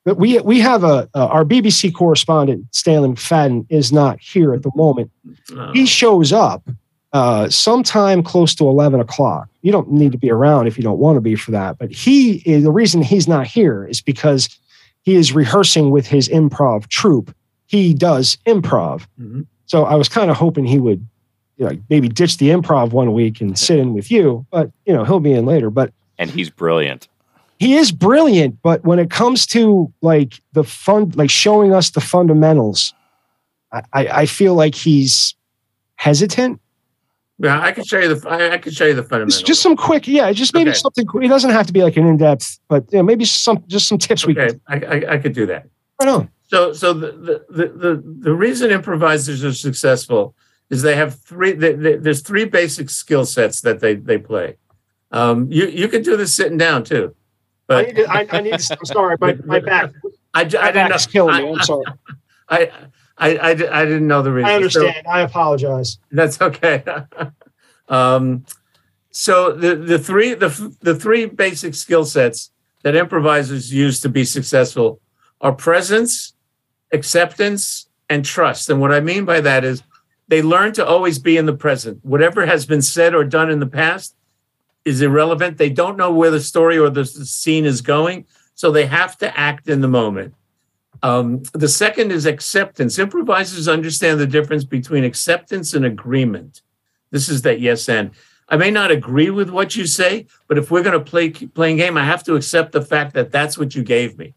that 0.05 0.17
we 0.17 0.39
we 0.41 0.61
have 0.61 0.85
a, 0.85 1.09
uh, 1.15 1.27
our 1.27 1.45
BBC 1.45 1.93
correspondent 1.95 2.67
Stanley 2.75 3.11
McFadden 3.11 3.67
is 3.69 3.93
not 3.93 4.21
here 4.21 4.55
at 4.55 4.63
the 4.63 4.71
moment 4.75 5.11
Uh, 5.57 5.73
he 5.73 5.87
shows 5.87 6.33
up 6.33 6.69
uh, 7.13 7.49
sometime 7.49 8.23
close 8.23 8.55
to 8.55 8.67
11 8.69 9.01
o'clock. 9.01 9.49
You 9.61 9.71
don't 9.71 9.91
need 9.93 10.13
to 10.13 10.19
be 10.19 10.31
around 10.31 10.67
if 10.67 10.77
you 10.79 10.83
don't 10.83 10.99
want 10.99 11.17
to 11.17 11.21
be 11.21 11.35
for 11.35 11.51
that. 11.51 11.79
But 11.79 11.93
he 11.93 12.43
is 12.47 12.65
the 12.65 12.71
reason 12.71 13.03
he's 13.03 13.29
not 13.29 13.47
here 13.47 13.87
is 13.87 14.01
because 14.01 14.49
he 15.03 15.15
is 15.15 15.33
rehearsing 15.33 15.91
with 15.91 16.07
his 16.07 16.29
improv 16.29 16.89
troupe. 16.89 17.35
He 17.67 17.93
does 17.95 18.39
improv. 18.47 19.07
Mhm. 19.21 19.47
So 19.67 19.85
I 19.85 19.95
was 19.95 20.09
kind 20.09 20.31
of 20.31 20.37
hoping 20.37 20.65
he 20.65 20.79
would 20.79 21.07
you 21.59 21.67
know, 21.67 21.79
maybe 21.91 22.09
ditch 22.09 22.39
the 22.39 22.49
improv 22.49 22.93
one 22.93 23.13
week 23.13 23.41
and 23.41 23.59
sit 23.59 23.79
in 23.79 23.95
with 23.95 24.11
you, 24.11 24.47
but 24.51 24.71
you 24.87 24.93
know, 24.93 25.05
he'll 25.05 25.21
be 25.21 25.33
in 25.33 25.45
later. 25.45 25.71
But 25.71 25.93
and 26.19 26.31
he's 26.31 26.51
brilliant. 26.51 27.09
He 27.63 27.77
is 27.77 27.93
brilliant, 27.93 28.61
but 28.63 28.85
when 28.85 28.99
it 28.99 29.09
comes 29.11 29.47
to 29.47 29.93
like 30.03 30.41
the 30.53 30.65
fun, 30.65 31.11
like 31.15 31.31
showing 31.31 31.73
us 31.73 31.91
the 31.91 32.01
fundamentals, 32.01 32.93
I, 33.73 33.83
I, 33.93 34.07
I 34.23 34.27
feel 34.27 34.55
like 34.55 34.75
he's 34.75 35.35
hesitant. 35.95 36.61
yeah, 37.39 37.61
I 37.61 37.71
can 37.73 37.85
show 37.85 37.99
you 38.01 38.15
the 38.15 38.29
I, 38.29 38.55
I 38.55 38.59
can 38.59 38.73
show 38.73 38.87
you 38.87 38.95
the 38.95 39.03
fundamentals. 39.03 39.41
It's 39.41 39.47
just 39.47 39.63
some 39.63 39.77
quick, 39.77 40.09
yeah, 40.09 40.33
just 40.33 40.55
maybe 40.55 40.71
Okay. 40.71 40.79
something. 40.79 41.07
quick. 41.07 41.25
It 41.25 41.29
doesn't 41.29 41.51
have 41.51 41.67
to 41.69 41.73
be 41.73 41.83
like 41.83 41.97
an 41.97 42.07
in 42.07 42.17
depth, 42.17 42.59
but 42.69 42.91
you 42.93 42.99
know, 42.99 43.05
maybe 43.05 43.25
some 43.25 43.63
just 43.69 43.87
some 43.89 43.99
tips 43.99 44.27
we 44.27 44.33
okay. 44.37 44.49
can. 44.49 44.61
I, 44.67 44.97
I 44.97 45.13
I 45.15 45.19
could 45.19 45.33
do 45.33 45.47
that. 45.47 45.67
Right 46.01 46.09
on. 46.09 46.29
So, 46.49 46.73
so 46.75 46.93
the, 46.93 47.13
the, 47.13 47.37
the, 47.49 47.67
the, 47.69 48.03
the 48.27 48.35
reason 48.35 48.71
improvisers 48.71 49.43
are 49.43 49.55
successful 49.55 50.35
is 50.69 50.83
they 50.83 50.97
have 50.97 51.15
three, 51.21 51.53
they, 51.53 51.73
they, 51.73 51.97
there's 51.97 52.21
three 52.21 52.45
basic 52.45 52.91
skill 52.91 53.25
sets 53.25 53.63
that 53.63 53.81
they, 53.81 53.95
they 53.95 54.19
play. 54.19 54.57
Um, 55.13 55.51
you, 55.51 55.67
you 55.69 55.89
can 55.89 56.03
do 56.03 56.15
this 56.17 56.35
sitting 56.35 56.59
down 56.59 56.85
too, 56.85 57.15
I 57.77 57.83
need 57.83 57.97
to, 57.97 58.11
I, 58.11 58.27
I 58.31 58.41
need 58.41 58.59
to, 58.59 58.77
I'm 58.79 58.85
sorry, 58.85 59.17
my, 59.21 59.35
my 59.45 59.61
back. 59.61 59.93
I, 60.35 60.45
j- 60.45 60.59
I 60.59 60.73
didn't 60.73 60.91
know. 60.91 60.99
Killing 61.11 61.45
me. 61.45 61.53
I'm 61.53 61.61
sorry. 61.63 61.85
I, 62.49 62.71
I, 63.19 63.37
I, 63.37 63.51
I 63.51 63.85
didn't 63.85 64.07
know 64.07 64.23
the 64.23 64.33
reason. 64.33 64.49
I 64.51 64.53
So- 64.69 64.81
understand. 64.81 65.07
I 65.07 65.21
apologize. 65.21 65.99
That's 66.11 66.41
okay. 66.41 66.83
um, 67.89 68.45
so 69.11 69.53
the 69.53 69.77
the 69.77 69.99
three 69.99 70.33
the 70.35 70.75
the 70.81 70.95
three 70.95 71.27
basic 71.27 71.75
skill 71.75 72.05
sets 72.07 72.51
that 72.83 72.97
improvisers 72.97 73.73
use 73.73 74.01
to 74.01 74.09
be 74.09 74.25
successful 74.25 75.01
are 75.41 75.53
presence, 75.53 76.33
acceptance, 76.93 77.89
and 78.09 78.25
trust. 78.25 78.71
And 78.71 78.81
what 78.81 78.93
I 78.93 79.01
mean 79.01 79.25
by 79.25 79.41
that 79.43 79.65
is 79.65 79.83
they 80.29 80.41
learn 80.41 80.73
to 80.75 80.87
always 80.87 81.19
be 81.19 81.37
in 81.37 81.47
the 81.47 81.53
present. 81.53 81.99
Whatever 82.05 82.47
has 82.47 82.65
been 82.65 82.81
said 82.83 83.15
or 83.15 83.25
done 83.25 83.51
in 83.51 83.61
the 83.61 83.67
past 83.67 84.15
is 84.85 85.01
irrelevant. 85.03 85.59
They 85.59 85.71
don't 85.71 85.97
know 85.97 86.13
where 86.13 86.31
the 86.31 86.41
story 86.41 86.79
or 86.79 86.91
the, 86.91 87.03
the 87.03 87.27
scene 87.27 87.65
is 87.65 87.81
going, 87.81 88.27
so 88.55 88.71
they 88.71 88.87
have 88.87 89.17
to 89.19 89.39
act 89.39 89.69
in 89.69 89.81
the 89.81 89.89
moment. 89.89 90.35
Um, 91.03 91.43
the 91.53 91.69
second 91.69 92.13
is 92.13 92.27
acceptance. 92.27 92.99
Improvisers 92.99 93.69
understand 93.69 94.21
the 94.21 94.27
difference 94.27 94.65
between 94.65 95.05
acceptance 95.05 95.75
and 95.75 95.85
agreement. 95.85 96.63
This 97.11 97.29
is 97.29 97.43
that 97.43 97.61
yes 97.61 97.89
and. 97.89 98.11
I 98.49 98.57
may 98.57 98.71
not 98.71 98.91
agree 98.91 99.31
with 99.31 99.49
what 99.51 99.77
you 99.77 99.87
say, 99.87 100.27
but 100.47 100.59
if 100.59 100.71
we're 100.71 100.83
going 100.83 100.99
to 100.99 101.05
play 101.05 101.31
playing 101.31 101.79
game, 101.79 101.97
I 101.97 102.05
have 102.05 102.23
to 102.25 102.35
accept 102.35 102.73
the 102.73 102.83
fact 102.83 103.15
that 103.15 103.33
that's 103.33 103.57
what 103.57 103.75
you 103.75 103.83
gave 103.83 104.19
me. 104.19 104.35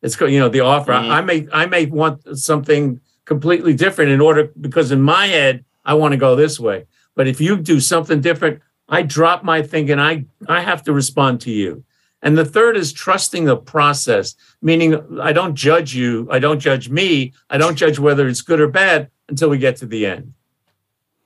It's 0.00 0.18
you 0.20 0.38
know 0.38 0.48
the 0.48 0.60
offer. 0.60 0.92
Mhm. 0.92 1.10
I 1.10 1.20
may 1.22 1.48
I 1.52 1.66
may 1.66 1.86
want 1.86 2.38
something 2.38 3.00
completely 3.24 3.74
different 3.74 4.10
in 4.12 4.20
order 4.20 4.50
because 4.60 4.92
in 4.92 5.02
my 5.02 5.26
head 5.26 5.64
I 5.84 5.94
want 5.94 6.12
to 6.12 6.16
go 6.18 6.36
this 6.36 6.60
way. 6.60 6.86
But 7.16 7.26
if 7.26 7.40
you 7.40 7.56
do 7.56 7.80
something 7.80 8.20
different, 8.20 8.60
I 8.88 9.02
drop 9.02 9.44
my 9.44 9.62
thinking. 9.62 9.98
I 9.98 10.24
I 10.48 10.60
have 10.60 10.82
to 10.84 10.92
respond 10.92 11.40
to 11.42 11.50
you. 11.50 11.84
And 12.22 12.36
the 12.36 12.44
third 12.44 12.76
is 12.76 12.92
trusting 12.92 13.44
the 13.44 13.56
process, 13.56 14.34
meaning 14.60 15.20
I 15.20 15.32
don't 15.32 15.54
judge 15.54 15.94
you, 15.94 16.26
I 16.30 16.40
don't 16.40 16.58
judge 16.58 16.88
me, 16.88 17.32
I 17.48 17.58
don't 17.58 17.76
judge 17.76 17.98
whether 18.00 18.26
it's 18.26 18.40
good 18.40 18.60
or 18.60 18.66
bad 18.66 19.08
until 19.28 19.50
we 19.50 19.58
get 19.58 19.76
to 19.76 19.86
the 19.86 20.04
end. 20.06 20.32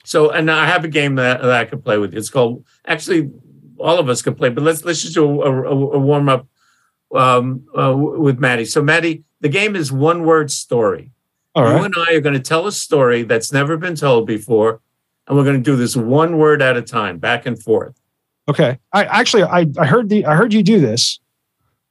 So, 0.04 0.30
and 0.30 0.50
I 0.50 0.66
have 0.66 0.84
a 0.84 0.88
game 0.88 1.14
that, 1.14 1.40
that 1.40 1.50
I 1.50 1.64
can 1.64 1.80
play 1.80 1.96
with. 1.96 2.12
It's 2.14 2.28
called 2.28 2.64
actually 2.86 3.30
all 3.78 3.98
of 3.98 4.08
us 4.08 4.20
can 4.20 4.34
play, 4.34 4.48
but 4.50 4.64
let's 4.64 4.84
let's 4.84 5.02
just 5.02 5.14
do 5.14 5.42
a, 5.42 5.50
a, 5.50 5.70
a 5.70 5.98
warm 5.98 6.28
up 6.28 6.46
um, 7.14 7.66
uh, 7.76 7.94
with 7.96 8.38
Maddie. 8.38 8.64
So, 8.64 8.82
Maddie, 8.82 9.24
the 9.40 9.48
game 9.48 9.76
is 9.76 9.90
one 9.92 10.24
word 10.24 10.50
story. 10.50 11.10
All 11.54 11.64
You 11.66 11.74
right. 11.74 11.84
and 11.84 11.94
I 12.08 12.14
are 12.14 12.20
going 12.20 12.34
to 12.34 12.40
tell 12.40 12.66
a 12.66 12.72
story 12.72 13.22
that's 13.22 13.52
never 13.52 13.76
been 13.76 13.94
told 13.94 14.26
before, 14.26 14.80
and 15.28 15.36
we're 15.36 15.44
going 15.44 15.56
to 15.56 15.62
do 15.62 15.76
this 15.76 15.96
one 15.96 16.38
word 16.38 16.62
at 16.62 16.76
a 16.76 16.82
time, 16.82 17.18
back 17.18 17.46
and 17.46 17.60
forth. 17.62 17.94
Okay. 18.48 18.78
I 18.92 19.04
actually 19.04 19.44
I, 19.44 19.66
I 19.78 19.86
heard 19.86 20.08
the 20.08 20.26
I 20.26 20.34
heard 20.34 20.52
you 20.52 20.62
do 20.62 20.80
this 20.80 21.20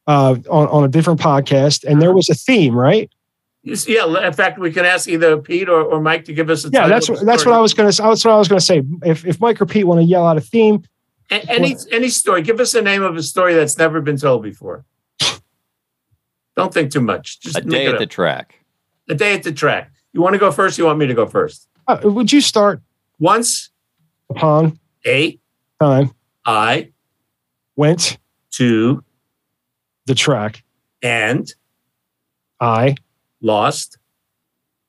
uh 0.08 0.36
on, 0.50 0.68
on 0.68 0.84
a 0.84 0.88
different 0.88 1.20
podcast 1.20 1.84
and 1.86 2.02
there 2.02 2.14
was 2.14 2.30
a 2.30 2.34
theme, 2.36 2.76
right? 2.76 3.10
Yeah. 3.64 4.26
In 4.28 4.34
fact, 4.34 4.58
we 4.60 4.72
can 4.72 4.84
ask 4.86 5.08
either 5.08 5.38
Pete 5.38 5.70
or, 5.70 5.82
or 5.84 6.02
Mike 6.02 6.26
to 6.26 6.34
give 6.34 6.50
us 6.50 6.66
a 6.66 6.70
Yeah, 6.70 6.82
title 6.82 6.90
that's 6.90 7.10
what 7.10 7.26
that's 7.26 7.46
what 7.46 7.54
I 7.56 7.60
was 7.60 7.74
gonna 7.74 7.92
that's 7.92 8.26
what 8.26 8.28
I 8.34 8.38
was 8.38 8.48
gonna 8.48 8.60
say. 8.60 8.82
If 9.06 9.26
if 9.26 9.40
Mike 9.40 9.62
or 9.62 9.66
Pete 9.66 9.86
want 9.88 10.00
to 10.02 10.04
yell 10.04 10.26
out 10.28 10.36
a 10.38 10.42
theme, 10.42 10.84
A- 11.30 11.50
any 11.50 11.78
any 11.92 12.10
story. 12.10 12.42
Give 12.42 12.60
us 12.60 12.74
a 12.74 12.82
name 12.82 13.04
of 13.04 13.16
a 13.16 13.24
story 13.24 13.54
that's 13.54 13.78
never 13.78 14.02
been 14.02 14.18
told 14.18 14.44
before. 14.44 14.84
Don't 16.58 16.74
think 16.74 16.92
too 16.92 17.02
much. 17.02 17.40
Just 17.40 17.58
A 17.58 17.62
day 17.62 17.86
at 17.88 17.94
up. 17.94 18.00
the 18.00 18.06
track. 18.08 18.56
a 19.10 19.16
day 19.16 19.34
at 19.34 19.44
the 19.44 19.52
track. 19.54 19.92
You 20.14 20.22
want 20.22 20.34
to 20.34 20.40
go 20.40 20.52
first? 20.52 20.78
You 20.78 20.86
want 20.86 21.00
me 21.00 21.08
to 21.08 21.14
go 21.14 21.26
first? 21.28 21.68
uh, 21.88 21.98
would 22.04 22.32
you 22.32 22.42
start 22.42 22.82
Once 23.22 23.69
upon 24.30 24.80
a 25.05 25.39
time 25.80 26.11
I 26.43 26.91
went 27.76 28.17
to 28.53 29.03
the 30.07 30.15
track, 30.15 30.63
and 31.01 31.47
I 32.59 32.95
lost 33.41 33.97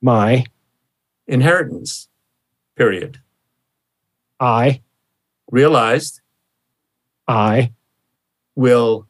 my 0.01 0.45
inheritance. 1.27 2.09
Period. 2.75 3.21
I 4.39 4.81
Realized 5.51 6.21
I 7.27 7.73
will 8.55 9.07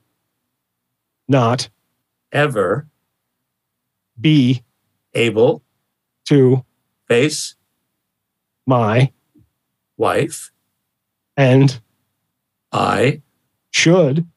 not 1.29 1.69
ever 2.33 2.89
be 4.19 4.61
able 5.13 5.63
to 6.25 6.65
face 7.07 7.55
my 8.65 9.11
wife. 9.97 10.51
and 11.37 11.79
I 12.71 13.21
should 13.71 14.27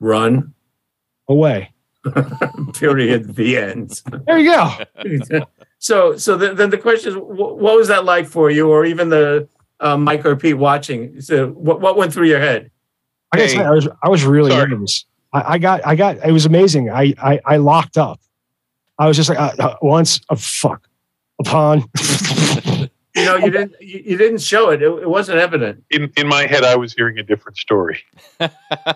run. 0.00 0.54
away. 1.28 1.72
Period. 2.74 3.34
the 3.36 3.56
end. 3.58 4.02
There 4.26 4.38
you 4.38 4.50
go. 4.50 5.42
so 5.78 6.16
so 6.16 6.36
then, 6.36 6.56
then 6.56 6.70
the 6.70 6.78
question 6.78 7.12
is 7.12 7.16
wh- 7.18 7.28
what 7.58 7.76
was 7.76 7.88
that 7.88 8.04
like 8.04 8.26
for 8.26 8.50
you 8.50 8.68
or 8.70 8.84
even 8.84 9.08
the 9.10 9.48
uh, 9.80 9.96
mike 9.96 10.24
or 10.26 10.34
pete 10.34 10.58
watching 10.58 11.20
so 11.20 11.48
what, 11.50 11.80
what 11.80 11.96
went 11.96 12.12
through 12.12 12.26
your 12.26 12.40
head 12.40 12.68
I 13.30 13.36
gotta 13.36 13.48
Hey, 13.48 13.56
say, 13.56 13.62
I 13.64 13.70
was 13.70 13.88
I 14.02 14.08
was 14.08 14.24
really 14.24 14.50
sorry. 14.50 14.68
nervous. 14.70 15.04
I, 15.32 15.54
I 15.54 15.58
got 15.58 15.86
I 15.86 15.94
got 15.96 16.16
it 16.26 16.32
was 16.32 16.46
amazing. 16.46 16.90
I 16.90 17.14
I, 17.22 17.40
I 17.44 17.56
locked 17.58 17.96
up. 17.98 18.20
I 18.98 19.06
was 19.06 19.16
just 19.16 19.28
like 19.28 19.38
uh, 19.38 19.52
uh, 19.58 19.76
once 19.82 20.20
a 20.30 20.36
fuck 20.36 20.88
upon. 21.38 21.84
you 23.18 23.24
know 23.24 23.36
you 23.36 23.50
didn't 23.50 23.72
you, 23.80 24.02
you 24.06 24.16
didn't 24.16 24.40
show 24.40 24.70
it. 24.70 24.82
it 24.82 24.86
it 25.04 25.08
wasn't 25.08 25.38
evident 25.38 25.84
In 25.90 26.10
in 26.16 26.26
my 26.28 26.46
head, 26.46 26.64
I 26.64 26.76
was 26.76 26.92
hearing 26.92 27.18
a 27.18 27.22
different 27.22 27.58
story. 27.58 27.98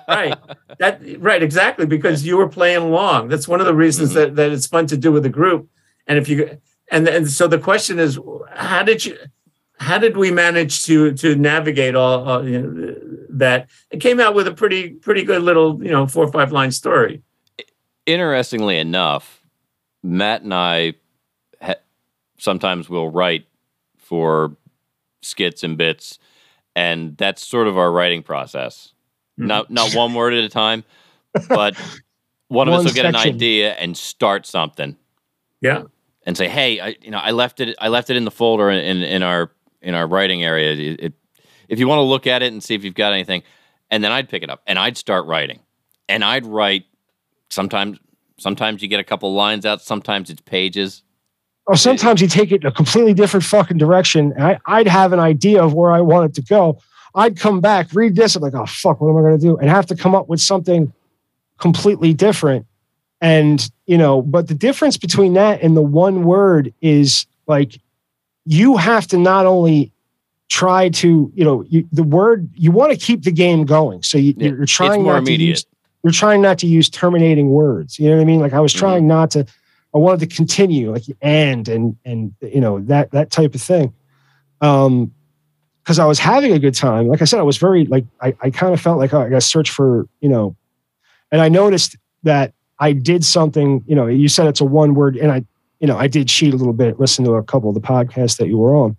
right 0.09 0.37
that 0.79 1.01
right 1.19 1.43
exactly 1.43 1.87
because 1.87 2.25
you 2.27 2.37
were 2.37 2.49
playing 2.49 2.83
along 2.83 3.29
that's 3.29 3.49
one 3.49 3.61
of 3.61 3.67
the 3.67 3.75
reasons 3.75 4.11
Mhm. 4.11 4.15
that, 4.15 4.37
that 4.37 4.53
it's 4.53 4.67
fun 4.67 4.87
to 4.89 4.97
do 4.97 5.11
with 5.13 5.25
a 5.27 5.31
group 5.41 5.69
and 6.07 6.19
if 6.19 6.29
you 6.29 6.59
and 6.91 7.09
and 7.09 7.29
so 7.29 7.47
the 7.49 7.59
question 7.59 7.99
is 7.99 8.19
how 8.51 8.83
did 8.83 9.05
you 9.05 9.17
how 9.79 9.99
did 9.99 10.17
we 10.17 10.31
manage 10.31 10.85
to 10.85 11.13
to 11.15 11.35
navigate 11.35 11.95
all, 11.97 12.29
all 12.29 12.49
you 12.49 12.61
know, 12.63 12.95
that 13.31 13.69
it 13.91 13.99
came 14.01 14.21
out 14.21 14.35
with 14.35 14.47
a 14.47 14.53
pretty 14.55 14.91
pretty 14.91 15.23
good 15.25 15.43
little 15.43 15.83
you 15.83 15.91
know 15.91 16.07
four 16.07 16.25
or 16.25 16.33
five 16.33 16.53
line 16.53 16.71
story 16.73 17.23
Interestingly 18.05 18.79
enough, 18.79 19.41
Matt 20.03 20.43
and 20.43 20.53
I 20.53 20.95
ha- 21.61 21.77
sometimes 22.37 22.89
will 22.91 23.09
write 23.09 23.47
for 24.13 24.55
skits 25.23 25.65
and 25.65 25.79
bits, 25.79 26.19
and 26.77 27.17
that's 27.17 27.43
sort 27.43 27.67
of 27.67 27.79
our 27.79 27.91
writing 27.91 28.23
process. 28.23 28.93
Mhm. 29.41 29.47
Not 29.47 29.71
not 29.71 29.95
one 29.95 30.13
word 30.21 30.35
at 30.35 30.45
a 30.45 30.51
time, 30.51 30.85
but 31.49 31.75
one 32.49 32.69
of 32.69 32.75
us 32.75 32.79
One 32.81 32.85
will 32.85 32.93
get 32.93 33.07
an 33.07 33.17
idea 33.17 33.73
and 33.73 33.97
start 33.97 34.45
something 34.45 34.99
yeah 35.63 35.85
and 36.27 36.37
say, 36.37 36.47
"Hey, 36.47 36.79
I, 36.79 36.97
you 37.01 37.11
know, 37.11 37.17
I 37.17 37.31
left 37.31 37.61
it. 37.61 37.75
I 37.81 37.89
left 37.89 38.11
it 38.11 38.17
in 38.19 38.27
the 38.27 38.31
folder 38.31 38.69
in 38.69 39.03
in 39.03 39.23
our 39.23 39.51
in 39.81 39.95
our 39.95 40.07
writing 40.07 40.45
area. 40.45 40.73
It, 40.75 41.01
it, 41.01 41.13
if 41.71 41.79
you 41.79 41.89
want 41.89 42.01
to 42.01 42.03
look 42.03 42.27
at 42.27 42.43
it 42.43 42.53
and 42.53 42.63
see 42.63 42.75
if 42.75 42.85
you've 42.85 42.93
got 42.95 43.15
anything, 43.15 43.43
and 43.91 44.05
then 44.05 44.13
I'd 44.13 44.29
pick 44.29 44.43
it 44.43 44.51
up 44.51 44.61
and 44.67 44.79
I'd 44.79 44.99
start 44.99 45.25
writing, 45.25 45.61
and 46.07 46.23
I'd 46.23 46.45
write. 46.45 46.85
Sometimes, 47.49 47.99
sometimes 48.39 48.83
you 48.83 48.89
get 48.89 49.01
a 49.01 49.05
couple 49.05 49.33
lines 49.33 49.65
out. 49.65 49.81
Sometimes 49.81 50.29
it's 50.29 50.43
pages. 50.43 51.03
Or 51.67 51.77
sometimes 51.77 52.21
you 52.21 52.29
take 52.29 52.51
it 52.53 52.63
in 52.63 52.67
a 52.67 52.73
completely 52.73 53.15
different 53.15 53.45
fucking 53.45 53.79
direction. 53.79 54.33
And 54.33 54.43
I, 54.45 54.59
I'd 54.67 54.89
have 54.89 55.13
an 55.13 55.21
idea 55.21 55.63
of 55.63 55.75
where 55.75 55.93
I 55.93 56.01
want 56.01 56.31
it 56.31 56.35
to 56.35 56.43
go. 56.43 56.79
I'd 57.15 57.39
come 57.39 57.61
back, 57.61 57.89
read 57.93 58.17
this, 58.17 58.35
I'm 58.37 58.43
like, 58.43 58.55
oh 58.55 58.67
fuck, 58.67 59.01
what 59.01 59.11
am 59.11 59.17
I 59.17 59.23
gonna 59.23 59.39
do? 59.39 59.57
And 59.59 59.69
have 59.71 59.87
to 59.87 59.95
come 59.97 60.15
up 60.15 60.29
with 60.29 60.41
something 60.41 60.93
completely 61.59 62.15
different. 62.15 62.67
And 63.21 63.71
you 63.87 63.97
know, 63.99 64.23
but 64.23 64.49
the 64.49 64.55
difference 64.55 64.97
between 64.97 65.35
that 65.35 65.63
and 65.63 65.77
the 65.77 65.83
one 65.83 66.25
word 66.25 66.75
is 66.81 67.27
like 67.47 67.79
you 68.45 68.77
have 68.77 69.07
to 69.09 69.19
not 69.19 69.47
only 69.47 69.93
try 70.49 70.89
to, 70.89 71.31
you 71.35 71.45
know, 71.45 71.65
you, 71.69 71.87
the 71.93 72.03
word 72.03 72.51
you 72.55 72.73
want 72.73 72.93
to 72.93 72.99
keep 72.99 73.23
the 73.23 73.31
game 73.31 73.65
going. 73.65 74.03
So 74.03 74.19
you, 74.19 74.35
Yeah, 74.37 74.49
you're 74.49 74.67
trying 74.67 75.05
more 75.05 75.13
not 75.15 75.27
to 75.27 75.31
immediate. 75.33 75.49
use 75.51 75.67
you're 76.03 76.13
trying 76.13 76.43
not 76.43 76.59
to 76.59 76.67
use 76.67 76.91
terminating 76.91 77.51
words. 77.51 77.97
You 78.01 78.09
know 78.11 78.17
what 78.17 78.23
I 78.23 78.25
mean? 78.25 78.41
Like 78.41 78.53
I 78.53 78.59
was 78.61 78.75
Mhm. 78.75 78.79
trying 78.79 79.07
not 79.07 79.31
to. 79.33 79.47
I 79.95 79.99
wanted 79.99 80.29
to 80.29 80.35
continue, 80.35 80.91
like 80.91 81.05
and 81.21 81.69
and 81.69 81.97
and 82.05 82.35
you 82.41 82.61
know 82.61 82.81
that 82.81 83.11
that 83.13 83.31
type 83.31 83.55
of 83.55 83.63
thing. 83.63 83.93
Um, 84.61 85.13
because 85.83 85.99
I 85.99 86.05
was 86.05 86.21
having 86.21 86.53
a 86.53 86.61
good 86.61 86.75
time. 86.75 87.09
Like 87.09 87.23
I 87.23 87.25
said, 87.25 87.41
I 87.41 87.43
was 87.43 87.57
very 87.57 87.87
like 87.87 88.05
I 88.21 88.35
I 88.41 88.51
kind 88.51 88.73
of 88.73 88.81
felt 88.81 88.99
like 88.99 89.13
oh, 89.13 89.21
I 89.21 89.29
got 89.29 89.37
to 89.37 89.41
search 89.41 89.71
for 89.71 90.07
you 90.21 90.29
know, 90.29 90.57
and 91.31 91.41
I 91.41 91.49
noticed 91.49 91.97
that 92.23 92.55
I 92.79 92.93
did 92.93 93.25
something. 93.25 93.83
You 93.87 93.97
know, 93.97 94.07
you 94.07 94.29
said 94.29 94.47
it's 94.47 94.61
a 94.61 94.65
one 94.65 94.95
word, 94.95 95.17
and 95.17 95.33
I 95.33 95.45
you 95.81 95.87
know 95.87 95.99
I 95.99 96.07
did 96.07 96.29
cheat 96.29 96.55
a 96.55 96.57
little 96.57 96.73
bit. 96.73 97.01
Listen 97.01 97.25
to 97.25 97.35
a 97.35 97.43
couple 97.43 97.69
of 97.69 97.75
the 97.75 97.81
podcasts 97.81 98.39
that 98.39 98.49
you 98.49 98.59
were 98.59 98.75
on. 98.75 98.97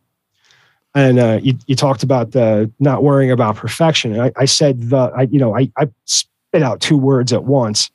And 0.96 1.18
uh, 1.18 1.40
you, 1.42 1.58
you 1.66 1.76
talked 1.76 2.04
about 2.04 2.32
the 2.32 2.72
not 2.80 3.02
worrying 3.02 3.32
about 3.32 3.56
perfection. 3.56 4.14
And 4.14 4.22
I, 4.22 4.32
I 4.36 4.46
said 4.46 4.90
the 4.90 5.12
I 5.16 5.24
you 5.24 5.40
know 5.40 5.56
I, 5.58 5.72
I 5.78 5.90
spit 6.06 6.62
out 6.62 6.82
two 6.82 6.98
words 6.98 7.34
at 7.34 7.46
once, 7.46 7.90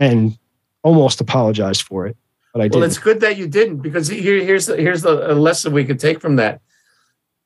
and 0.00 0.36
almost 0.82 1.20
apologized 1.20 1.82
for 1.82 2.06
it, 2.06 2.16
but 2.52 2.60
I 2.60 2.64
Well, 2.64 2.68
didn't. 2.80 2.84
it's 2.84 2.98
good 2.98 3.20
that 3.20 3.36
you 3.36 3.46
didn't 3.48 3.78
because 3.78 4.08
here, 4.08 4.42
here's 4.42 4.66
the, 4.66 4.76
here's 4.76 5.02
the 5.02 5.32
a 5.32 5.34
lesson 5.34 5.72
we 5.72 5.84
could 5.84 6.00
take 6.00 6.20
from 6.20 6.36
that. 6.36 6.60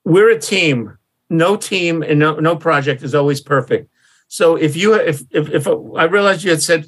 We're 0.04 0.30
a 0.30 0.38
team. 0.38 0.96
No 1.28 1.56
team 1.56 2.02
and 2.02 2.18
no, 2.18 2.36
no 2.36 2.56
project 2.56 3.02
is 3.02 3.14
always 3.14 3.40
perfect. 3.40 3.88
So 4.28 4.56
if 4.56 4.76
you 4.76 4.94
if 4.94 5.22
if, 5.30 5.48
if 5.50 5.66
I 5.68 6.04
realized 6.04 6.44
you 6.44 6.50
had 6.50 6.62
said 6.62 6.86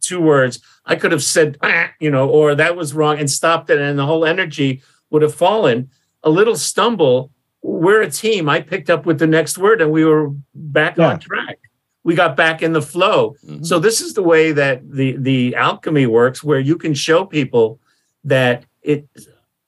two 0.00 0.20
words, 0.20 0.58
I 0.84 0.96
could 0.96 1.12
have 1.12 1.22
said, 1.22 1.56
"Ah," 1.62 1.90
you 2.00 2.10
know, 2.10 2.28
or 2.28 2.54
that 2.56 2.76
was 2.76 2.94
wrong 2.94 3.18
and 3.18 3.30
stopped 3.30 3.70
it, 3.70 3.78
and 3.78 3.96
the 3.98 4.06
whole 4.06 4.24
energy 4.24 4.82
would 5.10 5.22
have 5.22 5.34
fallen. 5.34 5.90
A 6.24 6.30
little 6.30 6.56
stumble. 6.56 7.30
We're 7.62 8.02
a 8.02 8.10
team. 8.10 8.48
I 8.48 8.60
picked 8.60 8.90
up 8.90 9.06
with 9.06 9.18
the 9.20 9.26
next 9.28 9.56
word, 9.58 9.80
and 9.80 9.92
we 9.92 10.04
were 10.04 10.30
back 10.54 10.96
Yeah. 10.96 11.10
on 11.10 11.20
track. 11.20 11.58
We 12.02 12.14
got 12.14 12.36
back 12.36 12.62
in 12.62 12.72
the 12.72 12.82
flow. 12.82 13.36
Mhm. 13.46 13.64
So 13.64 13.78
this 13.78 14.00
is 14.00 14.14
the 14.14 14.22
way 14.22 14.52
that 14.52 14.90
the 14.90 15.16
the 15.18 15.54
alchemy 15.54 16.06
works, 16.06 16.42
where 16.42 16.60
you 16.60 16.76
can 16.76 16.94
show 16.94 17.24
people 17.24 17.78
that 18.24 18.64
it. 18.82 19.06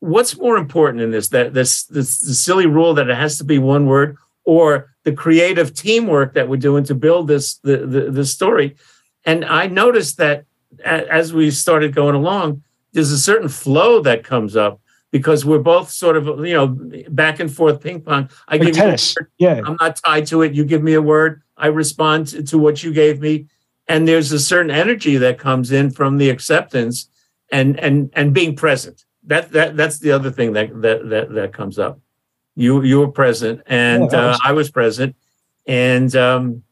What's 0.00 0.36
more 0.36 0.56
important 0.56 1.00
in 1.02 1.10
this? 1.10 1.28
That 1.28 1.54
this 1.54 1.84
this 1.84 2.18
the 2.18 2.34
silly 2.34 2.66
rule 2.66 2.94
that 2.94 3.08
it 3.08 3.16
has 3.16 3.38
to 3.38 3.44
be 3.44 3.58
one 3.58 3.86
word, 3.86 4.16
or 4.44 4.90
the 5.04 5.12
creative 5.12 5.74
teamwork 5.74 6.34
that 6.34 6.48
we're 6.48 6.56
doing 6.56 6.84
to 6.84 6.94
build 6.94 7.28
this 7.28 7.56
the 7.62 7.78
the, 7.86 8.10
the 8.10 8.24
story. 8.24 8.76
And 9.24 9.44
I 9.44 9.66
noticed 9.66 10.16
that 10.16 10.44
as 10.84 11.32
we 11.32 11.50
started 11.50 11.94
going 11.94 12.14
along, 12.14 12.62
there's 12.92 13.12
a 13.12 13.18
certain 13.18 13.48
flow 13.48 14.00
that 14.00 14.24
comes 14.24 14.56
up 14.56 14.80
because 15.12 15.44
we're 15.44 15.58
both 15.58 15.90
sort 15.90 16.16
of 16.16 16.24
you 16.46 16.54
know 16.54 16.66
back 17.10 17.38
and 17.40 17.54
forth 17.54 17.80
ping 17.80 18.00
pong. 18.00 18.28
I 18.48 18.56
Like 18.56 18.62
give 18.62 18.76
you 18.76 18.82
a 18.82 18.86
tennis. 18.86 19.14
Yeah. 19.38 19.60
I'm 19.64 19.76
not 19.80 19.96
tied 20.04 20.26
to 20.28 20.42
it. 20.42 20.54
You 20.54 20.64
give 20.64 20.82
me 20.82 20.94
a 20.94 21.02
word, 21.02 21.41
I 21.56 21.66
respond 21.68 22.46
to, 22.48 22.58
what 22.58 22.82
you 22.82 22.92
gave 22.92 23.20
me, 23.20 23.46
and 23.88 24.08
there's 24.08 24.32
a 24.32 24.38
certain 24.40 24.70
energy 24.70 25.16
that 25.18 25.38
comes 25.38 25.70
in 25.72 25.90
from 25.90 26.18
the 26.18 26.30
acceptance 26.30 27.08
and 27.50 27.78
and 27.78 28.10
and 28.14 28.32
being 28.32 28.56
present. 28.56 29.04
That 29.24 29.52
that 29.52 29.76
that's 29.76 29.98
the 29.98 30.12
other 30.12 30.30
thing 30.30 30.52
that 30.54 30.82
that 30.82 31.08
that 31.10 31.32
that 31.34 31.52
comes 31.52 31.78
up. 31.78 32.00
You 32.56 32.82
you 32.82 33.00
were 33.00 33.12
present, 33.12 33.62
and 33.66 34.10
Yeah, 34.10 34.18
uh, 34.18 34.38
I 34.44 34.52
was 34.52 34.70
present, 34.70 35.14
and 35.66 36.14
um, 36.16 36.62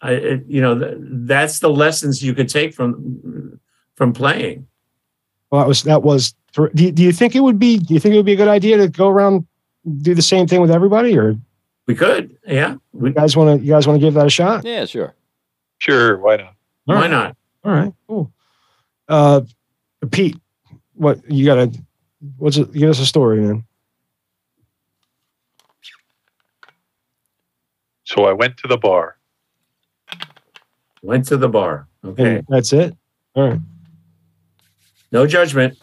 I 0.00 0.12
it- 0.12 0.44
you 0.46 0.60
know 0.60 0.78
th- 0.78 0.96
that's 0.98 1.58
the 1.58 1.70
lessons 1.70 2.22
you 2.22 2.34
could 2.34 2.48
take 2.48 2.74
from 2.74 3.58
from 3.94 4.12
playing. 4.12 4.66
Well, 5.50 5.62
that 5.62 5.68
was 5.68 5.82
that 5.84 6.02
was. 6.02 6.34
Do 6.54 6.70
you, 6.74 6.90
do 6.90 7.02
you 7.02 7.12
think 7.12 7.36
it 7.36 7.40
would 7.40 7.58
be? 7.58 7.78
Do 7.78 7.92
you 7.92 8.00
think 8.00 8.14
it 8.14 8.16
would 8.16 8.26
be 8.26 8.32
a 8.32 8.36
good 8.36 8.48
idea 8.48 8.78
to 8.78 8.88
go 8.88 9.08
around 9.08 9.46
do 10.02 10.14
the 10.14 10.22
same 10.22 10.46
thing 10.46 10.60
with 10.60 10.70
everybody, 10.70 11.16
or 11.16 11.36
We 11.86 11.94
could, 11.94 12.36
yeah. 12.46 12.76
We, 12.92 13.12
guys 13.12 13.36
want 13.36 13.60
to? 13.60 13.64
You 13.66 13.72
guys 13.72 13.86
want 13.86 14.00
to 14.00 14.04
give 14.06 14.14
that 14.14 14.26
a 14.26 14.30
shot? 14.30 14.64
Yeah, 14.64 14.84
sure. 14.86 15.14
Sure, 15.78 16.18
why 16.18 16.36
not? 16.36 16.54
All 16.88 16.94
why 16.96 17.02
right. 17.02 17.10
not? 17.10 17.36
All 17.64 17.72
right, 17.72 17.92
cool. 18.08 18.32
Uh, 19.08 19.42
Pete, 20.10 20.36
what 20.94 21.20
you 21.30 21.44
got 21.46 21.56
to? 21.72 21.78
What's 22.38 22.56
it? 22.56 22.72
Give 22.72 22.90
us 22.90 22.98
a 22.98 23.06
story, 23.06 23.40
man. 23.40 23.64
So 28.04 28.24
I 28.24 28.32
went 28.32 28.56
to 28.58 28.68
the 28.68 28.76
bar. 28.76 29.16
Went 31.02 31.26
to 31.26 31.36
the 31.36 31.48
bar. 31.48 31.88
Okay, 32.04 32.36
And 32.36 32.46
that's 32.48 32.72
it. 32.72 32.96
All 33.34 33.48
right. 33.50 33.60
no 35.12 35.26
judgment. 35.26 35.76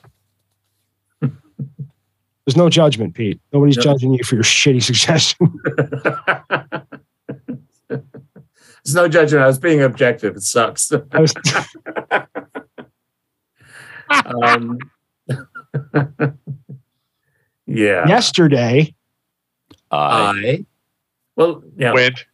There's 2.46 2.58
no 2.58 2.70
judgment, 2.70 3.16
Pete. 3.16 3.39
Nobody's 3.54 3.78
No. 3.78 3.84
judging 3.84 4.14
you 4.14 4.24
for 4.24 4.36
your 4.36 4.44
shitty 4.44 4.84
suggestion. 4.84 5.60
There's 7.88 8.96
no 8.96 9.08
judgment. 9.08 9.44
I 9.44 9.48
was 9.48 9.60
being 9.60 9.82
objective. 9.82 10.36
It 10.36 10.44
sucks. 10.44 10.91
Um, 14.26 14.78
yeah. 17.66 18.08
yesterday. 18.08 18.94
I 19.89 19.98
I. 19.98 20.66
Well, 21.36 21.64
yeah. 21.78 21.94
Went. 21.94 22.26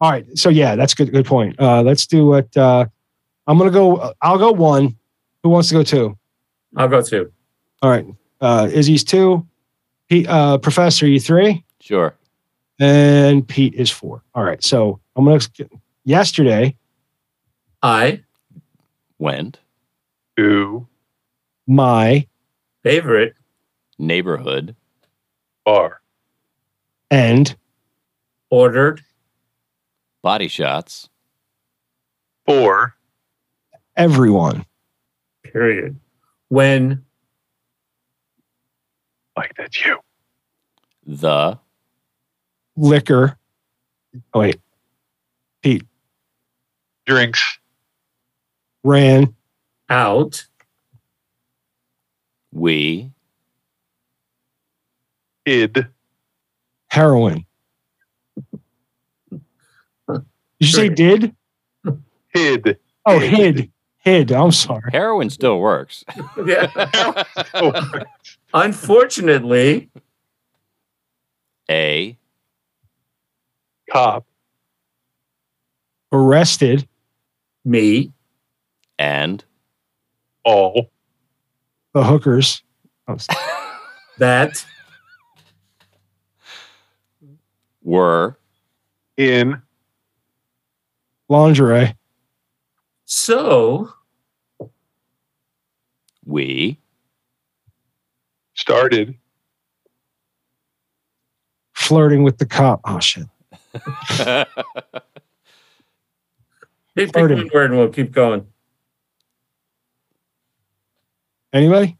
All 0.00 0.10
right. 0.12 0.26
So 0.38 0.48
yeah, 0.48 0.76
that's 0.76 0.94
good. 0.94 1.10
Good 1.10 1.26
point. 1.26 1.58
Uh, 1.58 1.82
let's 1.82 2.06
do 2.06 2.26
what. 2.26 2.56
Uh, 2.56 2.86
I'm 3.48 3.58
gonna 3.58 3.72
go. 3.72 4.12
I'll 4.22 4.38
go 4.38 4.52
one. 4.52 4.96
Who 5.42 5.48
wants 5.48 5.68
to 5.70 5.74
go 5.74 5.82
two? 5.82 6.16
I'll 6.76 6.86
go 6.88 7.02
two. 7.02 7.32
All 7.82 7.90
right. 7.90 8.06
Uh, 8.40 8.68
Izzy's 8.72 9.02
two. 9.02 9.44
Pete, 10.08 10.28
uh, 10.28 10.58
Professor, 10.58 11.06
you 11.06 11.18
three, 11.20 11.64
sure. 11.80 12.14
and 12.78 13.46
Pete 13.46 13.74
is 13.74 13.90
four. 13.90 14.22
All 14.34 14.44
right. 14.44 14.62
So 14.62 15.00
I'm 15.16 15.24
gonna. 15.24 15.40
Yesterday, 16.04 16.76
I 17.82 18.22
Went 19.18 19.58
To 20.36 20.86
my 21.66 22.26
favorite 22.82 23.34
neighborhood 23.98 24.76
bar. 25.64 26.02
and 27.10 27.54
ordered 28.50 29.02
body 30.22 30.48
shots 30.48 31.08
For 32.44 32.94
everyone. 33.96 34.66
period 35.42 35.98
when 36.48 37.04
like 39.36 39.54
that's 39.56 39.84
you. 39.84 39.98
the 41.06 41.58
liquor. 42.76 43.36
Oh 44.32 44.40
wait, 44.40 44.60
Pete 45.62 45.84
Drinks. 47.06 47.58
ran 48.82 49.34
out 49.90 50.46
we 52.52 53.10
Hid. 55.44 55.88
heroin. 56.88 57.44
Did 60.08 60.22
you 60.60 60.66
say 60.68 60.88
did? 60.88 61.34
Hid. 62.28 62.78
Oh, 63.04 63.18
hid. 63.18 63.70
Hid. 63.98 64.32
I'm 64.32 64.52
sorry. 64.52 64.90
heroin 64.92 65.28
still 65.30 65.58
works. 65.60 66.04
yeah. 66.46 66.70
Oh, 67.54 67.72
Unfortunately 68.54 69.90
A 71.68 72.16
cop. 73.92 74.24
Arrested 76.12 76.86
me 77.64 78.12
and 78.98 79.44
All. 80.44 80.90
the 81.92 82.04
hookers. 82.04 82.62
Oh, 83.08 83.16
that 84.18 84.64
were 87.82 88.38
In. 89.16 89.60
lingerie. 91.28 91.96
so 93.04 93.92
we 96.24 96.78
Started. 98.54 99.16
flirting 101.74 102.22
with 102.22 102.38
the 102.38 102.46
cop. 102.46 102.80
Oh 102.84 102.98
shit. 103.00 103.26
pick, 103.74 104.48
pick 106.96 107.12
Flirting. 107.12 107.38
one 107.38 107.50
word 107.52 107.70
and 107.70 107.78
we'll 107.80 107.88
keep 107.88 108.12
going 108.12 108.46
Anybody? 111.52 111.96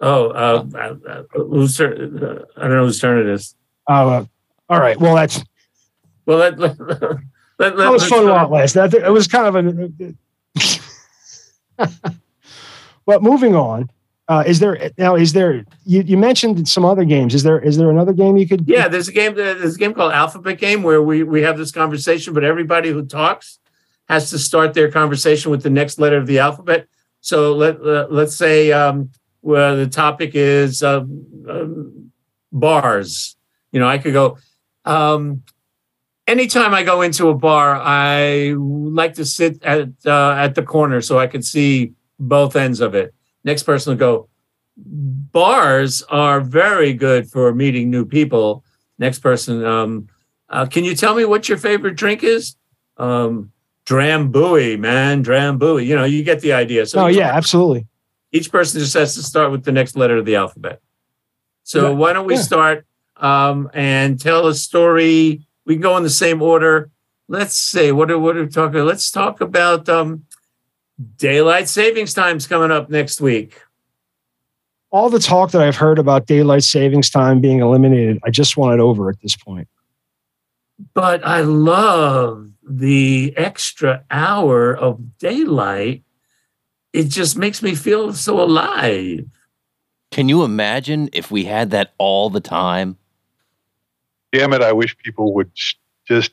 oh 0.00 0.28
uh, 0.30 0.64
uh, 0.74 0.94
uh, 1.08 1.22
whose 1.32 1.76
turn 1.76 2.22
uh, 2.22 2.44
i 2.58 2.62
don't 2.62 2.70
know 2.72 2.84
whose 2.84 3.00
turn 3.00 3.18
it 3.18 3.26
is 3.26 3.54
Oh, 3.88 4.08
uh, 4.08 4.24
all 4.68 4.80
right. 4.80 4.98
Well, 4.98 5.14
that's 5.14 5.44
well 6.26 6.38
let, 6.38 6.58
let, 6.58 6.78
let, 6.80 7.00
let, 7.58 7.76
that 7.76 7.92
was 7.92 8.04
fun 8.08 8.26
while 8.26 8.46
it 8.46 8.50
lasted. 8.50 8.90
That- 8.90 9.06
It 9.06 9.12
was 9.12 9.28
kind 9.28 9.46
of 9.46 9.54
a. 11.78 11.88
but 13.06 13.22
moving 13.22 13.54
on, 13.54 13.88
uh, 14.28 14.42
is 14.46 14.58
there 14.58 14.90
now? 14.98 15.14
Is 15.14 15.32
there? 15.32 15.64
You, 15.84 16.02
you 16.02 16.16
mentioned 16.16 16.68
some 16.68 16.84
other 16.84 17.04
games. 17.04 17.34
Is 17.34 17.44
there? 17.44 17.60
Is 17.60 17.76
there 17.76 17.90
another 17.90 18.12
game 18.12 18.36
you 18.36 18.48
could? 18.48 18.66
Yeah, 18.66 18.88
there's 18.88 19.08
a 19.08 19.12
game. 19.12 19.34
There's 19.36 19.76
a 19.76 19.78
game 19.78 19.94
called 19.94 20.12
Alphabet 20.12 20.58
Game 20.58 20.82
where 20.82 21.00
we 21.02 21.22
we 21.22 21.42
have 21.42 21.56
this 21.56 21.70
conversation, 21.70 22.34
but 22.34 22.42
everybody 22.42 22.90
who 22.90 23.04
talks 23.06 23.60
has 24.08 24.30
to 24.30 24.38
start 24.38 24.74
their 24.74 24.90
conversation 24.90 25.50
with 25.50 25.62
the 25.62 25.70
next 25.70 25.98
letter 25.98 26.16
of 26.16 26.26
the 26.26 26.40
alphabet. 26.40 26.88
So 27.20 27.54
let 27.54 27.80
uh, 27.80 28.08
let's 28.10 28.36
say 28.36 28.72
um, 28.72 29.10
where 29.42 29.76
the 29.76 29.86
topic 29.86 30.32
is 30.34 30.82
um, 30.82 31.26
um, 31.48 32.10
bars. 32.50 33.36
You 33.70 33.78
know, 33.78 33.88
I 33.88 33.98
could 33.98 34.12
go. 34.12 34.38
Um, 34.84 35.44
anytime 36.26 36.74
I 36.74 36.82
go 36.82 37.02
into 37.02 37.28
a 37.28 37.34
bar, 37.34 37.76
I 37.76 38.54
like 38.56 39.14
to 39.14 39.24
sit 39.24 39.62
at 39.62 39.88
uh, 40.04 40.32
at 40.32 40.56
the 40.56 40.64
corner 40.64 41.00
so 41.00 41.16
I 41.16 41.28
can 41.28 41.42
see 41.42 41.92
both 42.18 42.56
ends 42.56 42.80
of 42.80 42.96
it. 42.96 43.14
Next 43.46 43.62
person 43.62 43.92
will 43.92 43.98
go. 43.98 44.28
Bars 44.76 46.02
are 46.10 46.40
very 46.40 46.92
good 46.92 47.30
for 47.30 47.54
meeting 47.54 47.90
new 47.90 48.04
people. 48.04 48.64
Next 48.98 49.20
person, 49.20 49.64
um, 49.64 50.08
uh, 50.50 50.66
can 50.66 50.84
you 50.84 50.94
tell 50.94 51.14
me 51.14 51.24
what 51.24 51.48
your 51.48 51.56
favorite 51.56 51.94
drink 51.94 52.22
is? 52.24 52.56
Um, 52.98 53.52
Drambuie, 53.86 54.78
man, 54.78 55.24
Drambuie. 55.24 55.86
You 55.86 55.94
know, 55.94 56.04
you 56.04 56.24
get 56.24 56.40
the 56.40 56.52
idea. 56.52 56.84
So 56.86 57.04
Oh 57.04 57.06
yeah, 57.06 57.28
absolutely. 57.28 57.86
each 58.32 58.50
person 58.50 58.80
just 58.80 58.94
has 58.94 59.14
to 59.14 59.22
start 59.22 59.52
with 59.52 59.64
the 59.64 59.72
next 59.72 59.96
letter 59.96 60.16
of 60.16 60.24
the 60.26 60.34
alphabet. 60.34 60.80
So 61.62 61.90
Yeah. 61.90 61.96
why 61.96 62.12
don't 62.12 62.26
we 62.26 62.34
Yeah. 62.34 62.40
start 62.42 62.86
um, 63.18 63.70
and 63.72 64.20
tell 64.20 64.46
a 64.48 64.54
story? 64.54 65.46
We 65.64 65.74
can 65.74 65.82
go 65.82 65.96
in 65.96 66.02
the 66.02 66.10
same 66.10 66.42
order. 66.42 66.90
Let's 67.28 67.56
say 67.56 67.92
what 67.92 68.10
are 68.10 68.18
what 68.18 68.36
are 68.36 68.42
we 68.42 68.48
talking? 68.48 68.76
About? 68.80 68.88
Let's 68.88 69.10
talk 69.10 69.40
about 69.40 69.88
um, 69.88 70.24
Daylight 71.16 71.68
savings 71.68 72.14
time's 72.14 72.46
coming 72.46 72.70
up 72.70 72.88
next 72.88 73.20
week. 73.20 73.60
All 74.90 75.10
the 75.10 75.18
talk 75.18 75.50
that 75.50 75.60
I've 75.60 75.76
heard 75.76 75.98
about 75.98 76.26
daylight 76.26 76.64
savings 76.64 77.10
time 77.10 77.40
being 77.40 77.60
eliminated, 77.60 78.18
I 78.24 78.30
just 78.30 78.56
want 78.56 78.74
it 78.74 78.80
over 78.80 79.10
at 79.10 79.20
this 79.20 79.36
point. 79.36 79.68
But 80.94 81.26
I 81.26 81.40
love 81.40 82.50
the 82.66 83.34
extra 83.36 84.04
hour 84.10 84.74
of 84.74 85.18
daylight. 85.18 86.02
It 86.92 87.04
just 87.04 87.36
makes 87.36 87.62
me 87.62 87.74
feel 87.74 88.14
so 88.14 88.40
alive. 88.40 89.26
Can 90.10 90.28
you 90.28 90.44
imagine 90.44 91.10
if 91.12 91.30
we 91.30 91.44
had 91.44 91.70
that 91.72 91.92
all 91.98 92.30
the 92.30 92.40
time? 92.40 92.96
Damn 94.32 94.52
it! 94.52 94.62
I 94.62 94.72
wish 94.72 94.96
people 94.98 95.34
would 95.34 95.50
just 96.06 96.32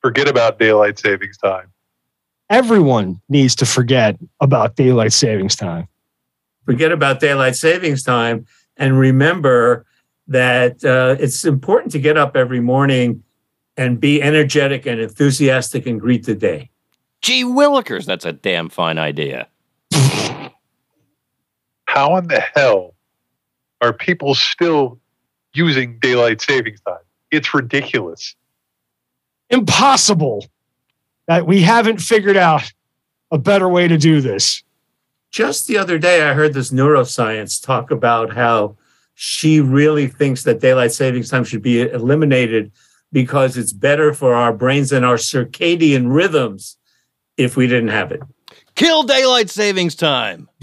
forget 0.00 0.28
about 0.28 0.58
daylight 0.58 0.98
savings 0.98 1.36
time. 1.36 1.72
Everyone 2.50 3.20
needs 3.28 3.54
to 3.56 3.66
forget 3.66 4.18
about 4.40 4.76
daylight 4.76 5.12
savings 5.12 5.54
time. 5.54 5.86
Forget 6.64 6.92
about 6.92 7.20
daylight 7.20 7.56
savings 7.56 8.02
time 8.02 8.46
and 8.76 8.98
remember 8.98 9.84
that 10.28 10.84
uh, 10.84 11.16
it's 11.18 11.44
important 11.44 11.92
to 11.92 11.98
get 11.98 12.16
up 12.16 12.36
every 12.36 12.60
morning 12.60 13.22
and 13.76 14.00
be 14.00 14.22
energetic 14.22 14.86
and 14.86 15.00
enthusiastic 15.00 15.86
and 15.86 16.00
greet 16.00 16.24
the 16.24 16.34
day. 16.34 16.70
Gee 17.22 17.44
willikers, 17.44 18.06
that's 18.06 18.24
a 18.24 18.32
damn 18.32 18.68
fine 18.68 18.98
idea. 18.98 19.48
How 21.86 22.16
in 22.16 22.28
the 22.28 22.40
hell 22.54 22.94
are 23.80 23.92
people 23.92 24.34
still 24.34 25.00
using 25.54 25.98
daylight 25.98 26.40
savings 26.40 26.80
time? 26.82 26.98
It's 27.30 27.52
ridiculous. 27.52 28.34
Impossible 29.50 30.44
that 31.28 31.46
we 31.46 31.60
haven't 31.60 32.00
figured 32.00 32.36
out 32.36 32.72
a 33.30 33.38
better 33.38 33.68
way 33.68 33.86
to 33.86 33.96
do 33.96 34.20
this. 34.20 34.64
Just 35.30 35.66
the 35.66 35.76
other 35.76 35.98
day, 35.98 36.22
I 36.22 36.32
heard 36.32 36.54
this 36.54 36.70
neuroscience 36.70 37.62
talk 37.62 37.90
about 37.90 38.34
how 38.34 38.76
she 39.14 39.60
really 39.60 40.08
thinks 40.08 40.42
that 40.44 40.60
daylight 40.60 40.92
savings 40.92 41.28
time 41.28 41.44
should 41.44 41.60
be 41.60 41.82
eliminated 41.82 42.72
because 43.12 43.58
it's 43.58 43.72
better 43.72 44.14
for 44.14 44.34
our 44.34 44.52
brains 44.54 44.90
and 44.90 45.04
our 45.04 45.16
circadian 45.16 46.12
rhythms 46.12 46.78
if 47.36 47.56
we 47.56 47.66
didn't 47.66 47.88
have 47.88 48.10
it. 48.10 48.22
Kill 48.74 49.02
daylight 49.02 49.50
savings 49.50 49.94
time. 49.94 50.48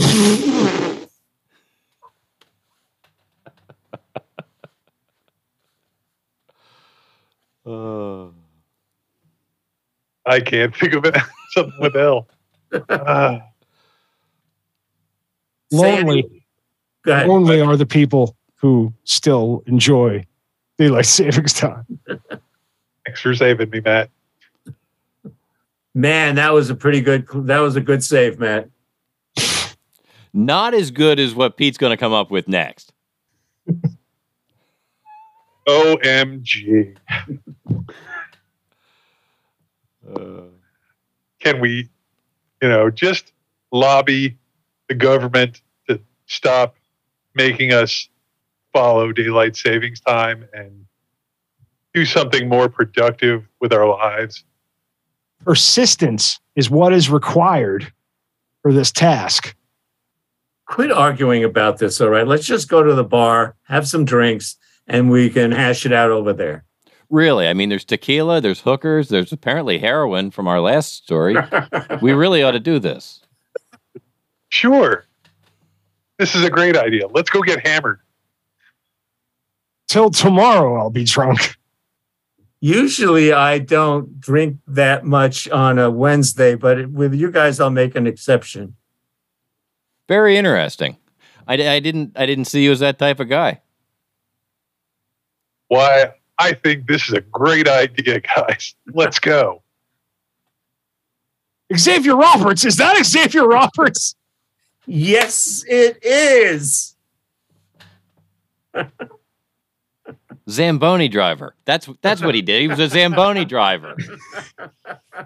uh. 7.65 8.34
I 10.25 10.39
can't 10.39 10.75
think 10.75 10.93
of 10.93 11.05
it. 11.05 11.15
Something 11.51 11.79
with 11.79 11.95
L. 11.95 12.27
Uh, 12.89 13.39
Lonely, 15.71 16.19
any- 16.19 16.45
ahead. 17.11 17.27
lonely 17.27 17.61
are 17.61 17.77
the 17.77 17.85
people 17.85 18.35
who 18.55 18.93
still 19.03 19.63
enjoy 19.67 20.25
daylight 20.77 21.05
savings 21.17 21.53
time. 21.53 21.85
thanks 23.05 23.21
for 23.21 23.35
saving 23.35 23.69
me, 23.69 23.81
Matt. 23.81 24.09
Man, 25.93 26.35
that 26.35 26.53
was 26.53 26.69
a 26.69 26.75
pretty 26.75 27.01
good. 27.01 27.27
That 27.47 27.59
was 27.59 27.75
a 27.75 27.81
good 27.81 28.03
save, 28.03 28.39
Matt. 28.39 28.69
Not 30.33 30.73
as 30.73 30.91
good 30.91 31.19
as 31.19 31.33
what 31.33 31.55
Pete's 31.55 31.77
going 31.77 31.91
to 31.91 31.97
come 31.97 32.11
up 32.11 32.29
with 32.29 32.47
next. 32.49 32.91
OMG. 35.67 36.97
Uh, 40.13 40.41
Can 41.39 41.59
we, 41.59 41.89
you 42.61 42.69
know, 42.69 42.89
just 42.89 43.33
lobby 43.71 44.37
the 44.87 44.95
government 44.95 45.61
to 45.87 45.99
stop 46.25 46.75
making 47.33 47.73
us 47.73 48.09
follow 48.73 49.11
daylight 49.11 49.55
savings 49.55 49.99
time 49.99 50.47
and 50.53 50.85
do 51.93 52.05
something 52.05 52.49
more 52.49 52.69
productive 52.69 53.47
with 53.59 53.73
our 53.73 53.87
lives? 53.87 54.43
Persistence 55.43 56.39
is 56.55 56.69
what 56.69 56.93
is 56.93 57.09
required 57.09 57.91
for 58.61 58.73
this 58.73 58.91
task. 58.91 59.55
Quit 60.67 60.91
arguing 60.91 61.43
about 61.43 61.77
this. 61.77 62.01
All 62.01 62.09
right, 62.09 62.27
let's 62.27 62.45
just 62.45 62.67
go 62.67 62.81
to 62.81 62.95
the 62.95 63.03
bar, 63.03 63.55
have 63.63 63.87
some 63.87 64.03
drinks, 64.03 64.57
and 64.87 65.11
we 65.11 65.29
can 65.29 65.51
hash 65.51 65.85
it 65.85 65.93
out 65.93 66.09
over 66.09 66.33
there. 66.33 66.65
Really, 67.09 67.47
I 67.47 67.53
mean, 67.53 67.69
there's 67.69 67.85
tequila, 67.85 68.41
there's 68.41 68.61
hookers, 68.61 69.09
there's 69.09 69.31
apparently 69.31 69.79
heroin 69.79 70.31
from 70.31 70.47
our 70.47 70.59
last 70.59 70.95
story. 70.95 71.35
we 72.01 72.13
really 72.13 72.43
ought 72.43 72.51
to 72.51 72.59
do 72.59 72.79
this. 72.79 73.21
Sure. 74.49 75.05
This 76.17 76.35
is 76.35 76.43
a 76.43 76.49
great 76.49 76.77
idea. 76.77 77.07
Let's 77.07 77.29
go 77.29 77.41
get 77.41 77.65
hammered. 77.67 77.99
Till 79.87 80.09
tomorrow, 80.09 80.77
I'll 80.77 80.89
be 80.89 81.03
drunk. 81.03 81.57
Usually, 82.61 83.31
I 83.31 83.59
don't 83.59 84.19
drink 84.19 84.57
that 84.67 85.05
much 85.05 85.47
on 85.49 85.77
a 85.77 85.91
Wednesday, 85.91 86.55
but 86.55 86.89
with 86.89 87.13
you 87.13 87.31
guys, 87.31 87.59
I'll 87.59 87.69
make 87.69 87.95
an 87.95 88.07
exception. 88.07 88.75
Very 90.07 90.37
interesting. 90.37 90.97
I, 91.47 91.53
I 91.53 91.79
didn't 91.79 92.13
I 92.15 92.25
didn't 92.25 92.45
see 92.45 92.63
you 92.63 92.71
as 92.71 92.79
that 92.79 92.97
type 92.97 93.19
of 93.19 93.29
guy. 93.29 93.61
Why, 95.67 96.13
I 96.37 96.53
think 96.53 96.87
this 96.87 97.07
is 97.07 97.13
a 97.13 97.21
great 97.21 97.67
idea, 97.67 98.19
guys. 98.21 98.75
Let's 98.93 99.19
go. 99.19 99.61
Xavier 101.75 102.15
Roberts, 102.15 102.65
is 102.65 102.77
that 102.77 103.03
Xavier 103.05 103.47
Roberts? 103.47 104.15
Yes, 104.85 105.63
it 105.67 106.03
is. 106.03 106.95
Zamboni 110.49 111.07
driver. 111.07 111.55
That's 111.65 111.89
that's 112.01 112.21
what 112.21 112.35
he 112.35 112.41
did. 112.43 112.61
He 112.61 112.67
was 112.67 112.79
a 112.79 112.87
Zamboni 112.87 113.45
driver. 113.45 113.95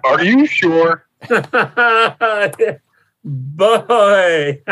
Are 0.04 0.24
you 0.24 0.46
sure? 0.46 1.06
Boy, 3.22 4.62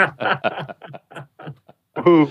Ooh. 2.07 2.30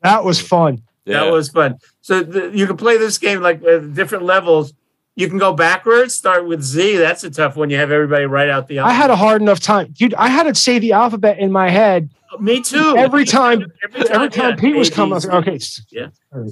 That 0.00 0.24
was 0.24 0.40
fun. 0.40 0.82
Yeah. 1.04 1.24
that 1.24 1.30
was 1.30 1.50
fun. 1.50 1.78
So 2.04 2.22
the, 2.22 2.50
you 2.54 2.66
can 2.66 2.76
play 2.76 2.98
this 2.98 3.16
game 3.16 3.40
like 3.40 3.64
uh, 3.64 3.78
different 3.78 4.24
levels. 4.24 4.74
You 5.16 5.26
can 5.26 5.38
go 5.38 5.54
backwards, 5.54 6.12
start 6.12 6.46
with 6.46 6.60
Z. 6.62 6.98
That's 6.98 7.24
a 7.24 7.30
tough 7.30 7.56
one. 7.56 7.70
You 7.70 7.78
have 7.78 7.90
everybody 7.90 8.26
write 8.26 8.50
out 8.50 8.68
the. 8.68 8.80
I 8.80 8.92
had 8.92 9.08
a 9.08 9.16
hard 9.16 9.40
enough 9.40 9.58
time. 9.58 9.94
Dude, 9.96 10.12
I 10.12 10.28
had 10.28 10.42
to 10.42 10.54
say 10.54 10.78
the 10.78 10.92
alphabet 10.92 11.38
in 11.38 11.50
my 11.50 11.70
head 11.70 12.10
Me 12.38 12.60
too. 12.60 12.94
every 12.94 13.24
time. 13.24 13.72
Every 13.82 14.10
Every 14.10 14.28
time 14.28 14.50
yeah. 14.50 14.56
Pete 14.56 14.76
was 14.76 14.90
coming, 14.90 15.18
C, 15.18 15.30
okay. 15.30 15.58
Yeah. 15.90 16.08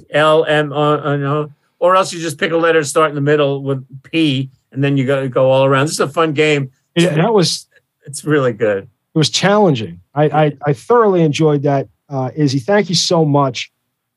L 0.09 0.43
M 0.45 0.73
O. 0.73 1.51
Or 1.77 1.95
else 1.95 2.11
you 2.11 2.19
just 2.19 2.39
pick 2.39 2.51
a 2.51 2.57
letter, 2.57 2.83
start 2.83 3.09
in 3.09 3.15
the 3.15 3.21
middle 3.21 3.61
with 3.61 3.85
P, 4.01 4.49
and 4.71 4.83
then 4.83 4.97
you 4.97 5.05
go 5.05 5.27
go 5.29 5.51
all 5.51 5.65
around. 5.65 5.85
This 5.85 5.93
is 5.93 5.99
a 5.99 6.07
fun 6.09 6.33
game. 6.33 6.71
Yeah, 6.95 7.13
that 7.13 7.31
was 7.31 7.67
It's 8.07 8.25
really 8.25 8.53
good. 8.53 8.85
it 9.13 9.17
was 9.17 9.29
challenging. 9.29 10.01
I 10.15 10.23
I, 10.45 10.57
I 10.65 10.73
thoroughly 10.73 11.21
enjoyed 11.21 11.61
that. 11.61 11.89
Uh, 12.09 12.31
Izzy, 12.35 12.57
thank 12.57 12.89
you 12.89 12.95
so 12.95 13.23
much 13.23 13.71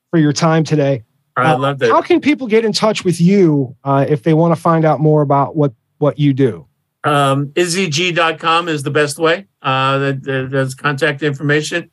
for 0.09 0.17
your 0.17 0.33
time 0.33 0.63
today. 0.63 1.03
I 1.37 1.53
Uh, 1.53 1.57
love 1.57 1.79
that. 1.79 1.89
How 1.89 2.01
can 2.01 2.19
people 2.19 2.47
get 2.47 2.65
in 2.65 2.73
touch 2.73 3.05
with 3.05 3.21
you 3.21 3.75
uh, 3.83 4.05
if 4.07 4.23
they 4.23 4.33
want 4.33 4.55
to 4.55 4.59
find 4.61 4.85
out 4.85 4.99
more 4.99 5.21
about 5.21 5.55
what 5.55 5.73
what 5.99 6.19
you 6.19 6.33
do? 6.33 6.65
Um, 7.03 7.47
izzyg.com 7.55 8.67
is 8.67 8.83
the 8.83 8.91
best 8.91 9.17
way. 9.17 9.47
Uh, 9.61 9.97
that, 9.99 10.75
contact 10.77 11.23
information. 11.23 11.89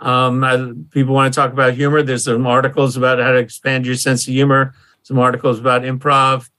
Um, 0.00 0.44
uh, 0.44 0.72
people 0.90 1.14
want 1.14 1.32
to 1.32 1.40
talk 1.40 1.52
about 1.52 1.74
humor. 1.74 2.02
There's 2.02 2.24
some 2.24 2.46
articles 2.46 2.96
about 2.96 3.18
how 3.18 3.32
to 3.32 3.38
expand 3.38 3.86
your 3.86 3.94
sense 3.94 4.26
of 4.26 4.34
humor. 4.34 4.74
Some 5.02 5.18
articles 5.18 5.58
about 5.58 5.82
improv. 5.82 6.50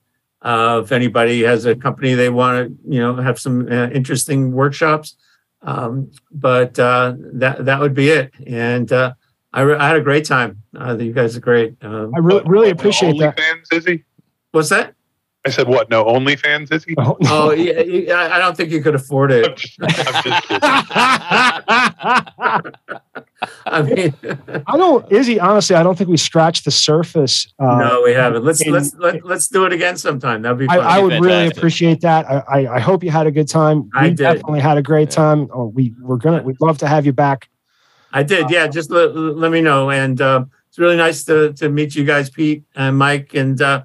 Uh, 0.42 0.82
if 0.84 0.92
anybody 0.92 1.44
has 1.44 1.66
a 1.66 1.76
company 1.76 2.14
they 2.14 2.30
want 2.30 2.68
to, 2.68 2.94
you 2.94 3.00
know, 3.00 3.16
have 3.16 3.40
some 3.40 3.68
uh, 3.72 3.90
interesting 3.90 4.52
workshops. 4.54 5.16
Um, 5.64 6.12
but 6.32 6.78
uh, 6.80 7.16
that 7.34 7.66
that 7.66 7.80
would 7.80 7.94
be 7.94 8.10
it. 8.10 8.32
And 8.46 8.92
uh, 8.92 9.14
I, 9.58 9.62
re- 9.62 9.76
I 9.76 9.88
had 9.88 9.98
a 9.98 10.02
great 10.02 10.26
time. 10.26 10.62
Uh, 10.80 10.96
you 11.00 11.12
guys 11.14 11.36
are 11.36 11.40
great. 11.40 11.76
Um, 11.82 12.14
I 12.16 12.20
really 12.20 12.44
really 12.46 12.68
What, 12.68 12.76
no 12.76 12.80
appreciate 12.80 13.18
that. 13.20 13.38
OnlyFans, 13.38 13.74
Izzy? 13.74 14.04
what's 14.52 14.70
that? 14.70 14.94
I 15.46 15.50
said, 15.50 15.68
what? 15.68 15.90
No 15.90 16.04
OnlyFans, 16.06 16.72
Izzy? 16.72 16.94
Oh, 16.98 17.18
no. 17.22 17.30
Oh, 17.32 17.52
yeah, 17.52 17.80
yeah, 17.82 18.14
I 18.16 18.36
I 18.36 18.40
don't 18.40 18.56
think 18.58 18.70
you 18.70 18.82
could 18.82 18.96
afford 18.96 19.32
I'm 19.32 19.44
it. 19.46 19.56
just, 19.58 19.80
I'm 19.82 19.90
just 19.90 20.48
kidding. 20.48 20.60
I 23.66 23.82
mean. 23.82 24.14
I 24.68 24.78
don't, 24.78 25.10
Izzy. 25.12 25.40
Honestly, 25.40 25.76
I 25.76 25.84
don't 25.84 25.98
think 25.98 26.10
we 26.10 26.18
scratched 26.18 26.66
the 26.66 26.72
surface. 26.72 27.52
Uh, 27.60 27.78
no, 27.78 28.02
we 28.04 28.14
haven't. 28.14 28.44
Let's 28.44 28.62
in- 28.62 28.74
let's 28.74 28.94
let, 28.96 29.24
let's 29.26 29.48
do 29.48 29.66
it 29.66 29.74
again 29.74 29.98
sometime. 29.98 30.42
That'd 30.42 30.58
be 30.60 30.68
I, 30.70 30.78
fun. 30.78 30.86
I 30.86 31.00
would 31.00 31.22
really 31.24 31.48
appreciate 31.48 32.02
that. 32.02 32.30
I, 32.30 32.44
I, 32.48 32.76
I 32.76 32.80
hope 32.80 33.04
you 33.04 33.12
had 33.12 33.28
a 33.28 33.32
good 33.32 33.48
time. 33.48 33.90
I 33.96 34.04
we 34.04 34.10
did. 34.10 34.18
definitely 34.18 34.60
had 34.60 34.78
a 34.78 34.82
great 34.82 35.10
Yeah. 35.10 35.16
time. 35.16 35.50
Oh, 35.54 35.68
we 35.68 35.94
we're 36.02 36.18
gonna 36.18 36.42
we'd 36.44 36.60
love 36.62 36.78
to 36.80 36.88
have 36.88 37.06
you 37.06 37.14
back. 37.14 37.50
I 38.14 38.24
did. 38.24 38.50
Yeah, 38.50 38.68
just 38.68 38.90
let, 38.92 39.16
let 39.16 39.52
me 39.52 39.62
know. 39.62 39.90
And 39.92 40.20
uh, 40.22 40.46
it's 40.70 40.80
really 40.80 40.98
nice 40.98 41.24
to 41.26 41.54
to 41.54 41.70
meet 41.70 41.96
you 41.96 42.04
guys, 42.06 42.30
Pete 42.30 42.64
and 42.76 42.98
Mike. 42.98 43.34
And 43.34 43.62
uh, 43.62 43.84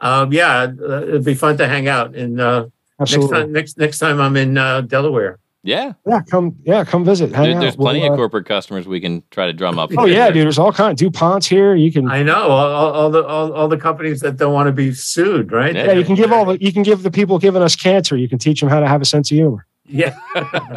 um, 0.00 0.32
yeah, 0.32 0.66
uh, 0.80 1.02
it'd 1.02 1.24
be 1.24 1.34
fun 1.34 1.56
to 1.58 1.66
hang 1.68 1.88
out. 1.88 2.14
And 2.14 2.40
uh, 2.40 2.60
next 2.98 3.14
Absolutely. 3.14 3.36
time, 3.38 3.52
next 3.52 3.78
next 3.78 3.98
time 3.98 4.20
I'm 4.20 4.36
in 4.36 4.56
uh, 4.58 4.82
Delaware. 4.82 5.38
Yeah, 5.66 5.94
Yeah, 6.06 6.20
come. 6.30 6.56
Yeah, 6.64 6.84
come 6.84 7.06
visit. 7.06 7.32
Hang 7.32 7.44
there, 7.44 7.56
out. 7.56 7.60
there's 7.62 7.78
We'll, 7.78 7.86
plenty 7.86 8.06
uh, 8.06 8.12
of 8.12 8.18
corporate 8.18 8.44
customers 8.44 8.86
we 8.86 9.00
can 9.00 9.22
try 9.30 9.46
to 9.46 9.52
drum 9.54 9.78
up. 9.78 9.90
Oh 9.96 10.04
yeah, 10.04 10.30
dude. 10.30 10.44
There's 10.44 10.58
all 10.58 10.74
kinds. 10.74 11.00
Dupont's 11.00 11.46
here. 11.46 11.74
You 11.74 11.90
can. 11.90 12.06
I 12.10 12.22
know 12.22 12.48
all, 12.50 12.70
all, 12.70 12.92
all 12.92 13.10
the 13.10 13.24
all, 13.24 13.52
all 13.54 13.68
the 13.68 13.78
companies 13.78 14.20
that 14.20 14.36
don't 14.36 14.52
want 14.52 14.66
to 14.66 14.72
be 14.72 14.92
sued, 14.92 15.52
right? 15.52 15.74
Yeah. 15.74 15.86
yeah, 15.86 15.92
you 15.92 16.04
can 16.04 16.16
give 16.16 16.32
all 16.32 16.44
the. 16.44 16.62
You 16.62 16.70
can 16.70 16.82
give 16.82 17.02
the 17.02 17.10
people 17.10 17.38
giving 17.38 17.62
us 17.62 17.74
cancer. 17.76 18.14
You 18.14 18.28
can 18.28 18.38
teach 18.38 18.60
them 18.60 18.68
how 18.68 18.78
to 18.80 18.86
have 18.86 19.00
a 19.00 19.06
sense 19.06 19.30
of 19.30 19.36
humor. 19.36 19.66
Yeah. 19.86 20.14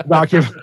Not 0.08 0.30
give- 0.30 0.56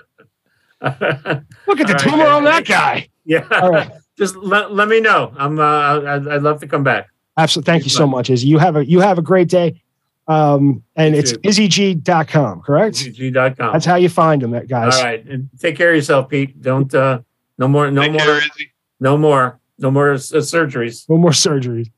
Look 1.67 1.79
at 1.79 1.87
the 1.87 1.93
All 1.93 1.93
right, 1.93 1.99
tumor 1.99 2.25
on 2.27 2.43
that 2.45 2.65
guy. 2.65 3.09
yeah. 3.25 3.47
All 3.51 3.71
right. 3.71 3.91
Just 4.17 4.35
let, 4.37 4.71
let 4.73 4.87
me 4.87 5.01
know. 5.01 5.33
I'm. 5.37 5.59
Uh, 5.59 5.63
I'd, 6.01 6.27
I'd 6.27 6.41
love 6.41 6.61
to 6.61 6.67
come 6.67 6.83
back. 6.83 7.09
Absolutely. 7.37 7.69
Thank 7.71 7.83
you 7.83 7.89
so 7.89 8.07
much. 8.07 8.29
Izzy. 8.29 8.47
You 8.47 8.59
have 8.59 8.77
a 8.77 8.85
you 8.85 9.01
have 9.01 9.17
a 9.17 9.21
great 9.21 9.49
day. 9.49 9.81
Um, 10.27 10.83
and 10.95 11.13
You 11.15 11.19
it's 11.19 11.33
too. 11.33 11.39
izzyg.com, 11.39 12.61
correct? 12.61 12.95
G.com. 12.97 13.53
That's 13.73 13.85
how 13.85 13.95
you 13.95 14.07
find 14.09 14.41
them, 14.41 14.51
guys. 14.67 14.95
All 14.95 15.03
right. 15.03 15.23
And 15.27 15.49
take 15.59 15.75
care 15.75 15.89
of 15.89 15.95
yourself, 15.97 16.29
Pete. 16.29 16.61
Don't. 16.61 16.93
Uh, 16.95 17.19
no 17.57 17.67
more. 17.67 17.91
No 17.91 18.01
Take 18.03 18.13
more. 18.13 18.21
care, 18.21 18.37
Izzy. 18.37 18.71
No 19.01 19.17
more. 19.17 19.59
No 19.77 19.91
more 19.91 20.11
uh, 20.13 20.17
surgeries. 20.17 21.07
No 21.09 21.17
more 21.17 21.31
surgeries. 21.31 21.89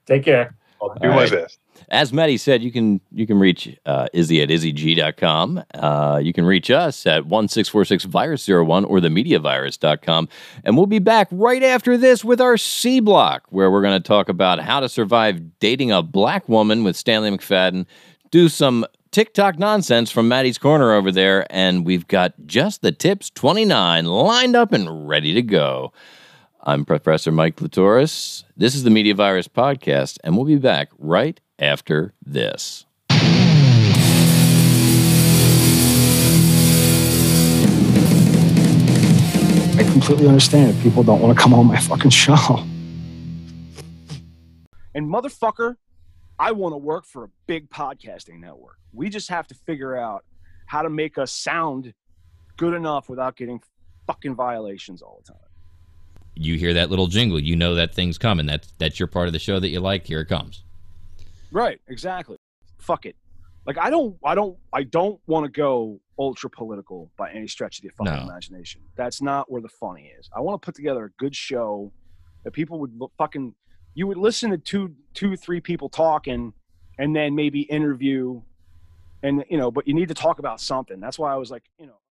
take 0.06 0.24
care. 0.24 0.56
I'll 0.82 0.94
do 0.94 1.08
All 1.08 1.14
my 1.14 1.22
right. 1.22 1.30
best. 1.30 1.58
As 1.92 2.10
Maddie 2.10 2.38
said, 2.38 2.62
you 2.62 2.72
can 2.72 3.02
you 3.12 3.26
can 3.26 3.38
reach 3.38 3.76
uh, 3.84 4.08
Izzy 4.14 4.40
at 4.40 4.48
izzyg.com. 4.48 5.62
Uh, 5.74 6.20
you 6.22 6.32
can 6.32 6.46
reach 6.46 6.70
us 6.70 7.06
at 7.06 7.24
1646-virus01 7.24 8.88
or 8.88 8.98
themediavirus.com. 8.98 10.28
And 10.64 10.78
we'll 10.78 10.86
be 10.86 11.00
back 11.00 11.28
right 11.30 11.62
after 11.62 11.98
this 11.98 12.24
with 12.24 12.40
our 12.40 12.56
C 12.56 13.00
block, 13.00 13.44
where 13.50 13.70
we're 13.70 13.82
going 13.82 14.02
to 14.02 14.08
talk 14.08 14.30
about 14.30 14.58
how 14.60 14.80
to 14.80 14.88
survive 14.88 15.58
dating 15.58 15.92
a 15.92 16.02
black 16.02 16.48
woman 16.48 16.82
with 16.82 16.96
Stanley 16.96 17.30
McFadden, 17.30 17.84
do 18.30 18.48
some 18.48 18.86
TikTok 19.10 19.58
nonsense 19.58 20.10
from 20.10 20.28
Maddie's 20.28 20.56
Corner 20.56 20.94
over 20.94 21.12
there, 21.12 21.46
and 21.50 21.84
we've 21.84 22.08
got 22.08 22.32
just 22.46 22.80
the 22.80 22.92
tips 22.92 23.28
29 23.28 24.06
lined 24.06 24.56
up 24.56 24.72
and 24.72 25.06
ready 25.06 25.34
to 25.34 25.42
go. 25.42 25.92
I'm 26.62 26.86
Professor 26.86 27.30
Mike 27.30 27.56
Latoris. 27.56 28.44
This 28.56 28.74
is 28.74 28.84
the 28.84 28.90
Media 28.90 29.14
Virus 29.14 29.48
Podcast, 29.48 30.16
and 30.24 30.36
we'll 30.36 30.46
be 30.46 30.56
back 30.56 30.88
right 30.98 31.38
after 31.62 32.12
this. 32.26 32.84
I 39.74 39.84
completely 39.84 40.28
understand 40.28 40.70
if 40.70 40.82
people 40.82 41.02
don't 41.02 41.22
want 41.22 41.36
to 41.36 41.42
come 41.42 41.54
on 41.54 41.66
my 41.66 41.78
fucking 41.78 42.10
show. 42.10 42.36
And 44.94 45.08
motherfucker, 45.08 45.76
I 46.38 46.52
want 46.52 46.74
to 46.74 46.76
work 46.76 47.06
for 47.06 47.24
a 47.24 47.28
big 47.46 47.70
podcasting 47.70 48.40
network. 48.40 48.76
We 48.92 49.08
just 49.08 49.30
have 49.30 49.46
to 49.46 49.54
figure 49.54 49.96
out 49.96 50.24
how 50.66 50.82
to 50.82 50.90
make 50.90 51.16
us 51.16 51.32
sound 51.32 51.94
good 52.58 52.74
enough 52.74 53.08
without 53.08 53.36
getting 53.36 53.62
fucking 54.06 54.34
violations 54.34 55.00
all 55.00 55.22
the 55.24 55.32
time. 55.32 55.40
you 56.34 56.56
hear 56.56 56.74
that 56.74 56.90
little 56.90 57.06
jingle, 57.06 57.38
you 57.40 57.56
know 57.56 57.74
that 57.76 57.94
thing's 57.94 58.18
coming. 58.18 58.46
That's 58.46 58.72
that's 58.78 58.98
your 58.98 59.06
part 59.06 59.28
of 59.28 59.32
the 59.32 59.38
show 59.38 59.60
that 59.60 59.68
you 59.68 59.80
like. 59.80 60.06
Here 60.06 60.20
it 60.20 60.28
comes. 60.28 60.64
Right, 61.52 61.80
exactly. 61.88 62.36
Fuck 62.78 63.06
it. 63.06 63.16
Like 63.66 63.78
I 63.78 63.90
don't 63.90 64.16
I 64.24 64.34
don't 64.34 64.56
I 64.72 64.82
don't 64.82 65.20
want 65.26 65.44
to 65.46 65.50
go 65.50 66.00
ultra 66.18 66.50
political 66.50 67.10
by 67.16 67.30
any 67.30 67.46
stretch 67.46 67.78
of 67.78 67.82
the 67.84 67.90
fucking 67.90 68.12
No. 68.12 68.22
imagination. 68.30 68.80
That's 68.96 69.22
not 69.22 69.50
where 69.50 69.62
the 69.62 69.68
funny 69.68 70.10
is. 70.18 70.28
I 70.34 70.40
want 70.40 70.60
to 70.60 70.64
put 70.66 70.74
together 70.74 71.04
a 71.04 71.10
good 71.22 71.34
show 71.36 71.92
that 72.44 72.50
people 72.52 72.80
would 72.80 72.98
fucking 73.18 73.54
you 73.94 74.06
would 74.08 74.16
listen 74.16 74.50
to 74.50 74.58
two 74.58 74.94
two 75.14 75.36
three 75.36 75.60
people 75.60 75.88
talking 75.88 76.54
and 76.98 77.14
then 77.14 77.34
maybe 77.36 77.60
interview 77.62 78.42
and 79.22 79.44
you 79.48 79.58
know 79.58 79.70
but 79.70 79.86
you 79.86 79.94
need 79.94 80.08
to 80.08 80.14
talk 80.14 80.40
about 80.40 80.60
something. 80.60 80.98
That's 80.98 81.18
why 81.18 81.32
I 81.32 81.36
was 81.36 81.50
like, 81.50 81.62
you 81.78 81.86
know 81.86 81.98